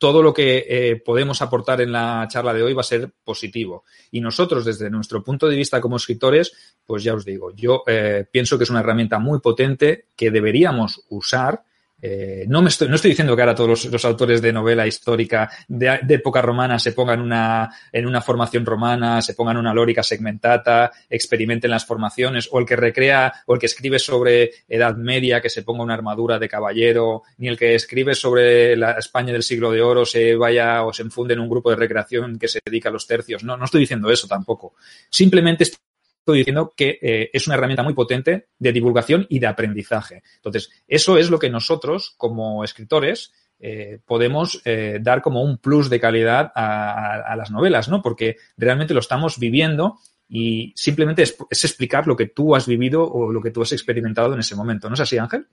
Todo 0.00 0.22
lo 0.22 0.32
que 0.32 0.64
eh, 0.66 0.96
podemos 0.96 1.42
aportar 1.42 1.82
en 1.82 1.92
la 1.92 2.26
charla 2.26 2.54
de 2.54 2.62
hoy 2.62 2.72
va 2.72 2.80
a 2.80 2.84
ser 2.84 3.12
positivo. 3.22 3.84
Y 4.10 4.22
nosotros, 4.22 4.64
desde 4.64 4.88
nuestro 4.88 5.22
punto 5.22 5.46
de 5.46 5.56
vista 5.56 5.78
como 5.78 5.96
escritores, 5.96 6.52
pues 6.86 7.04
ya 7.04 7.12
os 7.12 7.22
digo, 7.26 7.54
yo 7.54 7.84
eh, 7.86 8.24
pienso 8.32 8.56
que 8.56 8.64
es 8.64 8.70
una 8.70 8.80
herramienta 8.80 9.18
muy 9.18 9.40
potente 9.40 10.06
que 10.16 10.30
deberíamos 10.30 11.04
usar 11.10 11.64
Eh, 12.02 12.44
no, 12.48 12.62
me 12.62 12.68
estoy, 12.68 12.88
no 12.88 12.94
estoy 12.94 13.10
diciendo 13.10 13.36
que 13.36 13.42
ahora 13.42 13.54
todos 13.54 13.84
los, 13.86 14.04
autores 14.04 14.40
de 14.40 14.52
novela 14.52 14.86
histórica 14.86 15.50
de, 15.68 16.00
época 16.08 16.40
romana 16.40 16.78
se 16.78 16.92
pongan 16.92 17.20
una, 17.20 17.68
en 17.92 18.06
una 18.06 18.20
formación 18.20 18.64
romana, 18.64 19.20
se 19.22 19.34
pongan 19.34 19.56
una 19.56 19.74
lórica 19.74 20.02
segmentata, 20.02 20.90
experimenten 21.08 21.70
las 21.70 21.84
formaciones, 21.84 22.48
o 22.50 22.58
el 22.58 22.66
que 22.66 22.76
recrea, 22.76 23.32
o 23.46 23.54
el 23.54 23.60
que 23.60 23.66
escribe 23.66 23.98
sobre 23.98 24.50
Edad 24.68 24.96
Media, 24.96 25.40
que 25.40 25.50
se 25.50 25.62
ponga 25.62 25.82
una 25.82 25.94
armadura 25.94 26.38
de 26.38 26.48
caballero, 26.48 27.22
ni 27.38 27.48
el 27.48 27.58
que 27.58 27.74
escribe 27.74 28.14
sobre 28.14 28.76
la 28.76 28.92
España 28.92 29.32
del 29.32 29.42
siglo 29.42 29.70
de 29.70 29.82
oro 29.82 30.06
se 30.06 30.34
vaya 30.36 30.84
o 30.84 30.92
se 30.92 31.02
enfunde 31.02 31.34
en 31.34 31.40
un 31.40 31.48
grupo 31.48 31.70
de 31.70 31.76
recreación 31.76 32.38
que 32.38 32.48
se 32.48 32.60
dedica 32.64 32.88
a 32.88 32.92
los 32.92 33.06
tercios. 33.06 33.44
No, 33.44 33.56
no 33.56 33.64
estoy 33.64 33.80
diciendo 33.80 34.10
eso 34.10 34.26
tampoco. 34.26 34.74
Simplemente 35.10 35.64
estoy 35.64 35.89
diciendo 36.26 36.72
que 36.76 36.98
eh, 37.00 37.30
es 37.32 37.46
una 37.46 37.56
herramienta 37.56 37.82
muy 37.82 37.94
potente 37.94 38.48
de 38.58 38.72
divulgación 38.72 39.26
y 39.28 39.38
de 39.38 39.46
aprendizaje. 39.46 40.22
Entonces, 40.36 40.70
eso 40.86 41.18
es 41.18 41.30
lo 41.30 41.38
que 41.38 41.50
nosotros, 41.50 42.14
como 42.16 42.64
escritores, 42.64 43.32
eh, 43.58 43.98
podemos 44.06 44.62
eh, 44.64 44.98
dar 45.00 45.20
como 45.20 45.42
un 45.42 45.58
plus 45.58 45.90
de 45.90 46.00
calidad 46.00 46.50
a, 46.54 47.34
las 47.36 47.50
novelas, 47.50 47.88
¿no? 47.88 48.00
Porque 48.00 48.36
realmente 48.56 48.94
lo 48.94 49.00
estamos 49.00 49.38
viviendo 49.38 49.98
y 50.28 50.72
simplemente 50.76 51.22
es, 51.22 51.36
explicar 51.50 52.06
lo 52.06 52.16
que 52.16 52.26
tú 52.26 52.54
has 52.54 52.66
vivido 52.66 53.04
o 53.04 53.32
lo 53.32 53.42
que 53.42 53.50
tú 53.50 53.62
has 53.62 53.72
experimentado 53.72 54.32
en 54.32 54.40
ese 54.40 54.54
momento. 54.54 54.88
¿No 54.88 54.94
es 54.94 55.00
así, 55.00 55.18
Ángel? 55.18 55.46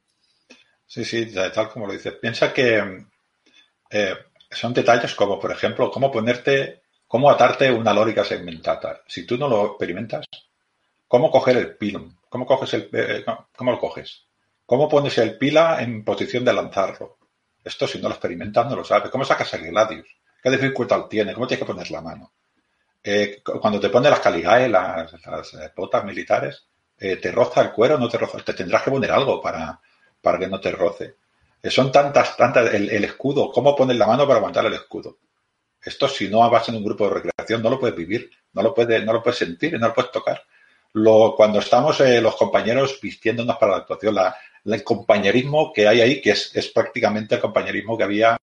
Sí, 0.86 1.04
sí, 1.04 1.34
tal 1.34 1.70
como 1.70 1.88
lo 1.88 1.94
dices. 1.94 2.14
Piensa 2.14 2.54
que 2.54 3.06
son 4.52 4.74
detalles 4.74 5.14
como, 5.14 5.40
por 5.40 5.52
ejemplo, 5.52 5.92
cómo 5.92 6.10
ponerte, 6.10 6.84
cómo 7.08 7.30
atarte 7.30 7.72
una 7.72 7.94
lógica 7.94 8.24
segmentada. 8.24 9.02
Si 9.06 9.26
tú 9.26 9.38
no 9.38 9.50
lo 9.50 9.66
experimentas, 9.66 10.26
¿Cómo 11.08 11.32
coger 11.32 11.58
el 11.58 11.78
pilo? 11.78 12.10
¿Cómo 12.30 12.46
coges 12.46 12.74
el, 12.74 12.90
eh, 12.92 13.24
cómo 13.56 13.72
lo 13.72 13.80
coges? 13.80 14.26
¿Cómo 14.66 14.90
pones 14.90 15.18
el 15.18 15.38
pila 15.38 15.82
en 15.82 16.04
posición 16.04 16.44
de 16.44 16.54
lanzarlo? 16.54 17.18
Esto 17.64 17.88
si 17.88 18.00
no 18.00 18.10
lo 18.10 18.16
experimentas 18.16 18.70
no 18.70 18.76
lo 18.76 18.84
sabes. 18.84 19.10
¿Cómo 19.10 19.24
sacas 19.24 19.54
el 19.54 19.68
gladius? 19.68 20.08
¿Qué 20.44 20.50
dificultad 20.50 21.04
tiene? 21.04 21.34
¿Cómo 21.34 21.48
tienes 21.48 21.66
que 21.66 21.72
poner 21.72 21.90
la 21.92 22.02
mano? 22.02 22.34
Eh, 23.04 23.42
cuando 23.44 23.80
te 23.80 23.90
pones 23.90 24.12
las 24.12 24.20
caligae, 24.20 24.68
las, 24.68 25.14
eh, 25.54 25.72
botas 25.76 26.04
militares, 26.04 26.66
¿te 26.98 27.32
roza 27.32 27.62
el 27.62 27.72
cuero 27.72 27.96
o 27.96 27.98
no 27.98 28.10
te 28.10 28.18
roza? 28.18 28.40
Te 28.40 28.54
tendrás 28.54 28.82
que 28.82 28.92
poner 28.92 29.12
algo 29.12 29.42
para, 29.42 29.80
para 30.22 30.40
que 30.40 30.48
no 30.48 30.60
te 30.60 30.72
roce. 30.72 31.16
son 31.64 31.92
tantas, 31.92 32.36
tantas, 32.36 32.74
el, 32.74 32.90
el, 32.90 33.04
escudo, 33.06 33.52
¿cómo 33.52 33.76
pones 33.76 33.96
la 33.98 34.08
mano 34.08 34.26
para 34.26 34.40
aguantar 34.40 34.66
el 34.66 34.74
escudo? 34.74 35.20
Esto 35.82 36.08
si 36.10 36.28
no 36.28 36.50
vas 36.50 36.68
en 36.68 36.76
un 36.76 36.84
grupo 36.84 37.08
de 37.08 37.14
recreación 37.14 37.62
no 37.62 37.70
lo 37.70 37.80
puedes 37.80 37.96
vivir, 37.96 38.30
no 38.54 38.64
lo 38.64 38.74
puedes, 38.74 39.06
no 39.06 39.14
lo 39.14 39.24
puedes 39.24 39.38
sentir, 39.38 39.80
no 39.80 39.88
lo 39.88 39.94
puedes 39.94 40.12
tocar 40.12 40.42
cuando 41.36 41.60
estamos 41.60 42.00
eh, 42.02 42.22
los 42.22 42.36
compañeros 42.36 43.00
vistiéndonos 43.02 43.58
para 43.58 43.74
la 43.74 43.78
actuación, 43.80 44.16
el 44.66 44.84
compañerismo 44.84 45.72
que 45.74 45.88
hay 45.88 46.02
ahí, 46.02 46.22
que 46.22 46.32
es, 46.32 46.72
prácticamente 46.74 47.36
el 47.36 47.42
compañerismo 47.42 47.98
que 47.98 48.04
había 48.04 48.38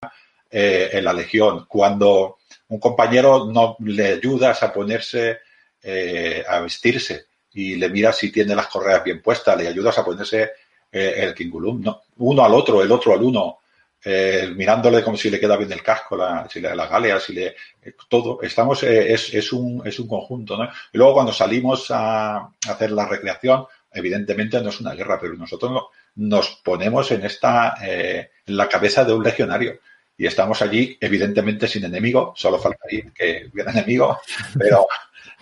eh, 0.49 0.89
en 0.93 1.05
la 1.05 1.13
Legión. 1.13 1.65
Cuando 1.67 2.37
un 2.69 2.79
compañero 2.79 3.45
no 3.45 3.75
le 3.79 4.13
ayudas 4.13 4.63
a 4.63 4.73
ponerse, 4.73 5.39
eh, 5.81 6.43
a 6.47 6.59
vestirse 6.59 7.25
y 7.53 7.75
le 7.75 7.89
miras 7.89 8.17
si 8.17 8.31
tiene 8.31 8.55
las 8.55 8.67
correas 8.67 9.03
bien 9.03 9.21
puestas, 9.21 9.57
le 9.57 9.67
ayudas 9.67 9.97
a 9.97 10.05
ponerse 10.05 10.51
el 10.91 11.35
kingulum, 11.35 11.83
uno 12.17 12.45
al 12.45 12.53
otro, 12.53 12.81
el 12.81 12.89
otro 12.89 13.11
al 13.11 13.21
uno, 13.21 13.59
eh, 14.07 14.53
mirándole 14.55 15.03
como 15.03 15.17
si 15.17 15.31
le 15.31 15.39
queda 15.39 15.57
bien 15.57 15.71
el 15.71 15.81
casco, 15.81 16.15
la, 16.15 16.47
si 16.47 16.59
le, 16.59 16.75
la 16.75 16.85
galea, 16.85 17.19
si 17.19 17.33
le, 17.33 17.55
eh, 17.81 17.95
todo. 18.07 18.39
Estamos, 18.43 18.83
eh, 18.83 19.11
es, 19.11 19.33
es, 19.33 19.51
un, 19.51 19.81
es 19.83 19.99
un 19.99 20.07
conjunto, 20.07 20.55
¿no? 20.55 20.69
Y 20.93 20.97
luego 20.99 21.15
cuando 21.15 21.33
salimos 21.33 21.87
a, 21.89 22.51
hacer 22.69 22.91
la 22.91 23.07
recreación, 23.07 23.65
evidentemente 23.91 24.61
no 24.61 24.69
es 24.69 24.79
una 24.79 24.93
guerra, 24.93 25.17
pero 25.19 25.33
nosotros 25.33 25.85
nos 26.17 26.61
ponemos 26.63 27.09
en 27.11 27.25
esta, 27.25 27.77
en 27.81 28.29
la 28.45 28.69
cabeza 28.69 29.03
de 29.03 29.13
un 29.13 29.23
legionario. 29.23 29.79
Y 30.15 30.27
estamos 30.27 30.61
allí, 30.61 30.95
evidentemente, 31.01 31.67
sin 31.67 31.83
enemigo, 31.85 32.31
solo 32.35 32.59
falta 32.59 32.85
ahí 32.89 33.01
que 33.11 33.49
hubiera 33.51 33.71
enemigo, 33.71 34.19
pero 34.59 34.87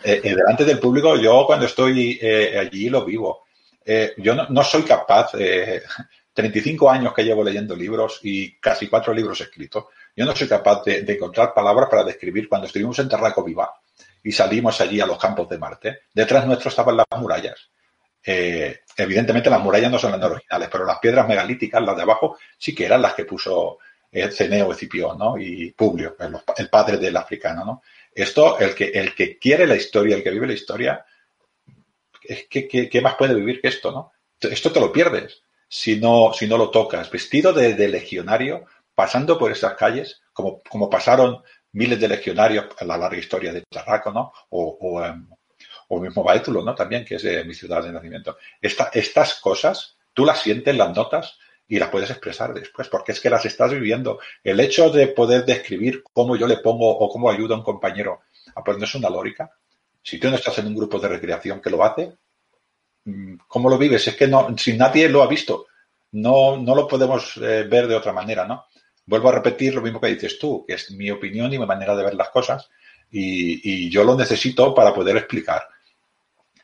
delante 0.01 0.63
del 0.63 0.79
público, 0.79 1.17
yo 1.17 1.43
cuando 1.45 1.65
estoy 1.65 2.17
allí 2.57 2.89
lo 2.89 3.03
vivo. 3.03 3.43
yo 4.17 4.35
no, 4.35 4.47
no, 4.47 4.63
soy 4.63 4.83
capaz, 4.83 5.33
35 6.33 6.89
años 6.89 7.13
que 7.13 7.23
llevo 7.23 7.43
leyendo 7.43 7.75
libros 7.75 8.19
y 8.23 8.55
casi 8.55 8.87
cuatro 8.87 9.13
libros 9.13 9.39
escritos, 9.39 9.85
yo 10.15 10.25
no 10.25 10.35
soy 10.35 10.47
capaz 10.47 10.83
de, 10.83 11.05
encontrar 11.07 11.53
palabras 11.53 11.87
para 11.89 12.03
describir 12.03 12.49
cuando 12.49 12.67
estuvimos 12.67 12.97
en 12.99 13.07
Terraco 13.09 13.43
Viva 13.43 13.71
y 14.23 14.31
salimos 14.31 14.81
allí 14.81 14.99
a 14.99 15.05
los 15.05 15.19
campos 15.19 15.47
de 15.49 15.59
Marte. 15.59 15.99
Detrás 16.13 16.45
nuestro 16.47 16.69
estaban 16.69 16.97
las 16.97 17.05
murallas. 17.17 17.69
Eh, 18.25 18.79
evidentemente 18.97 19.49
las 19.49 19.61
murallas 19.61 19.91
no 19.91 19.99
son 19.99 20.13
las 20.13 20.23
originales, 20.23 20.69
pero 20.71 20.85
las 20.85 20.99
piedras 20.99 21.27
megalíticas, 21.27 21.83
las 21.83 21.95
de 21.95 22.01
abajo, 22.01 22.37
sí 22.57 22.73
que 22.73 22.85
eran 22.85 23.01
las 23.01 23.13
que 23.13 23.25
puso 23.25 23.79
eh, 24.11 24.31
Ceneo, 24.31 24.71
Escipión 24.71 25.17
¿no? 25.17 25.37
y 25.37 25.71
Publio, 25.71 26.15
el, 26.57 26.69
padre 26.69 26.97
del 26.97 27.17
africano. 27.17 27.65
¿no? 27.65 27.83
Esto, 28.13 28.57
el 28.59 28.73
que, 28.73 28.85
el 28.85 29.13
que 29.13 29.37
quiere 29.37 29.67
la 29.67 29.75
historia, 29.75 30.15
el 30.15 30.23
que 30.23 30.31
vive 30.31 30.47
la 30.47 30.53
historia, 30.53 31.05
¿qué, 32.49 32.89
qué 32.89 33.01
más 33.01 33.15
puede 33.15 33.35
vivir 33.35 33.61
que 33.61 33.67
esto? 33.67 33.91
¿no? 33.91 34.13
Esto 34.39 34.71
te 34.71 34.79
lo 34.79 34.91
pierdes 34.91 35.42
si 35.73 35.99
no, 35.99 36.31
si 36.33 36.45
no 36.45 36.55
lo 36.55 36.69
tocas. 36.69 37.09
Vestido 37.09 37.51
de, 37.51 37.87
legionario, 37.87 38.65
pasando 38.93 39.39
por 39.39 39.51
esas 39.51 39.73
calles, 39.73 40.21
como, 40.31 40.61
como 40.69 40.87
pasaron 40.87 41.41
miles 41.71 41.99
de 41.99 42.07
legionarios 42.07 42.67
en 42.79 42.87
la 42.87 42.95
larga 42.95 43.17
historia 43.17 43.51
de 43.51 43.63
Tarraco, 43.67 44.11
¿no? 44.11 44.31
O, 44.51 44.77
o, 44.79 45.03
em, 45.03 45.27
o 45.87 45.99
mismo 45.99 46.23
Baétulo, 46.23 46.63
¿no? 46.63 46.75
También, 46.75 47.03
que 47.03 47.15
es 47.15 47.23
mi 47.47 47.55
ciudad 47.55 47.81
de 47.81 47.91
nacimiento. 47.91 48.37
estas 48.61 49.33
cosas, 49.41 49.97
tú 50.13 50.25
las 50.25 50.43
sientes, 50.43 50.77
las 50.77 50.95
notas 50.95 51.39
y 51.67 51.79
las 51.79 51.89
puedes 51.89 52.11
expresar 52.11 52.53
después, 52.53 52.87
porque 52.87 53.13
es 53.13 53.19
que 53.19 53.31
las 53.31 53.43
estás 53.43 53.71
viviendo. 53.71 54.19
El 54.43 54.59
hecho 54.59 54.91
de 54.91 55.07
poder 55.07 55.43
describir 55.43 56.03
cómo 56.13 56.35
yo 56.35 56.45
le 56.45 56.57
pongo 56.57 56.87
o 56.87 57.09
cómo 57.09 57.31
ayudo 57.31 57.55
a 57.55 57.57
un 57.57 57.63
compañero 57.63 58.21
a 58.53 58.63
ponerse 58.63 58.99
una 58.99 59.09
lórica, 59.09 59.49
si 60.03 60.19
tú 60.19 60.29
no 60.29 60.35
estás 60.35 60.59
en 60.59 60.67
un 60.67 60.75
grupo 60.75 60.99
de 60.99 61.07
recreación 61.07 61.59
que 61.59 61.71
lo 61.71 61.83
hace, 61.83 62.13
¿Cómo 63.47 63.69
lo 63.69 63.77
vives? 63.77 64.07
Es 64.07 64.15
que 64.15 64.27
no, 64.27 64.55
si 64.57 64.77
nadie 64.77 65.09
lo 65.09 65.23
ha 65.23 65.27
visto, 65.27 65.67
no, 66.13 66.57
no 66.57 66.75
lo 66.75 66.87
podemos 66.87 67.37
eh, 67.37 67.63
ver 67.69 67.87
de 67.87 67.95
otra 67.95 68.13
manera, 68.13 68.45
¿no? 68.45 68.65
Vuelvo 69.05 69.29
a 69.29 69.33
repetir 69.33 69.75
lo 69.75 69.81
mismo 69.81 69.99
que 69.99 70.07
dices 70.07 70.39
tú, 70.39 70.63
que 70.65 70.75
es 70.75 70.91
mi 70.91 71.11
opinión 71.11 71.53
y 71.53 71.59
mi 71.59 71.65
manera 71.65 71.95
de 71.95 72.03
ver 72.03 72.13
las 72.13 72.29
cosas, 72.29 72.69
y, 73.11 73.89
yo 73.89 74.03
lo 74.03 74.15
necesito 74.15 74.73
para 74.73 74.93
poder 74.93 75.17
explicar 75.17 75.67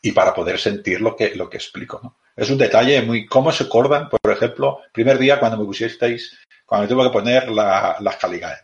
y 0.01 0.13
para 0.13 0.33
poder 0.33 0.57
sentir 0.57 1.01
lo 1.01 1.15
que, 1.15 1.35
lo 1.35 1.49
que 1.49 1.57
explico, 1.57 1.99
¿no? 2.01 2.17
Es 2.35 2.49
un 2.49 2.57
detalle 2.57 3.01
muy, 3.01 3.25
¿cómo 3.25 3.51
se 3.51 3.65
acordan, 3.65 4.07
por 4.07 4.31
ejemplo, 4.31 4.79
primer 4.93 5.17
día 5.17 5.39
cuando 5.39 5.57
me 5.57 5.65
pusisteis, 5.65 6.39
cuando 6.65 6.87
me 6.87 6.93
tuve 6.93 7.09
que 7.09 7.13
poner 7.13 7.49
las 7.49 8.15
caligae? 8.15 8.55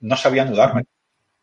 No 0.00 0.16
sabía 0.16 0.42
anudarme. 0.42 0.84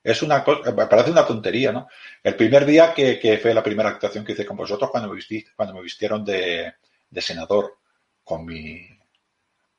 Es 0.04 0.24
una 0.24 0.44
cosa, 0.44 0.76
parece 0.76 1.12
una 1.12 1.26
tontería, 1.26 1.72
¿no? 1.72 1.88
El 2.24 2.36
primer 2.36 2.66
día 2.66 2.94
que, 2.94 3.40
fue 3.42 3.54
la 3.54 3.64
primera 3.64 3.90
actuación 3.90 4.26
que 4.26 4.32
hice 4.32 4.46
con 4.46 4.58
vosotros, 4.58 4.90
cuando 4.90 5.10
me, 5.10 5.16
vististe, 5.16 5.52
cuando 5.56 5.76
me 5.76 5.82
vistieron 5.82 6.26
de, 6.26 6.74
senador 7.18 7.78
con 8.24 8.46
mi, 8.46 8.88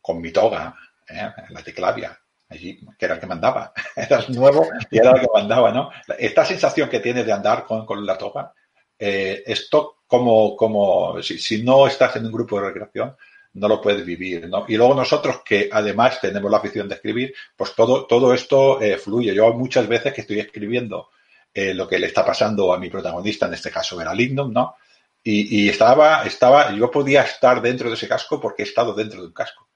con 0.00 0.20
mi 0.20 0.30
toga, 0.30 0.76
¿eh? 1.08 1.28
la 1.48 1.62
teclavia, 1.62 2.20
allí, 2.48 2.78
que 2.96 3.04
era 3.04 3.14
el 3.14 3.20
que 3.20 3.26
mandaba. 3.26 3.72
Eras 3.96 4.30
nuevo 4.30 4.68
y 4.90 4.98
era 4.98 5.10
el 5.10 5.20
que 5.22 5.28
mandaba, 5.34 5.72
¿no? 5.72 5.90
Esta 6.18 6.44
sensación 6.44 6.88
que 6.88 7.00
tienes 7.00 7.26
de 7.26 7.32
andar 7.32 7.64
con, 7.64 8.06
la 8.06 8.16
toga, 8.16 8.52
eh, 8.98 9.42
esto 9.44 10.02
como, 10.06 10.54
como 10.56 11.20
si, 11.20 11.64
no 11.64 11.88
estás 11.88 12.14
en 12.16 12.26
un 12.26 12.32
grupo 12.32 12.60
de 12.60 12.68
recreación, 12.68 13.16
no 13.54 13.68
lo 13.68 13.80
puedes 13.80 14.04
vivir, 14.04 14.48
¿no? 14.48 14.64
Y 14.66 14.76
luego 14.76 14.94
nosotros 14.94 15.42
que 15.44 15.68
además 15.70 16.20
tenemos 16.20 16.50
la 16.50 16.56
afición 16.56 16.88
de 16.88 16.94
escribir, 16.94 17.34
pues 17.56 17.74
todo, 17.74 18.06
todo 18.06 18.32
esto 18.32 18.80
eh, 18.80 18.96
fluye. 18.96 19.34
Yo 19.34 19.52
muchas 19.52 19.86
veces 19.86 20.12
que 20.12 20.22
estoy 20.22 20.40
escribiendo 20.40 21.10
eh, 21.52 21.74
lo 21.74 21.86
que 21.86 21.98
le 21.98 22.06
está 22.06 22.24
pasando 22.24 22.72
a 22.72 22.78
mi 22.78 22.88
protagonista, 22.88 23.46
en 23.46 23.54
este 23.54 23.70
caso 23.70 24.00
era 24.00 24.14
Lignum, 24.14 24.52
¿no? 24.52 24.76
Y, 25.24 25.68
estaba, 25.68 26.24
estaba, 26.24 26.72
yo 26.72 26.90
podía 26.90 27.22
estar 27.22 27.62
dentro 27.62 27.88
de 27.88 27.94
ese 27.94 28.08
casco 28.08 28.40
porque 28.40 28.62
he 28.62 28.66
estado 28.66 28.92
dentro 28.92 29.20
de 29.20 29.28
un 29.28 29.32
casco. 29.32 29.68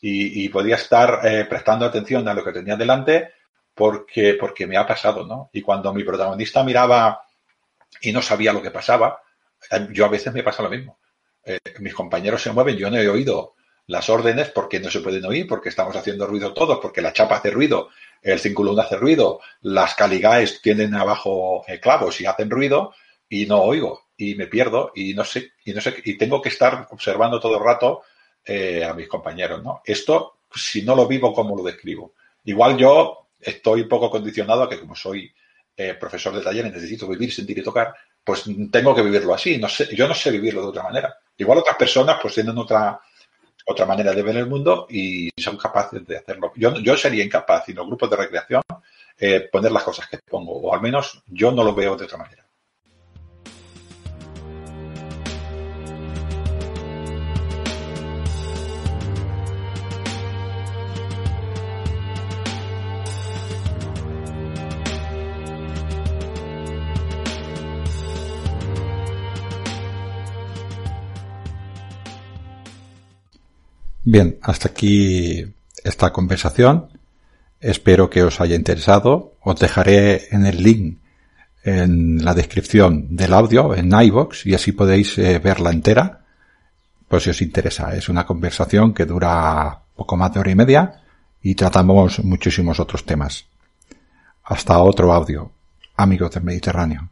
Y, 0.00 0.48
podía 0.48 0.76
estar 0.76 1.20
eh, 1.24 1.44
prestando 1.44 1.84
atención 1.84 2.26
a 2.26 2.34
lo 2.34 2.42
que 2.42 2.52
tenía 2.52 2.76
delante 2.76 3.32
porque, 3.74 4.34
porque 4.40 4.66
me 4.66 4.78
ha 4.78 4.86
pasado, 4.86 5.26
¿no? 5.26 5.50
Y 5.52 5.60
cuando 5.60 5.92
mi 5.92 6.04
protagonista 6.04 6.64
miraba 6.64 7.22
y 8.00 8.12
no 8.12 8.22
sabía 8.22 8.52
lo 8.54 8.62
que 8.62 8.70
pasaba, 8.70 9.20
yo 9.90 10.06
a 10.06 10.08
veces 10.08 10.32
me 10.32 10.42
pasa 10.42 10.62
lo 10.62 10.70
mismo 10.70 10.98
eh, 11.44 11.58
mis 11.80 11.94
compañeros 11.94 12.42
se 12.42 12.52
mueven, 12.52 12.76
yo 12.76 12.90
no 12.90 12.96
he 12.96 13.08
oído 13.08 13.54
las 13.86 14.08
órdenes 14.08 14.50
porque 14.50 14.78
no 14.78 14.90
se 14.90 15.00
pueden 15.00 15.24
oír, 15.24 15.46
porque 15.46 15.68
estamos 15.68 15.96
haciendo 15.96 16.26
ruido 16.26 16.54
todos, 16.54 16.78
porque 16.80 17.02
la 17.02 17.12
chapa 17.12 17.36
hace 17.36 17.50
ruido, 17.50 17.88
el 18.22 18.38
cinculón 18.38 18.78
hace 18.78 18.96
ruido, 18.96 19.40
las 19.62 19.94
caligaes 19.94 20.62
tienen 20.62 20.94
abajo 20.94 21.64
eh, 21.66 21.80
clavos 21.80 22.20
y 22.20 22.26
hacen 22.26 22.48
ruido 22.48 22.94
y 23.28 23.46
no 23.46 23.60
oigo 23.62 24.08
y 24.16 24.36
me 24.36 24.46
pierdo 24.46 24.92
y 24.94 25.14
no 25.14 25.24
sé, 25.24 25.52
y 25.64 25.72
no 25.72 25.80
sé, 25.80 25.96
y 26.04 26.16
tengo 26.16 26.40
que 26.40 26.50
estar 26.50 26.86
observando 26.90 27.40
todo 27.40 27.58
el 27.58 27.64
rato 27.64 28.02
eh, 28.44 28.84
a 28.84 28.94
mis 28.94 29.08
compañeros, 29.08 29.62
¿no? 29.62 29.82
Esto, 29.84 30.38
si 30.54 30.82
no 30.82 30.94
lo 30.94 31.08
vivo, 31.08 31.34
¿cómo 31.34 31.56
lo 31.56 31.62
describo? 31.64 32.14
Igual 32.44 32.76
yo 32.76 33.28
estoy 33.40 33.84
poco 33.84 34.10
condicionado 34.10 34.62
a 34.62 34.68
que 34.68 34.78
como 34.78 34.94
soy 34.94 35.32
profesor 35.98 36.32
de 36.34 36.42
taller 36.42 36.64
necesito 36.66 37.08
vivir, 37.08 37.32
sentir 37.32 37.58
y 37.58 37.62
tocar, 37.62 37.92
pues 38.22 38.44
tengo 38.70 38.94
que 38.94 39.02
vivirlo 39.02 39.34
así. 39.34 39.58
No 39.58 39.68
sé, 39.68 39.88
yo 39.94 40.06
no 40.06 40.14
sé 40.14 40.30
vivirlo 40.30 40.62
de 40.62 40.68
otra 40.68 40.84
manera. 40.84 41.16
Igual 41.42 41.58
otras 41.58 41.76
personas 41.76 42.18
pues 42.22 42.34
tienen 42.34 42.56
otra, 42.56 43.00
otra 43.66 43.84
manera 43.84 44.12
de 44.12 44.22
ver 44.22 44.36
el 44.36 44.46
mundo 44.46 44.86
y 44.88 45.28
son 45.36 45.56
capaces 45.56 46.06
de 46.06 46.18
hacerlo. 46.18 46.52
Yo, 46.54 46.74
yo 46.78 46.96
sería 46.96 47.24
incapaz, 47.24 47.68
y 47.68 47.72
los 47.72 47.86
grupos 47.86 48.10
de 48.10 48.16
recreación, 48.16 48.62
eh, 49.18 49.48
poner 49.50 49.72
las 49.72 49.82
cosas 49.82 50.08
que 50.08 50.18
pongo, 50.18 50.52
o 50.52 50.72
al 50.72 50.80
menos 50.80 51.22
yo 51.26 51.50
no 51.50 51.64
lo 51.64 51.74
veo 51.74 51.96
de 51.96 52.04
otra 52.04 52.18
manera. 52.18 52.46
Bien, 74.12 74.38
hasta 74.42 74.68
aquí 74.68 75.42
esta 75.82 76.12
conversación. 76.12 76.90
Espero 77.62 78.10
que 78.10 78.22
os 78.22 78.42
haya 78.42 78.56
interesado. 78.56 79.36
Os 79.40 79.58
dejaré 79.58 80.28
en 80.34 80.44
el 80.44 80.62
link 80.62 80.98
en 81.64 82.22
la 82.22 82.34
descripción 82.34 83.16
del 83.16 83.32
audio 83.32 83.74
en 83.74 83.90
iVoox 83.90 84.44
y 84.44 84.52
así 84.52 84.72
podéis 84.72 85.16
eh, 85.16 85.38
verla 85.38 85.70
entera. 85.70 86.26
Pues 87.08 87.22
si 87.22 87.30
os 87.30 87.40
interesa. 87.40 87.96
Es 87.96 88.10
una 88.10 88.26
conversación 88.26 88.92
que 88.92 89.06
dura 89.06 89.80
poco 89.96 90.14
más 90.18 90.34
de 90.34 90.40
hora 90.40 90.50
y 90.50 90.56
media 90.56 91.00
y 91.40 91.54
tratamos 91.54 92.22
muchísimos 92.22 92.80
otros 92.80 93.06
temas. 93.06 93.46
Hasta 94.44 94.78
otro 94.82 95.10
audio, 95.14 95.52
amigos 95.96 96.32
del 96.32 96.42
Mediterráneo. 96.42 97.11